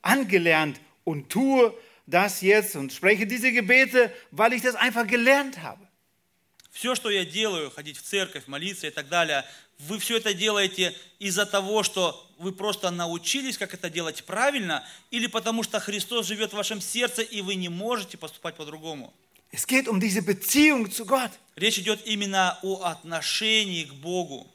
angelernt 0.02 0.80
und 1.04 1.30
tue 1.30 1.74
das 2.08 2.42
jetzt 2.42 2.76
und 2.76 2.94
spreche 2.94 3.28
diese 3.28 3.52
Gebete, 3.52 4.12
weil 4.32 4.54
ich 4.54 4.62
das 4.62 4.76
einfach 4.76 5.06
gelernt 5.06 5.62
habe? 5.62 5.86
Все, 6.72 6.94
что 6.94 7.10
я 7.10 7.24
делаю, 7.24 7.72
ходить 7.72 7.98
в 7.98 8.02
церковь, 8.02 8.48
молиться 8.48 8.86
и 8.86 8.90
так 8.90 9.08
далее, 9.08 9.46
вы 9.80 9.98
все 9.98 10.18
это 10.18 10.34
делаете 10.34 10.94
из-за 11.20 11.46
того, 11.46 11.84
что 11.84 12.30
вы 12.38 12.52
просто 12.52 12.92
научились, 12.92 13.58
как 13.58 13.74
это 13.74 13.90
делать 13.90 14.26
правильно, 14.26 14.86
или 15.10 15.28
потому 15.28 15.64
что 15.64 15.80
Христос 15.80 16.28
живет 16.28 16.52
в 16.52 16.58
вашем 16.58 16.82
сердце, 16.82 17.22
и 17.22 17.42
вы 17.42 17.56
не 17.56 17.70
можете 17.70 18.18
поступать 18.18 18.56
по-другому. 18.56 19.14
Es 19.55 19.67
geht 19.67 19.89
um 19.89 20.01
diese 20.01 20.23
Beziehung 20.23 20.91
zu 20.91 21.05
Gott. 21.05 21.31
Речь 21.57 21.79
идет 21.79 22.07
именно 22.07 22.59
о 22.63 22.83
отношении 22.85 23.85
к 23.85 23.95
Богу. 23.95 24.47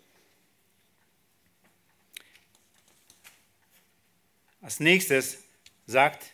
Als 4.61 4.79
nächstes 4.79 5.37
sagt 5.85 6.31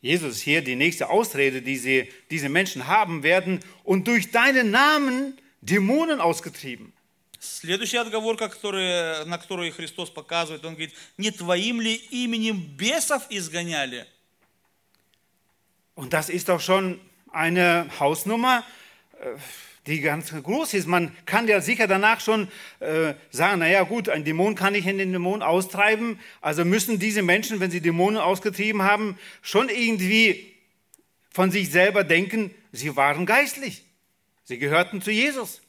Jesus 0.00 0.40
hier 0.40 0.62
die 0.62 0.74
nächste 0.74 1.08
Ausrede, 1.08 1.62
die 1.62 1.76
sie, 1.76 2.12
diese 2.30 2.48
Menschen 2.48 2.88
haben 2.88 3.22
werden, 3.22 3.60
und 3.84 4.08
durch 4.08 4.32
deinen 4.32 4.72
Namen 4.72 5.38
Dämonen 5.60 6.20
ausgetrieben. 6.20 6.92
Следующая 7.38 8.00
отговорка, 8.00 8.48
который, 8.48 9.24
на 9.26 9.38
которую 9.38 9.72
Христос 9.72 10.10
показывает, 10.10 10.64
Он 10.64 10.74
говорит, 10.74 10.94
не 11.16 11.30
твоим 11.30 11.80
ли 11.80 11.94
именем 12.10 12.60
бесов 12.76 13.26
изгоняли? 13.30 14.06
Und 15.94 16.12
das 16.12 16.30
ist 16.30 16.48
doch 16.48 16.60
schon 16.60 17.00
eine 17.30 17.88
Hausnummer, 17.98 18.64
äh, 19.20 19.38
die 19.86 20.00
ganz 20.00 20.32
groß 20.32 20.74
ist. 20.74 20.86
Man 20.86 21.16
kann 21.26 21.48
ja 21.48 21.60
sicher 21.60 21.86
danach 21.86 22.20
schon 22.20 22.48
äh, 22.80 23.14
sagen, 23.30 23.60
naja 23.60 23.82
gut, 23.82 24.08
ein 24.08 24.24
Dämon 24.24 24.54
kann 24.54 24.74
ich 24.74 24.86
in 24.86 24.98
den 24.98 25.12
Dämon 25.12 25.42
austreiben. 25.42 26.20
Also 26.40 26.64
müssen 26.64 26.98
diese 26.98 27.22
Menschen, 27.22 27.58
wenn 27.58 27.70
sie 27.70 27.80
Dämonen 27.80 28.20
ausgetrieben 28.20 28.82
haben, 28.82 29.18
schon 29.42 29.68
irgendwie 29.68 30.54
von 31.30 31.50
sich 31.50 31.70
selber 31.70 32.04
denken, 32.04 32.54
sie 32.70 32.94
waren 32.94 33.26
geistlich. 33.26 33.82
Sie 34.44 34.58
gehörten 34.58 35.02
zu 35.02 35.10
Jesus. 35.10 35.60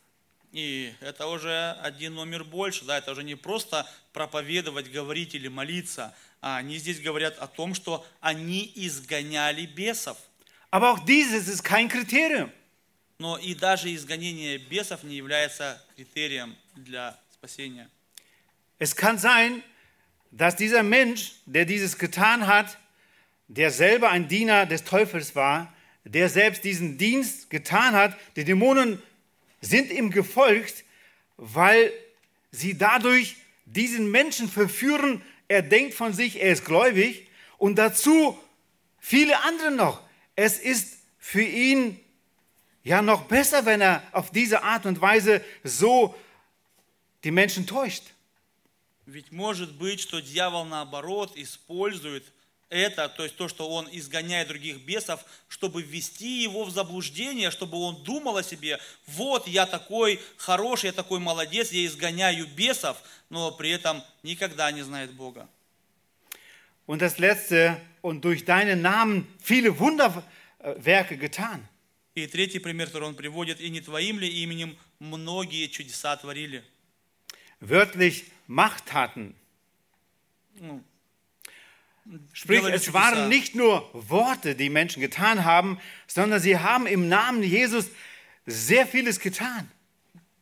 И 0.52 0.94
это 1.02 1.26
уже 1.28 1.72
один 1.82 2.14
номер 2.14 2.44
больше, 2.44 2.86
да, 2.86 3.00
это 3.00 3.12
уже 3.14 3.24
не 3.24 3.34
просто 3.34 3.90
проповедовать, 4.14 4.92
говорить 4.92 5.34
или 5.34 5.48
молиться, 5.48 6.14
а 6.42 6.58
они 6.58 6.78
здесь 6.78 7.02
говорят 7.02 7.40
о 7.40 7.48
том, 7.48 7.74
что 7.74 8.06
они 8.22 8.72
изгоняли 8.76 9.66
бесов. 9.66 10.16
Aber 10.72 10.92
auch 10.92 11.00
dieses 11.00 11.48
ist 11.48 11.64
kein 11.64 11.88
Kriterium. 11.88 12.52
Но 13.20 13.38
и 13.38 13.54
даже 13.54 13.94
изгонение 13.94 14.58
бесов 14.58 15.04
не 15.04 15.16
является 15.16 15.82
критерием 15.96 16.56
для 16.76 17.18
спасения. 17.32 17.90
Es 18.80 18.96
kann 18.96 19.18
sein, 19.18 19.64
dass 20.32 20.56
dieser 20.56 20.84
Mensch, 20.84 21.34
der 21.46 21.66
dieses 21.66 21.98
getan 21.98 22.48
hat, 22.48 22.78
der 23.48 23.72
selber 23.72 24.10
ein 24.10 24.28
Diener 24.28 24.66
des 24.66 24.84
Teufels 24.84 25.36
war, 25.36 25.74
der 26.06 26.28
selbst 26.28 26.64
diesen 26.64 26.98
Dienst 26.98 27.50
getan 27.50 27.94
hat, 27.94 28.18
die 28.36 28.44
Dämonen 28.44 29.02
sind 29.62 29.92
ihm 29.92 30.10
gefolgt, 30.10 30.84
weil 31.38 31.94
sie 32.52 32.78
dadurch 32.78 33.38
diesen 33.66 34.12
Menschen 34.12 34.50
verführen. 34.50 35.22
Er 35.48 35.62
denkt 35.62 35.94
von 35.94 36.14
sich, 36.14 36.42
er 36.42 36.52
ist 36.52 36.66
gläubig 36.66 37.28
und 37.58 37.76
dazu 37.76 38.38
viele 39.00 39.42
andere 39.44 39.72
noch. 39.72 40.02
Es 40.41 40.57
ist 40.61 40.99
für 41.19 41.43
ihn 41.43 41.99
ja 42.85 43.03
noch 43.03 43.25
besser, 43.25 43.67
wenn 43.67 43.81
er 43.81 44.05
auf 44.13 44.31
diese 44.31 44.63
Art 44.63 44.87
und 44.87 45.01
Weise 45.01 45.45
so 45.65 46.15
die 47.25 47.33
Menschen 47.33 47.67
täuscht. 47.67 48.05
Ведь 49.05 49.33
может 49.33 49.73
быть, 49.73 49.99
что 49.99 50.21
дьявол 50.21 50.65
наоборот 50.65 51.33
использует 51.35 52.25
это, 52.69 53.09
то 53.09 53.25
есть 53.25 53.35
то, 53.35 53.49
что 53.49 53.69
он 53.69 53.89
изгоняет 53.91 54.47
других 54.47 54.81
бесов, 54.83 55.25
чтобы 55.49 55.83
ввести 55.83 56.45
его 56.45 56.63
в 56.63 56.71
заблуждение, 56.71 57.51
чтобы 57.51 57.77
он 57.79 58.05
думал 58.05 58.37
о 58.37 58.45
себе, 58.45 58.79
вот 59.09 59.49
я 59.49 59.67
такой 59.67 60.21
хороший, 60.37 60.87
я 60.87 60.93
такой 60.93 61.19
молодец, 61.19 61.73
я 61.73 61.85
изгоняю 61.85 62.47
бесов, 62.47 62.97
но 63.29 63.51
при 63.51 63.71
этом 63.71 64.05
никогда 64.23 64.71
не 64.71 64.83
знает 64.83 65.13
Бога. 65.15 65.49
Und 66.88 67.02
das 67.02 67.18
Letzte, 67.18 67.80
und 68.02 68.26
durch 68.26 68.44
deinen 68.46 68.82
Namen 68.82 69.28
viele 69.40 69.80
Wunderwerke 69.80 71.18
getan. 71.18 71.68
И 72.16 72.28
третий 72.28 72.60
пример, 72.60 72.88
который 72.88 73.06
он 73.06 73.16
приводит, 73.16 73.60
и 73.60 73.70
не 73.70 73.82
твоим 73.82 74.20
ли 74.20 74.28
именем 74.28 74.78
многие 75.00 75.68
чудеса 75.68 76.16
творили. 76.16 76.64
Wörtlich 77.60 78.26
Machttaten. 78.48 79.36
Ну, 80.60 80.84
Sprich, 82.34 82.60
делали 82.60 82.76
es 82.76 82.94
waren 82.94 83.14
чудеса. 83.14 83.28
nicht 83.30 83.56
nur 83.56 83.90
Worte, 83.94 84.56
die 84.56 84.70
Menschen 84.70 85.02
getan 85.02 85.46
haben, 85.46 85.80
sondern 86.06 86.40
sie 86.42 86.60
haben 86.60 86.86
im 86.86 87.08
Namen 87.08 87.42
Jesus 87.42 87.90
sehr 88.46 88.86
vieles 88.86 89.20
getan. 89.20 89.70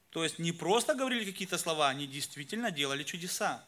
То 0.09 0.25
есть 0.25 0.39
не 0.39 0.51
просто 0.51 0.93
говорили 0.93 1.23
какие-то 1.23 1.57
слова, 1.57 1.87
они 1.87 2.05
действительно 2.05 2.71
делали 2.71 3.03
чудеса. 3.03 3.63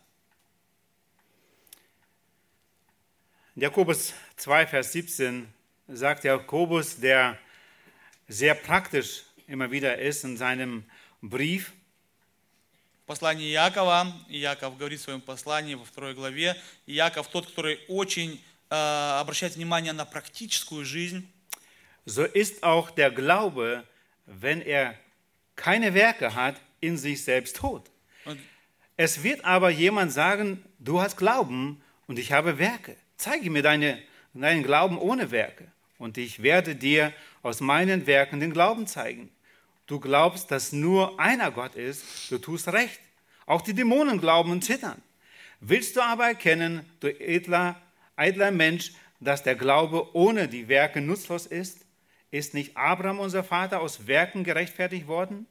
In 3.57 3.61
Jakobus 3.61 4.13
2, 4.37 4.67
Vers 4.67 4.91
17 4.91 5.47
sagt 5.87 6.23
Jakobus, 6.23 6.99
der 6.99 7.37
sehr 8.27 8.55
praktisch 8.55 9.23
immer 9.47 9.69
wieder 9.69 9.97
ist 9.97 10.23
in 10.23 10.37
seinem 10.37 10.83
Brief, 11.21 11.71
В 13.03 13.05
послании 13.05 13.51
Иакова, 13.51 14.07
и 14.29 14.39
Иаков 14.39 14.77
говорит 14.77 14.99
в 15.01 15.03
своем 15.03 15.19
послании 15.19 15.75
во 15.75 15.83
второй 15.83 16.13
главе, 16.13 16.55
Иаков 16.87 17.27
тот, 17.27 17.47
который 17.47 17.79
очень 17.89 18.41
э, 18.69 18.75
обращает 19.19 19.55
внимание 19.57 19.91
на 19.91 20.05
практическую 20.05 20.85
жизнь, 20.85 21.27
so 22.05 22.23
ist 22.23 22.63
auch 22.63 22.91
der 22.91 23.11
Glaube, 23.11 23.83
wenn 24.25 24.61
er 24.61 24.95
keine 25.57 25.93
Werke 25.93 26.33
hat, 26.33 26.55
in 26.79 26.97
sich 26.97 27.23
selbst 27.23 27.57
tot. 27.57 27.89
Und 28.25 28.39
Es 28.95 29.23
wird 29.23 29.43
aber 29.43 29.69
jemand 29.69 30.11
sagen, 30.11 30.63
du 30.79 31.01
hast 31.01 31.17
Glauben 31.17 31.81
und 32.07 32.19
ich 32.19 32.31
habe 32.31 32.59
Werke. 32.59 32.95
Zeige 33.18 33.50
mir 33.50 33.62
deine, 33.62 34.00
deinen 34.32 34.62
Glauben 34.62 34.96
ohne 34.96 35.32
Werke 35.32 35.66
und 35.98 36.16
ich 36.16 36.42
werde 36.42 36.76
dir 36.76 37.12
aus 37.42 37.60
meinen 37.60 38.06
Werken 38.06 38.38
den 38.38 38.52
Glauben 38.52 38.86
zeigen. 38.86 39.28
Du 39.88 39.98
glaubst, 39.98 40.52
dass 40.52 40.72
nur 40.72 41.18
einer 41.18 41.50
Gott 41.50 41.74
ist, 41.74 42.30
du 42.30 42.38
tust 42.38 42.68
recht. 42.68 43.00
Auch 43.44 43.60
die 43.60 43.74
Dämonen 43.74 44.20
glauben 44.20 44.52
und 44.52 44.62
zittern. 44.62 45.02
Willst 45.60 45.96
du 45.96 46.00
aber 46.00 46.28
erkennen, 46.28 46.88
du 47.00 47.08
edler, 47.08 47.80
eitler 48.14 48.52
Mensch, 48.52 48.92
dass 49.18 49.42
der 49.42 49.56
Glaube 49.56 50.14
ohne 50.14 50.46
die 50.46 50.68
Werke 50.68 51.00
nutzlos 51.00 51.46
ist? 51.46 51.84
Ist 52.30 52.54
nicht 52.54 52.76
Abraham, 52.76 53.18
unser 53.18 53.42
Vater, 53.42 53.80
aus 53.80 54.06
Werken 54.06 54.44
gerechtfertigt 54.44 55.08
worden, 55.08 55.46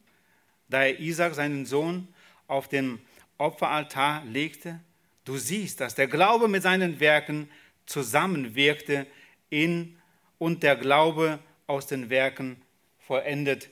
da 0.70 0.84
er 0.84 0.99
Isaac, 0.99 1.34
seinen 1.34 1.65
Sohn, 1.65 2.07
auf 2.47 2.70
den 2.70 2.99
Opferaltar 3.38 4.24
legte? 4.24 4.80
Du 5.26 5.36
siehst, 5.38 5.80
dass 5.80 5.95
der 5.95 6.09
Glaube 6.09 6.49
mit 6.49 6.62
seinen 6.62 7.01
Werken 7.01 7.49
zusammenwirkte 7.86 9.07
in, 9.51 9.99
und 10.38 10.64
der 10.64 10.74
Glaube 10.74 11.38
aus 11.68 11.86
den 11.86 12.11
Werken 12.11 12.61
vollendet 12.99 13.70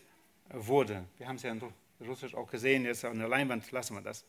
wurde. 0.50 1.04
Wir 1.18 1.26
haben 1.26 1.34
es 1.34 1.42
ja 1.42 1.50
in 1.50 1.60
Russisch 2.00 2.34
auch 2.34 2.48
gesehen, 2.48 2.84
jetzt 2.84 3.04
an 3.04 3.18
der 3.18 3.28
Leinwand 3.28 3.68
lassen 3.72 3.96
wir 3.96 4.02
das. 4.02 4.24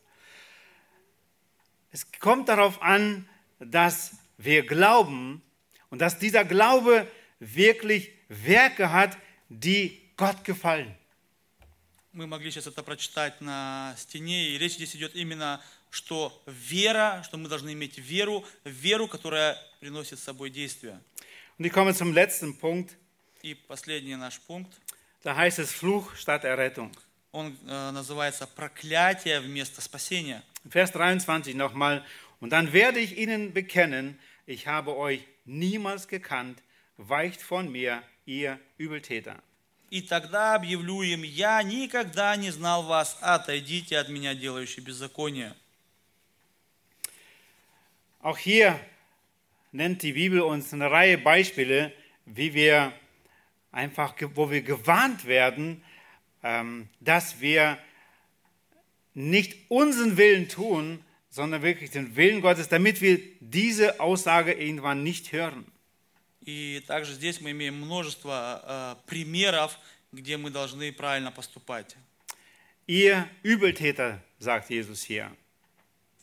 Es 1.92 2.10
kommt 2.18 2.48
darauf 2.48 2.82
an, 2.82 3.28
dass 3.60 4.16
wir 4.38 4.66
glauben 4.66 5.40
und 5.90 6.00
dass 6.00 6.18
dieser 6.18 6.44
Glaube 6.44 7.06
wirklich 7.38 8.10
Werke 8.28 8.92
hat, 8.92 9.16
die 9.48 10.00
Gott 10.16 10.44
gefallen. 10.44 10.96
мы 12.12 12.26
могли 12.26 12.50
сейчас 12.50 12.66
это 12.66 12.82
прочитать 12.82 13.40
на 13.40 13.94
стене, 13.96 14.50
и 14.50 14.58
речь 14.58 14.74
здесь 14.74 14.94
идет 14.94 15.14
именно, 15.14 15.62
что 15.89 16.41
вера, 16.45 17.21
что 17.25 17.37
мы 17.37 17.49
должны 17.49 17.73
иметь 17.73 17.97
веру, 17.97 18.45
веру, 18.63 19.07
которая 19.07 19.57
приносит 19.79 20.19
с 20.19 20.23
собой 20.23 20.49
действие. 20.49 20.99
Und 21.57 21.65
ich 21.65 21.73
komme 21.73 21.93
zum 21.93 22.13
letzten 22.13 22.57
Punkt. 22.57 22.95
И 23.41 23.53
последний 23.53 24.15
наш 24.15 24.39
пункт, 24.39 24.73
Da 25.23 25.35
heißt 25.35 25.59
es 25.59 25.71
Fluch 25.71 26.15
statt 26.15 26.43
Errettung. 26.43 26.91
он 27.31 27.57
э, 27.67 27.91
называется 27.91 28.47
«Проклятие 28.47 29.39
вместо 29.39 29.81
спасения». 29.81 30.43
Vers 30.65 30.91
23 30.91 31.55
nochmal. 31.55 32.03
Und 32.39 32.51
dann 32.51 32.73
werde 32.73 32.99
ich 32.99 33.17
ihnen 33.17 33.53
bekennen, 33.53 34.19
ich 34.45 34.67
habe 34.67 34.95
euch 34.95 35.21
niemals 35.45 36.07
gekannt, 36.07 36.61
weicht 36.97 37.41
von 37.41 37.71
mir, 37.71 38.01
ihr 38.25 38.59
Übeltäter. 38.77 39.41
И 39.89 40.01
тогда 40.01 40.55
объявлю 40.55 41.01
им, 41.01 41.23
я 41.23 41.63
никогда 41.63 42.35
не 42.35 42.51
знал 42.51 42.83
вас, 42.83 43.17
отойдите 43.21 43.97
от 43.97 44.09
меня, 44.09 44.35
делающие 44.35 44.83
беззаконие. 44.83 45.55
Auch 48.26 48.38
hier 48.38 48.78
nennt 49.72 50.02
die 50.02 50.12
Bibel 50.12 50.40
uns 50.40 50.72
eine 50.72 50.90
Reihe 50.90 51.18
Beispiele, 51.18 51.92
wie 52.26 52.54
wir 52.54 52.92
einfach, 53.72 54.16
ge- 54.16 54.30
wo 54.34 54.50
wir 54.50 54.62
gewarnt 54.62 55.24
werden, 55.24 55.82
ähm, 56.42 56.88
dass 57.00 57.40
wir 57.40 57.78
nicht 59.14 59.70
unseren 59.70 60.16
Willen 60.16 60.48
tun, 60.48 61.04
sondern 61.30 61.62
wirklich 61.62 61.90
den 61.90 62.14
Willen 62.16 62.40
Gottes, 62.42 62.68
damit 62.68 63.00
wir 63.00 63.18
diese 63.40 64.00
Aussage 64.00 64.52
irgendwann 64.52 65.02
nicht 65.02 65.32
hören. 65.32 65.64
И 66.44 66.80
также 66.86 67.14
здесь 67.14 67.40
мы 67.40 67.52
имеем 67.52 67.80
множество 67.80 68.96
э, 69.04 69.08
примеров, 69.08 69.78
где 70.12 70.36
мы 70.36 70.50
должны 70.50 70.92
правильно 70.92 71.30
поступать. 71.30 71.96
Ihr 72.86 73.28
Übeltäter, 73.44 74.20
sagt 74.40 74.68
Jesus 74.70 75.02
hier, 75.04 75.26
А 75.26 75.36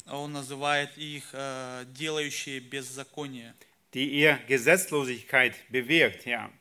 Он 0.07 0.31
называет 0.33 0.97
их 0.97 1.29
э, 1.33 1.85
делающие 1.93 2.59
беззаконие. 2.59 3.53
die 3.93 4.05
ihr 4.09 4.39
Gesetzlosigkeit 4.47 5.55
bewirkt, 5.69 6.25
ja. 6.25 6.51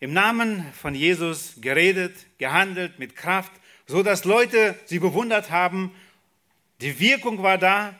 Im 0.00 0.12
Namen 0.12 0.72
von 0.74 0.94
Jesus 0.94 1.54
geredet, 1.56 2.14
gehandelt 2.38 2.98
mit 2.98 3.14
Kraft, 3.16 3.52
so 3.86 4.02
dass 4.02 4.24
Leute 4.24 4.78
sie 4.86 4.98
bewundert 4.98 5.50
haben. 5.50 5.94
Die 6.80 6.98
Wirkung 6.98 7.42
war 7.42 7.58
da 7.58 7.98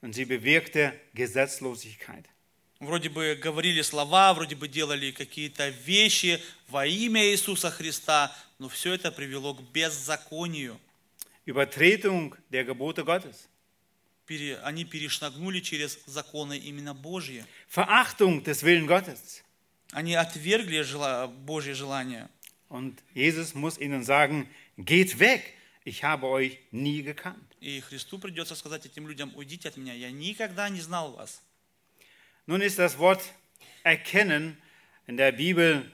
und 0.00 0.14
sie 0.14 0.24
bewirkte 0.24 0.92
Gesetzlosigkeit. 1.14 2.24
Вроде 2.80 3.08
бы 3.08 3.36
говорили 3.36 3.82
слова, 3.82 4.32
вроде 4.34 4.56
бы 4.56 4.68
делали 4.68 5.10
какие-то 5.10 5.68
вещи 5.68 6.40
во 6.68 6.86
имя 6.86 7.24
Иисуса 7.30 7.70
Христа, 7.70 8.34
но 8.58 8.68
все 8.68 8.94
это 8.94 9.10
привело 9.12 9.54
к 9.54 9.62
беззаконию. 9.72 10.78
Übertretung 11.46 12.34
der 12.50 12.64
Gebote 12.64 13.04
Gottes, 13.04 13.36
Пере- 13.36 13.47
Они 14.62 14.84
перешагнули 14.84 15.60
через 15.60 15.98
законы 16.06 16.56
именно 16.56 16.94
Божьи. 16.94 17.44
Verachtung 17.68 18.42
des 18.42 18.62
Willen 18.62 18.86
Gottes. 18.86 19.42
Они 19.92 20.14
отвергли 20.14 20.80
жела- 20.80 21.26
Божье 21.28 21.74
желание. 21.74 22.28
Und 22.68 23.02
Jesus 23.14 23.54
muss 23.54 23.78
ihnen 23.78 24.02
sagen, 24.02 24.48
geht 24.78 25.18
weg, 25.18 25.42
ich 25.84 26.02
habe 26.02 26.26
euch 26.26 26.58
nie 26.72 27.02
gekannt. 27.02 27.44
И 27.60 27.80
Христу 27.80 28.18
придется 28.18 28.54
сказать 28.56 28.86
этим 28.86 29.06
людям, 29.06 29.32
уйдите 29.36 29.68
от 29.68 29.76
меня, 29.76 29.92
я 29.94 30.10
никогда 30.10 30.68
не 30.70 30.80
знал 30.80 31.12
вас. 31.12 31.42
Nun 32.46 32.62
ist 32.62 32.78
das 32.78 32.98
Wort 32.98 33.22
erkennen 33.84 34.56
in 35.06 35.16
der 35.18 35.32
Bibel 35.32 35.90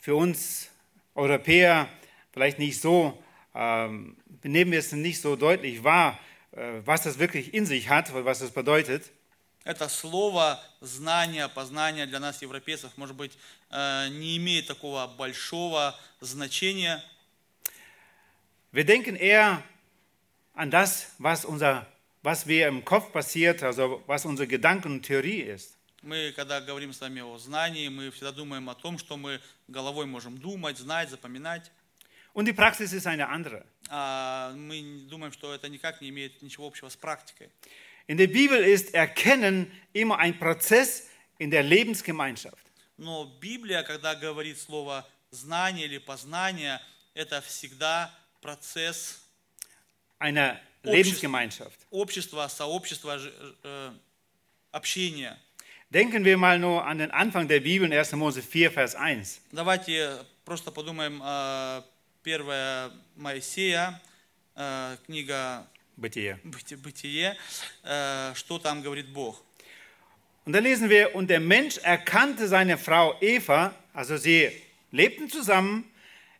für 0.00 0.14
uns 0.14 0.68
Europäer 1.14 1.88
vielleicht 2.32 2.58
nicht 2.58 2.80
so 2.80 3.22
ähm, 3.54 4.16
nehmen 4.42 4.72
wir 4.72 4.78
es 4.78 4.92
nicht 4.92 5.20
so 5.20 5.36
deutlich 5.36 5.82
wahr, 5.84 6.18
äh, 6.18 6.32
was 6.84 7.02
das 7.02 7.18
wirklich 7.18 7.54
in 7.54 7.66
sich 7.66 7.88
hat, 7.88 8.12
was 8.12 8.40
das 8.40 8.50
bedeutet. 8.50 9.10
Это 9.64 9.88
слово 9.88 10.60
знание, 10.80 11.48
познание 11.48 12.06
для 12.06 12.18
нас, 12.18 12.42
европейцев, 12.42 12.90
может 12.96 13.14
быть, 13.14 13.38
э, 13.70 14.08
не 14.08 14.36
имеет 14.36 14.66
такого 14.66 15.06
большого 15.06 15.96
значения. 16.20 17.00
Wir 18.72 18.84
denken 18.84 19.14
eher 19.14 19.62
an 20.54 20.70
das, 20.70 21.12
was, 21.18 21.44
unser, 21.44 21.86
was 22.22 22.46
wir 22.48 22.66
im 22.66 22.84
Kopf 22.84 23.12
passiert, 23.12 23.62
also 23.62 24.02
was 24.06 24.24
unsere 24.24 24.48
Gedanken 24.48 24.92
und 24.94 25.02
Theorie 25.06 25.42
ist. 25.42 25.76
Мы, 26.02 26.32
когда 26.32 26.60
говорим 26.60 26.92
с 26.92 27.00
вами 27.00 27.20
о 27.20 27.38
знании, 27.38 27.86
мы 27.86 28.10
всегда 28.10 28.32
думаем 28.32 28.68
о 28.68 28.74
том, 28.74 28.98
что 28.98 29.16
мы 29.16 29.40
головой 29.68 30.06
можем 30.06 30.36
думать, 30.36 30.76
знать, 30.76 31.08
запоминать. 31.10 31.70
Und 32.36 32.46
die 32.46 32.52
Praxis 32.52 32.92
ist 32.92 33.06
eine 33.06 33.28
andere. 33.28 33.64
А 33.88 34.52
мы 34.56 35.06
думаем, 35.08 35.32
что 35.32 35.52
это 35.54 35.68
никак 35.68 36.00
не 36.00 36.08
имеет 36.08 36.40
ничего 36.42 36.66
общего 36.66 36.88
с 36.88 36.96
практикой. 36.96 37.50
In 38.08 38.16
der 38.16 38.26
Bibel 38.26 38.58
ist 38.64 38.94
Erkennen 38.94 39.70
immer 39.92 40.18
ein 40.18 40.38
Prozess 40.38 41.08
in 41.38 41.50
der 41.50 41.62
Lebensgemeinschaft. 41.62 42.64
Но 42.96 43.26
Библия, 43.40 43.82
когда 43.82 44.14
говорит 44.14 44.58
слово 44.58 45.06
знание 45.30 45.86
или 45.86 45.98
познание, 45.98 46.80
это 47.14 47.40
всегда 47.42 48.10
процесс 48.40 49.20
Einer 50.18 50.58
Общes- 50.84 50.92
Lebensgemeinschaft. 50.92 51.78
общества, 51.90 52.48
сообщества, 52.48 53.18
ж- 53.18 53.32
э, 53.62 53.92
общения. 54.72 55.36
Denken 55.90 56.24
wir 56.24 56.38
mal 56.38 56.58
nur 56.58 56.84
an 56.86 56.98
den 56.98 57.10
Anfang 57.10 57.46
der 57.48 57.60
Bibel, 57.60 57.92
1. 57.92 58.16
Mose 58.16 58.40
4, 58.42 58.70
Vers 58.70 58.94
1. 58.94 59.40
Давайте 59.52 60.24
просто 60.44 60.70
подумаем, 60.72 61.20
э, 61.22 61.82
первая 62.27 62.91
Моисея, 63.15 64.01
э, 64.53 64.97
книга 65.05 65.65
Бытие, 65.95 66.37
э, 67.83 68.33
что 68.35 68.59
там 68.59 68.81
говорит 68.81 69.07
Бог. 69.13 69.41
Und 70.43 70.51
da 70.51 70.59
lesen 70.59 70.89
wir, 70.89 71.15
und 71.15 71.29
der 71.29 71.39
Mensch 71.39 71.77
erkannte 71.77 72.49
seine 72.49 72.77
Frau 72.77 73.15
Eva, 73.21 73.73
also 73.93 74.17
sie 74.17 74.51
lebten 74.91 75.29
zusammen, 75.29 75.89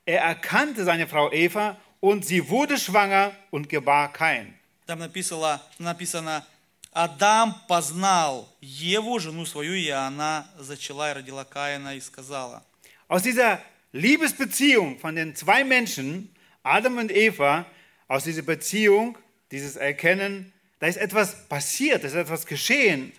er 0.05 0.23
erkannte 0.23 0.83
seine 0.83 1.07
Frau 1.07 1.31
Eva 1.31 1.77
und 2.01 2.25
sie 2.25 2.49
wurde 2.49 2.77
schwanger 2.77 3.31
und 3.49 3.69
gebar 3.69 4.11
kein. 4.11 4.59
Там 4.87 4.99
написано, 4.99 5.61
написано, 5.79 6.45
Адам 6.91 7.55
познал 7.69 8.53
Еву, 8.59 9.19
жену 9.19 9.45
свою, 9.45 9.73
и 9.73 9.87
она 9.87 10.51
зачала 10.57 11.11
и 11.11 11.13
родила 11.13 11.45
Каина 11.45 11.95
и 11.95 12.01
сказала. 12.01 12.61
Aus 13.07 13.23
dieser 13.23 13.61
Liebesbeziehung 13.96 14.98
von 14.98 15.16
den 15.16 15.34
zwei 15.36 15.64
Menschen, 15.64 16.34
Adam 16.62 16.98
und 16.98 17.10
Eva, 17.10 17.66
aus 18.08 18.24
dieser 18.24 18.42
Beziehung, 18.42 19.18
dieses 19.50 19.76
Erkennen, 19.76 20.52
da 20.78 20.86
ist 20.86 20.96
etwas 20.96 21.48
passiert, 21.48 22.02
da 22.02 22.08
ist 22.08 22.14
etwas 22.14 22.46
geschehen. 22.46 23.12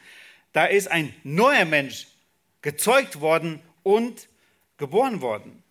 Da 0.52 0.66
ist 0.66 0.90
ein 0.90 1.14
neuer 1.24 1.66
Mensch 1.66 2.08
gezeugt 2.62 3.22
worden 3.22 3.62
und 3.84 4.28
geboren 4.78 5.22
worden. 5.22 5.64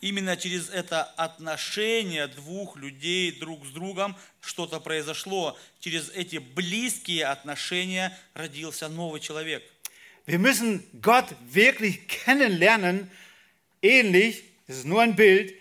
Именно 0.00 0.36
через 0.38 0.70
это 0.70 1.04
отношение 1.04 2.26
двух 2.26 2.76
людей 2.76 3.32
друг 3.32 3.66
с 3.66 3.70
другом 3.70 4.16
что-то 4.40 4.80
произошло. 4.80 5.58
Через 5.78 6.10
эти 6.10 6.38
близкие 6.38 7.26
отношения 7.26 8.16
родился 8.34 8.88
новый 8.88 9.20
человек. 9.20 9.62
Wir 10.26 10.38
müssen 10.38 10.84
Gott 11.02 11.26
wirklich 11.50 12.06
kennenlernen, 12.08 13.10
ähnlich, 13.84 14.44
das 14.66 14.78
ist 14.78 14.86
nur 14.86 15.02
ein 15.02 15.16
Bild, 15.16 15.54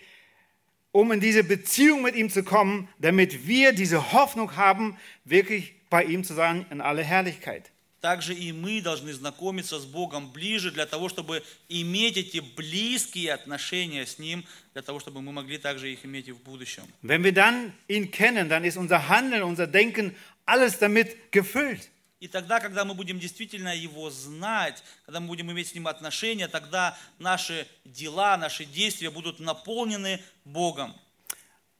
um 0.91 1.11
in 1.11 1.19
diese 1.19 1.43
Beziehung 1.43 2.01
mit 2.01 2.15
ihm 2.15 2.29
zu 2.29 2.43
kommen, 2.43 2.89
damit 2.99 3.47
wir 3.47 3.73
diese 3.73 4.11
Hoffnung 4.11 4.55
haben, 4.55 4.97
wirklich 5.25 5.73
bei 5.89 6.03
ihm 6.03 6.23
zu 6.23 6.33
sein 6.33 6.65
in 6.69 6.81
aller 6.81 7.03
Herrlichkeit. 7.03 7.71
Также 8.01 8.33
и 8.33 8.53
мы 8.53 8.79
должны 8.81 9.11
знакомиться 9.11 9.77
с 9.77 9.85
Богом 9.85 10.31
ближе 10.31 10.71
для 10.71 10.85
того, 10.85 11.09
чтобы 11.09 11.43
иметь 11.67 12.15
эти 12.15 12.39
близкие 12.39 13.33
отношения 13.33 14.05
с 14.05 14.17
Ним, 14.19 14.45
для 14.71 14.81
того, 14.81 15.01
чтобы 15.01 15.21
мы 15.21 15.33
могли 15.33 15.57
также 15.57 15.91
их 15.91 16.05
иметь 16.05 16.29
и 16.29 16.31
в 16.31 16.39
будущем. 16.39 16.83
Wenn 17.01 17.25
wir 17.25 17.33
dann 17.33 17.73
ihn 17.89 18.09
kennen, 18.09 18.47
dann 18.47 18.63
ist 18.63 18.77
unser 18.77 19.09
Handeln, 19.09 19.43
unser 19.43 19.67
Denken, 19.67 20.15
alles 20.45 20.79
damit 20.79 21.33
gefüllt. 21.33 21.89
И 22.23 22.27
тогда, 22.27 22.59
когда 22.59 22.83
мы 22.83 22.95
будем 22.95 23.17
действительно 23.17 23.73
Его 23.73 24.09
знать, 24.09 24.83
когда 25.05 25.21
мы 25.21 25.27
будем 25.27 25.51
иметь 25.51 25.69
с 25.69 25.73
Ним 25.73 25.87
отношения, 25.87 26.49
тогда 26.49 26.97
наши 27.17 27.65
дела, 27.85 28.35
наши 28.35 28.65
действия 28.65 29.09
будут 29.09 29.39
наполнены 29.39 30.21
Богом. 30.43 30.93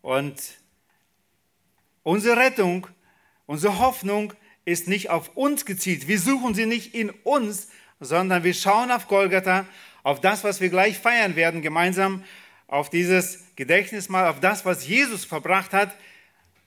Und 0.02 0.40
unsere 2.04 2.38
Rettung, 2.38 2.88
unsere 3.48 3.78
Hoffnung 3.80 4.34
ist 4.64 4.88
nicht 4.88 5.10
auf 5.10 5.36
uns 5.36 5.66
gezielt. 5.66 6.08
Wir 6.08 6.20
suchen 6.20 6.54
sie 6.54 6.66
nicht 6.66 6.94
in 6.94 7.10
uns, 7.10 7.68
sondern 8.00 8.44
wir 8.46 8.54
schauen 8.54 8.92
auf 8.92 9.08
Golgatha, 9.08 9.66
auf 10.04 10.22
das, 10.22 10.44
was 10.46 10.62
wir 10.62 10.70
gleich 10.70 10.98
feiern 10.98 11.36
werden, 11.36 11.62
gemeinsam 11.62 12.24
auf 12.68 12.90
dieses 12.90 13.44
Gedächtnismal, 13.56 14.28
auf 14.28 14.40
das, 14.40 14.64
was 14.64 14.88
Jesus 14.88 15.26
verbracht 15.26 15.74
hat. 15.74 15.94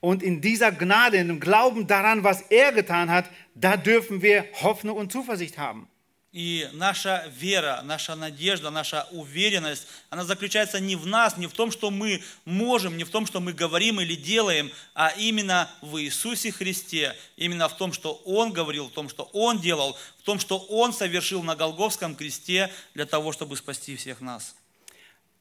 Und 0.00 0.22
in 0.22 0.40
dieser 0.40 0.70
Gnade, 0.70 1.16
in 1.16 1.28
dem 1.28 1.40
Glauben 1.40 1.86
daran, 1.86 2.22
was 2.22 2.42
er 2.42 2.72
getan 2.72 3.10
hat, 3.10 3.28
da 3.54 3.76
dürfen 3.76 4.22
wir 4.22 4.44
Hoffnung 4.62 4.96
und 4.96 5.10
Zuversicht 5.10 5.58
haben. 5.58 5.88
И 6.30 6.68
наша 6.74 7.26
вера, 7.40 7.80
наша 7.84 8.14
надежда, 8.14 8.68
наша 8.68 9.08
уверенность, 9.12 9.86
она 10.10 10.24
заключается 10.24 10.78
не 10.78 10.94
в 10.94 11.06
нас, 11.06 11.38
не 11.38 11.46
в 11.46 11.54
том, 11.54 11.70
что 11.70 11.90
мы 11.90 12.22
можем, 12.44 12.98
не 12.98 13.04
в 13.04 13.10
том, 13.10 13.24
что 13.24 13.40
мы 13.40 13.54
говорим 13.54 13.98
или 13.98 14.14
делаем, 14.14 14.70
а 14.94 15.08
именно 15.16 15.70
в 15.80 15.96
Иисусе 16.02 16.52
Христе, 16.52 17.16
именно 17.36 17.66
в 17.66 17.76
том, 17.78 17.94
что 17.94 18.12
Он 18.26 18.52
говорил, 18.52 18.88
в 18.88 18.92
том, 18.92 19.08
что 19.08 19.24
Он 19.32 19.58
делал, 19.58 19.96
в 20.18 20.22
том, 20.22 20.38
что 20.38 20.58
Он 20.58 20.92
совершил 20.92 21.42
на 21.42 21.56
Голговском 21.56 22.14
кресте 22.14 22.70
для 22.92 23.06
того, 23.06 23.32
чтобы 23.32 23.56
спасти 23.56 23.96
всех 23.96 24.20
нас. 24.20 24.54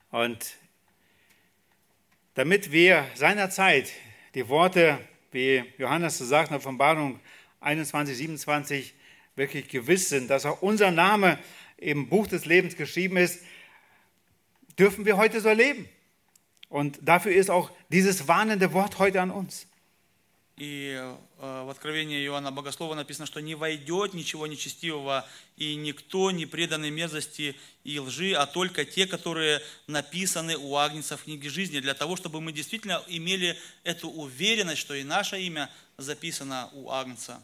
Und 0.09 0.55
damit 2.35 2.71
wir 2.71 3.05
seinerzeit 3.15 3.91
die 4.37 4.47
Worte, 4.49 4.99
wie 5.31 5.63
Johannes 5.79 6.19
so 6.19 6.23
sagt 6.23 6.49
in 6.49 6.51
der 6.51 6.59
Offenbarung 6.59 7.19
21, 7.59 8.15
27, 8.15 8.93
wirklich 9.35 9.67
gewiss 9.67 10.09
sind, 10.09 10.29
dass 10.29 10.45
auch 10.45 10.61
unser 10.61 10.91
Name 10.91 11.39
im 11.77 12.07
Buch 12.07 12.27
des 12.27 12.45
Lebens 12.45 12.75
geschrieben 12.75 13.17
ist, 13.17 13.43
dürfen 14.77 15.05
wir 15.05 15.17
heute 15.17 15.41
so 15.41 15.51
leben. 15.51 15.89
Und 16.69 16.99
dafür 17.01 17.31
ist 17.31 17.49
auch 17.49 17.71
dieses 17.89 18.27
warnende 18.27 18.73
Wort 18.73 18.99
heute 18.99 19.21
an 19.21 19.31
uns. 19.31 19.65
И 20.57 20.97
э, 20.99 21.15
в 21.37 21.69
Откровении 21.69 22.25
Иоанна 22.25 22.51
Богослова 22.51 22.95
написано, 22.95 23.27
что 23.27 23.39
не 23.41 23.53
войдет 23.53 24.15
ничего 24.15 24.47
нечестивого 24.47 25.23
и 25.55 25.75
никто 25.75 26.31
не 26.31 26.47
преданный 26.47 26.89
мерзости 26.89 27.55
и 27.83 27.99
лжи, 27.99 28.33
а 28.33 28.47
только 28.47 28.83
те, 28.83 29.05
которые 29.05 29.61
написаны 29.85 30.57
у 30.57 30.75
Агнца 30.75 31.15
в 31.15 31.25
книге 31.25 31.49
жизни, 31.49 31.79
для 31.79 31.93
того, 31.93 32.15
чтобы 32.15 32.41
мы 32.41 32.51
действительно 32.51 33.03
имели 33.07 33.55
эту 33.83 34.09
уверенность, 34.09 34.81
что 34.81 34.95
и 34.95 35.03
наше 35.03 35.39
имя 35.39 35.69
записано 35.97 36.69
у 36.73 36.89
Агнца. 36.89 37.39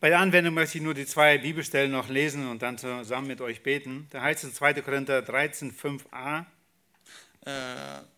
Bei 0.00 0.10
der 0.10 0.20
Anwendung 0.20 0.54
möchte 0.54 0.78
ich 0.78 0.84
nur 0.84 0.94
die 0.94 1.06
zwei 1.06 1.38
Bibelstellen 1.38 1.90
noch 1.90 2.08
lesen 2.08 2.48
und 2.48 2.62
dann 2.62 2.78
zusammen 2.78 3.26
mit 3.28 3.40
euch 3.40 3.62
beten. 3.62 4.08
Da 4.10 4.22
heißt 4.22 4.44
es 4.44 4.50
in 4.50 4.54
2. 4.54 4.74
Korinther 4.82 5.22
13, 5.22 5.72
5a. 5.72 6.44
Э, 7.44 8.02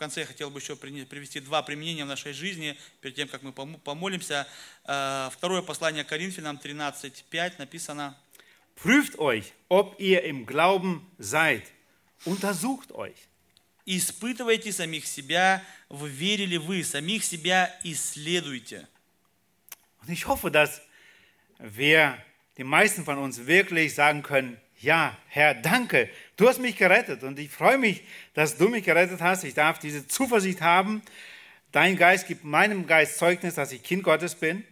конце 0.00 0.20
я 0.22 0.26
хотел 0.26 0.50
бы 0.50 0.58
еще 0.58 0.74
привести 0.76 1.38
два 1.40 1.62
применения 1.62 2.04
в 2.04 2.08
нашей 2.08 2.32
жизни, 2.32 2.76
перед 3.00 3.14
тем, 3.14 3.28
как 3.28 3.42
мы 3.42 3.50
помо- 3.52 3.78
помолимся. 3.78 4.48
Э, 4.84 5.28
Второе 5.32 5.62
послание 5.62 6.04
Коринфянам 6.04 6.56
13.5 6.56 7.54
написано– 7.58 8.18
Prüft 8.82 9.18
euch, 9.18 9.52
ob 9.68 10.00
ihr 10.00 10.22
im 10.24 10.46
Glauben 10.46 11.06
seid. 11.18 11.64
Untersucht 12.24 12.92
euch. 12.92 13.16
Испытывайте 13.84 14.72
самих 14.72 15.06
себя, 15.06 15.62
в 15.90 16.06
вере 16.06 16.46
ли 16.46 16.56
вы, 16.56 16.82
самих 16.82 17.24
себя 17.24 17.70
исследуйте. 17.84 18.88
Und 20.00 20.08
ich 20.08 20.26
hoffe, 20.26 20.50
dass 20.50 20.80
wir, 21.58 22.16
die 22.56 22.64
meisten 22.64 23.04
von 23.04 23.18
uns, 23.18 23.46
wirklich 23.46 23.94
sagen 23.94 24.22
können, 24.22 24.58
ja, 24.79 25.17
Herr, 25.29 25.55
danke, 25.55 26.09
du 26.37 26.47
hast 26.47 26.59
mich 26.59 26.77
gerettet 26.77 27.23
und 27.23 27.39
ich 27.39 27.49
freue 27.49 27.77
mich, 27.77 28.03
dass 28.33 28.57
du 28.57 28.67
mich 28.67 28.83
gerettet 28.83 29.21
hast. 29.21 29.43
Ich 29.43 29.53
darf 29.53 29.79
diese 29.79 30.07
Zuversicht 30.07 30.61
haben. 30.61 31.01
Dein 31.71 31.97
Geist 31.97 32.27
gibt 32.27 32.43
meinem 32.43 32.85
Geist 32.85 33.17
Zeugnis, 33.17 33.55
dass 33.55 33.71
ich 33.71 33.83
Kind 33.83 34.03
Gottes 34.03 34.35
bin. 34.35 34.63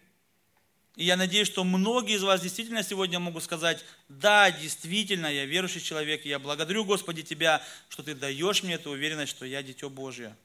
И 0.95 1.05
я 1.05 1.17
надеюсь, 1.17 1.47
что 1.47 1.63
многие 1.63 2.17
из 2.17 2.23
вас 2.23 2.41
действительно 2.41 2.83
сегодня 2.83 3.19
могут 3.19 3.43
сказать, 3.43 3.83
да, 4.09 4.51
действительно, 4.51 5.25
я 5.25 5.45
верующий 5.45 5.81
человек, 5.81 6.23
и 6.23 6.29
я 6.29 6.37
благодарю, 6.37 6.85
Господи, 6.85 7.23
Тебя, 7.23 7.63
что 7.89 8.03
Ты 8.03 8.13
даешь 8.13 8.61
мне 8.61 8.75
эту 8.75 8.91
уверенность, 8.91 9.31
что 9.31 9.43
я 9.45 9.63
Дитё 9.63 9.89
Божье. 9.89 10.35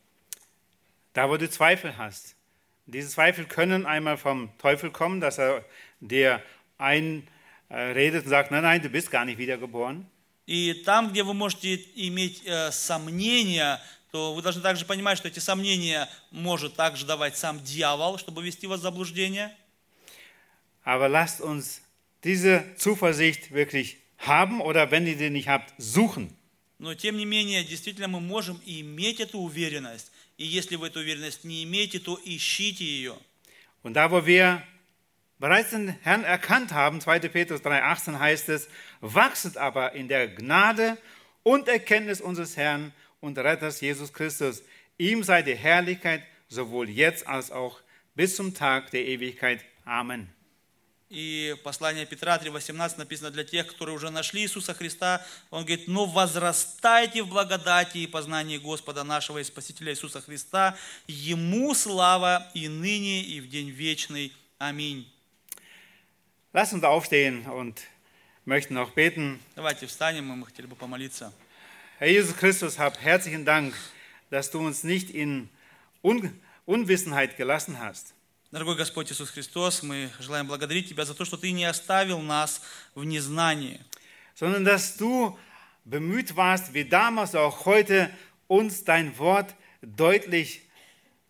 Da, 1.13 1.29
wo 1.29 1.37
du 1.37 1.51
Zweifel 1.51 1.99
hast. 1.99 2.35
Diese 2.87 3.11
Zweifel 3.11 3.45
können 3.45 3.85
einmal 3.85 4.17
vom 4.17 4.51
Teufel 4.57 4.91
kommen, 4.91 5.21
dass 5.21 5.39
er 5.39 5.65
dir 6.01 6.43
einredet 7.73 8.25
und 8.25 8.31
sagt, 8.31 8.51
nein, 8.51 8.63
nein, 8.63 8.83
du 8.83 8.89
bist 8.89 9.11
gar 9.11 9.25
nicht 9.25 9.39
wiedergeboren. 9.39 10.07
И 10.47 10.73
там, 10.73 11.11
где 11.11 11.23
вы 11.25 11.35
можете 11.35 11.75
иметь 11.95 12.43
э, 12.47 12.71
сомнения, 12.73 13.83
то 14.11 14.33
вы 14.35 14.41
должны 14.41 14.63
также 14.63 14.87
понимать, 14.87 15.19
что 15.19 15.29
эти 15.29 15.41
сомнения 15.41 16.09
может 16.31 16.75
также 16.75 17.05
давать 17.05 17.37
сам 17.37 17.63
дьявол, 17.63 18.17
чтобы 18.17 18.43
вести 18.43 18.67
вас 18.67 18.81
в 18.81 18.83
заблуждение. 18.83 19.55
Aber 20.85 21.09
lasst 21.09 21.43
uns 21.43 21.83
diese 22.25 22.65
Zuversicht 22.79 23.53
wirklich 23.53 23.99
haben 24.17 24.63
oder 24.63 24.91
wenn 24.91 25.07
ihr 25.07 25.17
die 25.17 25.29
nicht 25.29 25.49
habt, 25.49 25.75
suchen. 25.79 26.35
Но 26.79 26.95
тем 26.95 27.17
не 27.17 27.27
менее, 27.27 27.65
действительно 27.65 28.09
мы 28.09 28.21
можем 28.21 28.61
иметь 28.65 29.21
эту 29.21 29.41
уверенность. 29.41 30.13
И 30.39 30.47
если 30.47 30.77
вы 30.77 30.87
эту 30.87 31.01
уверенность 31.01 31.43
не 31.45 31.65
имеете, 31.65 31.99
то 31.99 32.19
ищите 32.25 32.85
ее. 32.85 33.17
Und 33.83 33.95
da, 33.95 34.11
wo 34.11 34.25
wir 34.25 34.63
bereits 35.39 35.71
den 35.71 35.89
Herrn 35.89 36.25
erkannt 36.25 36.73
haben, 36.73 37.01
2. 37.01 37.21
Petrus 37.21 37.61
3,18 37.61 38.19
heißt 38.19 38.49
es, 38.49 38.69
wachset 39.01 39.57
aber 39.57 39.93
in 39.93 40.09
der 40.09 40.29
Gnade 40.29 40.99
und 41.43 41.69
Erkenntnis 41.69 42.21
unseres 42.21 42.57
Herrn 42.57 42.93
und 43.21 43.39
Retters 43.39 43.81
Jesus 43.81 44.13
Christus. 44.13 44.63
Ihm 44.99 45.23
sei 45.23 45.43
die 45.43 45.55
Herrlichkeit 45.55 46.23
sowohl 46.49 46.89
jetzt 46.89 47.27
als 47.27 47.51
auch 47.51 47.81
bis 48.15 48.37
zum 48.37 48.55
Tag 48.55 48.91
der 48.91 49.07
Ewigkeit. 49.07 49.65
Amen. 49.85 50.29
И 51.11 51.57
послание 51.65 52.05
Петра 52.05 52.37
3.18 52.37 52.99
написано 52.99 53.31
для 53.31 53.43
тех, 53.43 53.67
которые 53.67 53.97
уже 53.97 54.11
нашли 54.11 54.43
Иисуса 54.43 54.75
Христа. 54.75 55.25
Он 55.51 55.65
говорит, 55.65 55.89
но 55.89 56.05
возрастайте 56.05 57.23
в 57.23 57.29
благодати 57.29 57.99
и 57.99 58.07
познании 58.07 58.59
Господа 58.59 59.05
нашего 59.05 59.39
и 59.39 59.45
Спасителя 59.45 59.93
Иисуса 59.93 60.21
Христа. 60.21 60.77
Ему 61.07 61.75
слава 61.75 62.51
и 62.53 62.69
ныне, 62.69 63.23
и 63.23 63.41
в 63.41 63.49
день 63.49 63.71
вечный. 63.71 64.35
Аминь. 64.59 65.11
Lass 66.53 66.73
uns 66.73 66.85
aufstehen 66.85 67.47
und 67.47 67.81
möchten 68.45 68.75
noch 68.75 68.91
beten. 68.91 69.41
Давайте 69.55 69.87
встанем, 69.87 70.33
и 70.33 70.37
мы 70.37 70.47
хотели 70.47 70.67
бы 70.67 70.75
помолиться. 70.75 71.33
Herr 71.99 72.09
Jesus 72.09 72.37
Christus, 72.37 72.79
hab 72.79 73.01
herzlichen 73.03 73.45
Dank, 73.45 73.75
dass 74.31 74.51
du 74.51 74.61
uns 74.61 74.85
nicht 74.85 75.11
in 75.11 75.49
Un 76.03 76.41
Unwissenheit 76.65 77.37
gelassen 77.37 77.79
hast. 77.79 78.15
Дорогой 78.51 78.77
Господь 78.77 79.11
Иисус 79.11 79.31
Христос, 79.31 79.83
мы 79.83 80.11
желаем 80.21 80.47
благодарить 80.47 80.89
Тебя 80.89 81.05
за 81.05 81.15
то, 81.15 81.25
что 81.25 81.37
Ты 81.37 81.51
не 81.53 81.65
оставил 81.65 82.21
нас 82.21 82.63
в 82.95 83.05
незнании, 83.05 83.81
sondern 84.35 84.65
dass 84.65 84.97
du 84.97 85.39
bemüht 85.85 86.37
warst, 86.37 86.73
wie 86.73 86.85
damals 86.85 87.35
auch 87.35 87.67
heute, 87.67 88.11
uns 88.47 88.85
dein 88.85 89.19
Wort 89.19 89.55
deutlich 89.83 90.63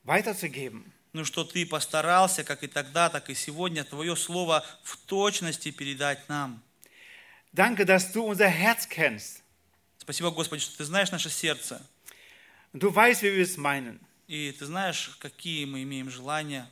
weiterzugeben. 0.04 0.91
Но 1.13 1.23
что 1.23 1.43
Ты 1.43 1.65
постарался, 1.65 2.43
как 2.43 2.63
и 2.63 2.67
тогда, 2.67 3.09
так 3.09 3.29
и 3.29 3.35
сегодня, 3.35 3.83
Твое 3.83 4.15
Слово 4.15 4.65
в 4.83 4.97
точности 4.97 5.71
передать 5.71 6.27
нам. 6.27 6.61
Danke, 7.53 7.85
dass 7.85 8.11
du 8.11 8.23
unser 8.23 8.49
Herz 8.49 8.87
kennst. 8.89 9.43
Спасибо, 9.99 10.31
Господи, 10.31 10.61
что 10.61 10.75
Ты 10.75 10.85
знаешь 10.85 11.11
наше 11.11 11.29
сердце, 11.29 11.81
du 12.73 12.93
weißt, 12.93 13.21
wie 13.21 13.35
wir 13.35 13.43
es 13.43 13.57
meinen. 13.57 13.99
и 14.27 14.51
Ты 14.51 14.65
знаешь, 14.65 15.15
какие 15.19 15.65
мы 15.65 15.83
имеем 15.83 16.09
желания. 16.09 16.67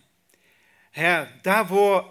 Herr, 0.91 1.27
da 1.43 1.69
wo 1.69 2.03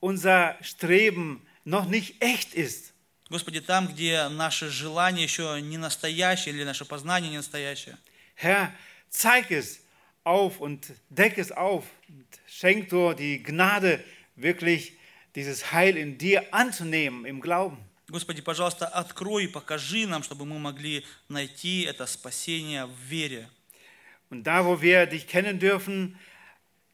unser 0.00 0.56
Streben 0.62 1.46
noch 1.64 1.86
nicht 1.86 2.20
echt 2.20 2.54
ist, 2.54 2.92
Господи, 3.30 3.60
там, 3.60 3.88
где 3.88 4.26
наше 4.28 4.70
желание 4.70 5.22
еще 5.22 5.60
не 5.60 5.76
настоящее, 5.76 6.54
или 6.54 6.64
наше 6.64 6.86
познание 6.86 7.30
не 7.30 7.36
настоящее, 7.36 7.98
Herr, 8.34 8.72
zeig 9.10 9.50
es 9.52 9.80
auf 10.23 10.59
und 10.59 10.93
deck 11.09 11.37
es 11.37 11.51
auf. 11.51 11.85
Und 12.07 12.25
schenk 12.47 12.89
du 12.89 13.13
die 13.13 13.41
Gnade, 13.41 14.03
wirklich 14.35 14.97
dieses 15.35 15.71
Heil 15.71 15.97
in 15.97 16.17
dir 16.17 16.53
anzunehmen 16.53 17.25
im 17.25 17.41
Glauben. 17.41 17.77
Господи, 18.09 18.41
пожалуйста, 18.41 18.85
открой 18.85 19.45
и 19.45 19.47
покажи 19.47 20.05
нам, 20.05 20.23
чтобы 20.23 20.45
мы 20.45 20.59
могли 20.59 21.05
найти 21.29 21.83
это 21.83 22.05
спасение 22.05 22.85
в 22.85 22.95
вере. 23.07 23.49
Und 24.29 24.43
da, 24.43 24.65
wo 24.65 24.81
wir 24.81 25.05
dich 25.05 25.27
kennen 25.27 25.59
dürfen, 25.59 26.19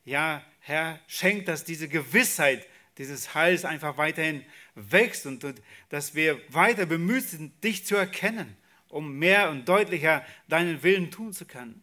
ja, 0.05 0.43
Herr, 0.59 0.99
schenk, 1.07 1.45
dass 1.45 1.63
diese 1.63 1.87
Gewissheit 1.87 2.67
dieses 2.97 3.33
Heils 3.33 3.65
einfach 3.65 3.97
weiterhin 3.97 4.45
wächst 4.75 5.25
und, 5.25 5.43
und 5.43 5.61
dass 5.89 6.15
wir 6.15 6.39
weiter 6.49 6.85
bemüht 6.85 7.23
sind, 7.23 7.63
dich 7.63 7.85
zu 7.85 7.95
erkennen, 7.95 8.55
um 8.89 9.17
mehr 9.17 9.49
und 9.49 9.67
deutlicher 9.67 10.23
deinen 10.47 10.83
Willen 10.83 11.09
tun 11.09 11.33
zu 11.33 11.45
können. 11.45 11.82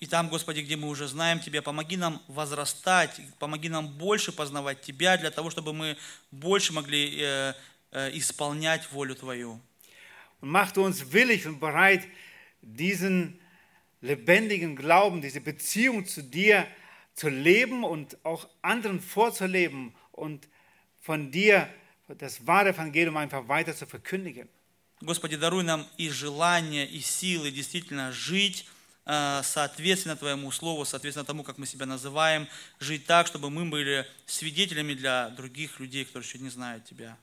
И 0.00 0.06
там, 0.06 0.28
Господи, 0.28 0.60
где 0.60 0.76
мы 0.76 0.88
уже 0.88 1.08
знаем 1.08 1.40
Тебя, 1.40 1.60
помоги 1.60 1.96
нам 1.96 2.22
возрастать, 2.28 3.20
помоги 3.38 3.68
нам 3.68 3.88
больше 3.88 4.30
познавать 4.30 4.80
Тебя, 4.80 5.16
для 5.16 5.30
того, 5.30 5.50
чтобы 5.50 5.72
мы 5.72 5.96
больше 6.30 6.72
могли 6.72 7.20
э, 7.20 7.54
э, 7.90 8.10
исполнять 8.16 8.90
волю 8.92 9.16
Твою. 9.16 9.60
Und 10.40 10.50
mach 10.50 10.70
du 10.72 10.84
uns 10.84 11.12
willig 11.12 11.46
und 11.46 11.58
bereit, 11.58 12.06
diesen 12.62 13.40
lebendigen 14.00 14.76
Glauben, 14.76 15.20
diese 15.20 15.40
Beziehung 15.40 16.06
zu 16.06 16.22
dir 16.22 16.66
zu 17.14 17.28
leben 17.28 17.82
und 17.82 18.16
auch 18.24 18.48
anderen 18.62 19.00
vorzuleben 19.00 19.92
und 20.12 20.46
von 21.00 21.32
dir 21.32 21.68
das 22.06 22.46
wahre 22.46 22.68
Evangelium 22.68 23.16
einfach 23.16 23.48
weiter 23.48 23.74
zu 23.74 23.86
verkündigen. 23.86 24.48
Господи, 25.00 25.36
даруй 25.36 25.62
нам 25.62 25.86
и 25.96 26.08
желание, 26.08 26.84
и 26.84 27.00
силы 27.00 27.52
действительно 27.52 28.10
жить 28.10 28.66
соответственно 29.08 30.16
Твоему 30.16 30.50
Слову, 30.52 30.84
соответственно 30.84 31.24
тому, 31.24 31.42
как 31.42 31.56
мы 31.56 31.66
себя 31.66 31.86
называем, 31.86 32.46
жить 32.78 33.06
так, 33.06 33.26
чтобы 33.26 33.48
мы 33.48 33.64
были 33.64 34.06
свидетелями 34.26 34.94
для 34.94 35.30
других 35.30 35.80
людей, 35.80 36.04
которые 36.04 36.28
еще 36.28 36.38
не 36.38 36.50
знают 36.50 36.84
Тебя. 36.84 37.16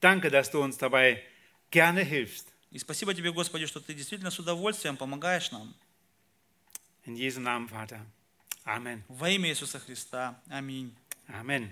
Danke, 0.00 0.28
dass 0.30 0.50
du 0.50 0.60
uns 0.60 0.76
dabei 0.76 1.22
gerne 1.70 2.04
hilfst. 2.04 2.46
И 2.72 2.78
спасибо 2.78 3.14
Тебе, 3.14 3.32
Господи, 3.32 3.66
что 3.66 3.80
Ты 3.80 3.94
действительно 3.94 4.30
с 4.30 4.38
удовольствием 4.38 4.96
помогаешь 4.96 5.50
нам. 5.52 5.74
In 7.06 7.14
Jesu 7.14 7.40
Namen, 7.40 7.68
Vater. 7.68 8.00
Amen. 8.64 9.02
Во 9.08 9.30
имя 9.30 9.50
Иисуса 9.50 9.78
Христа. 9.78 10.40
Аминь. 10.48 10.92
Amen. 11.28 11.70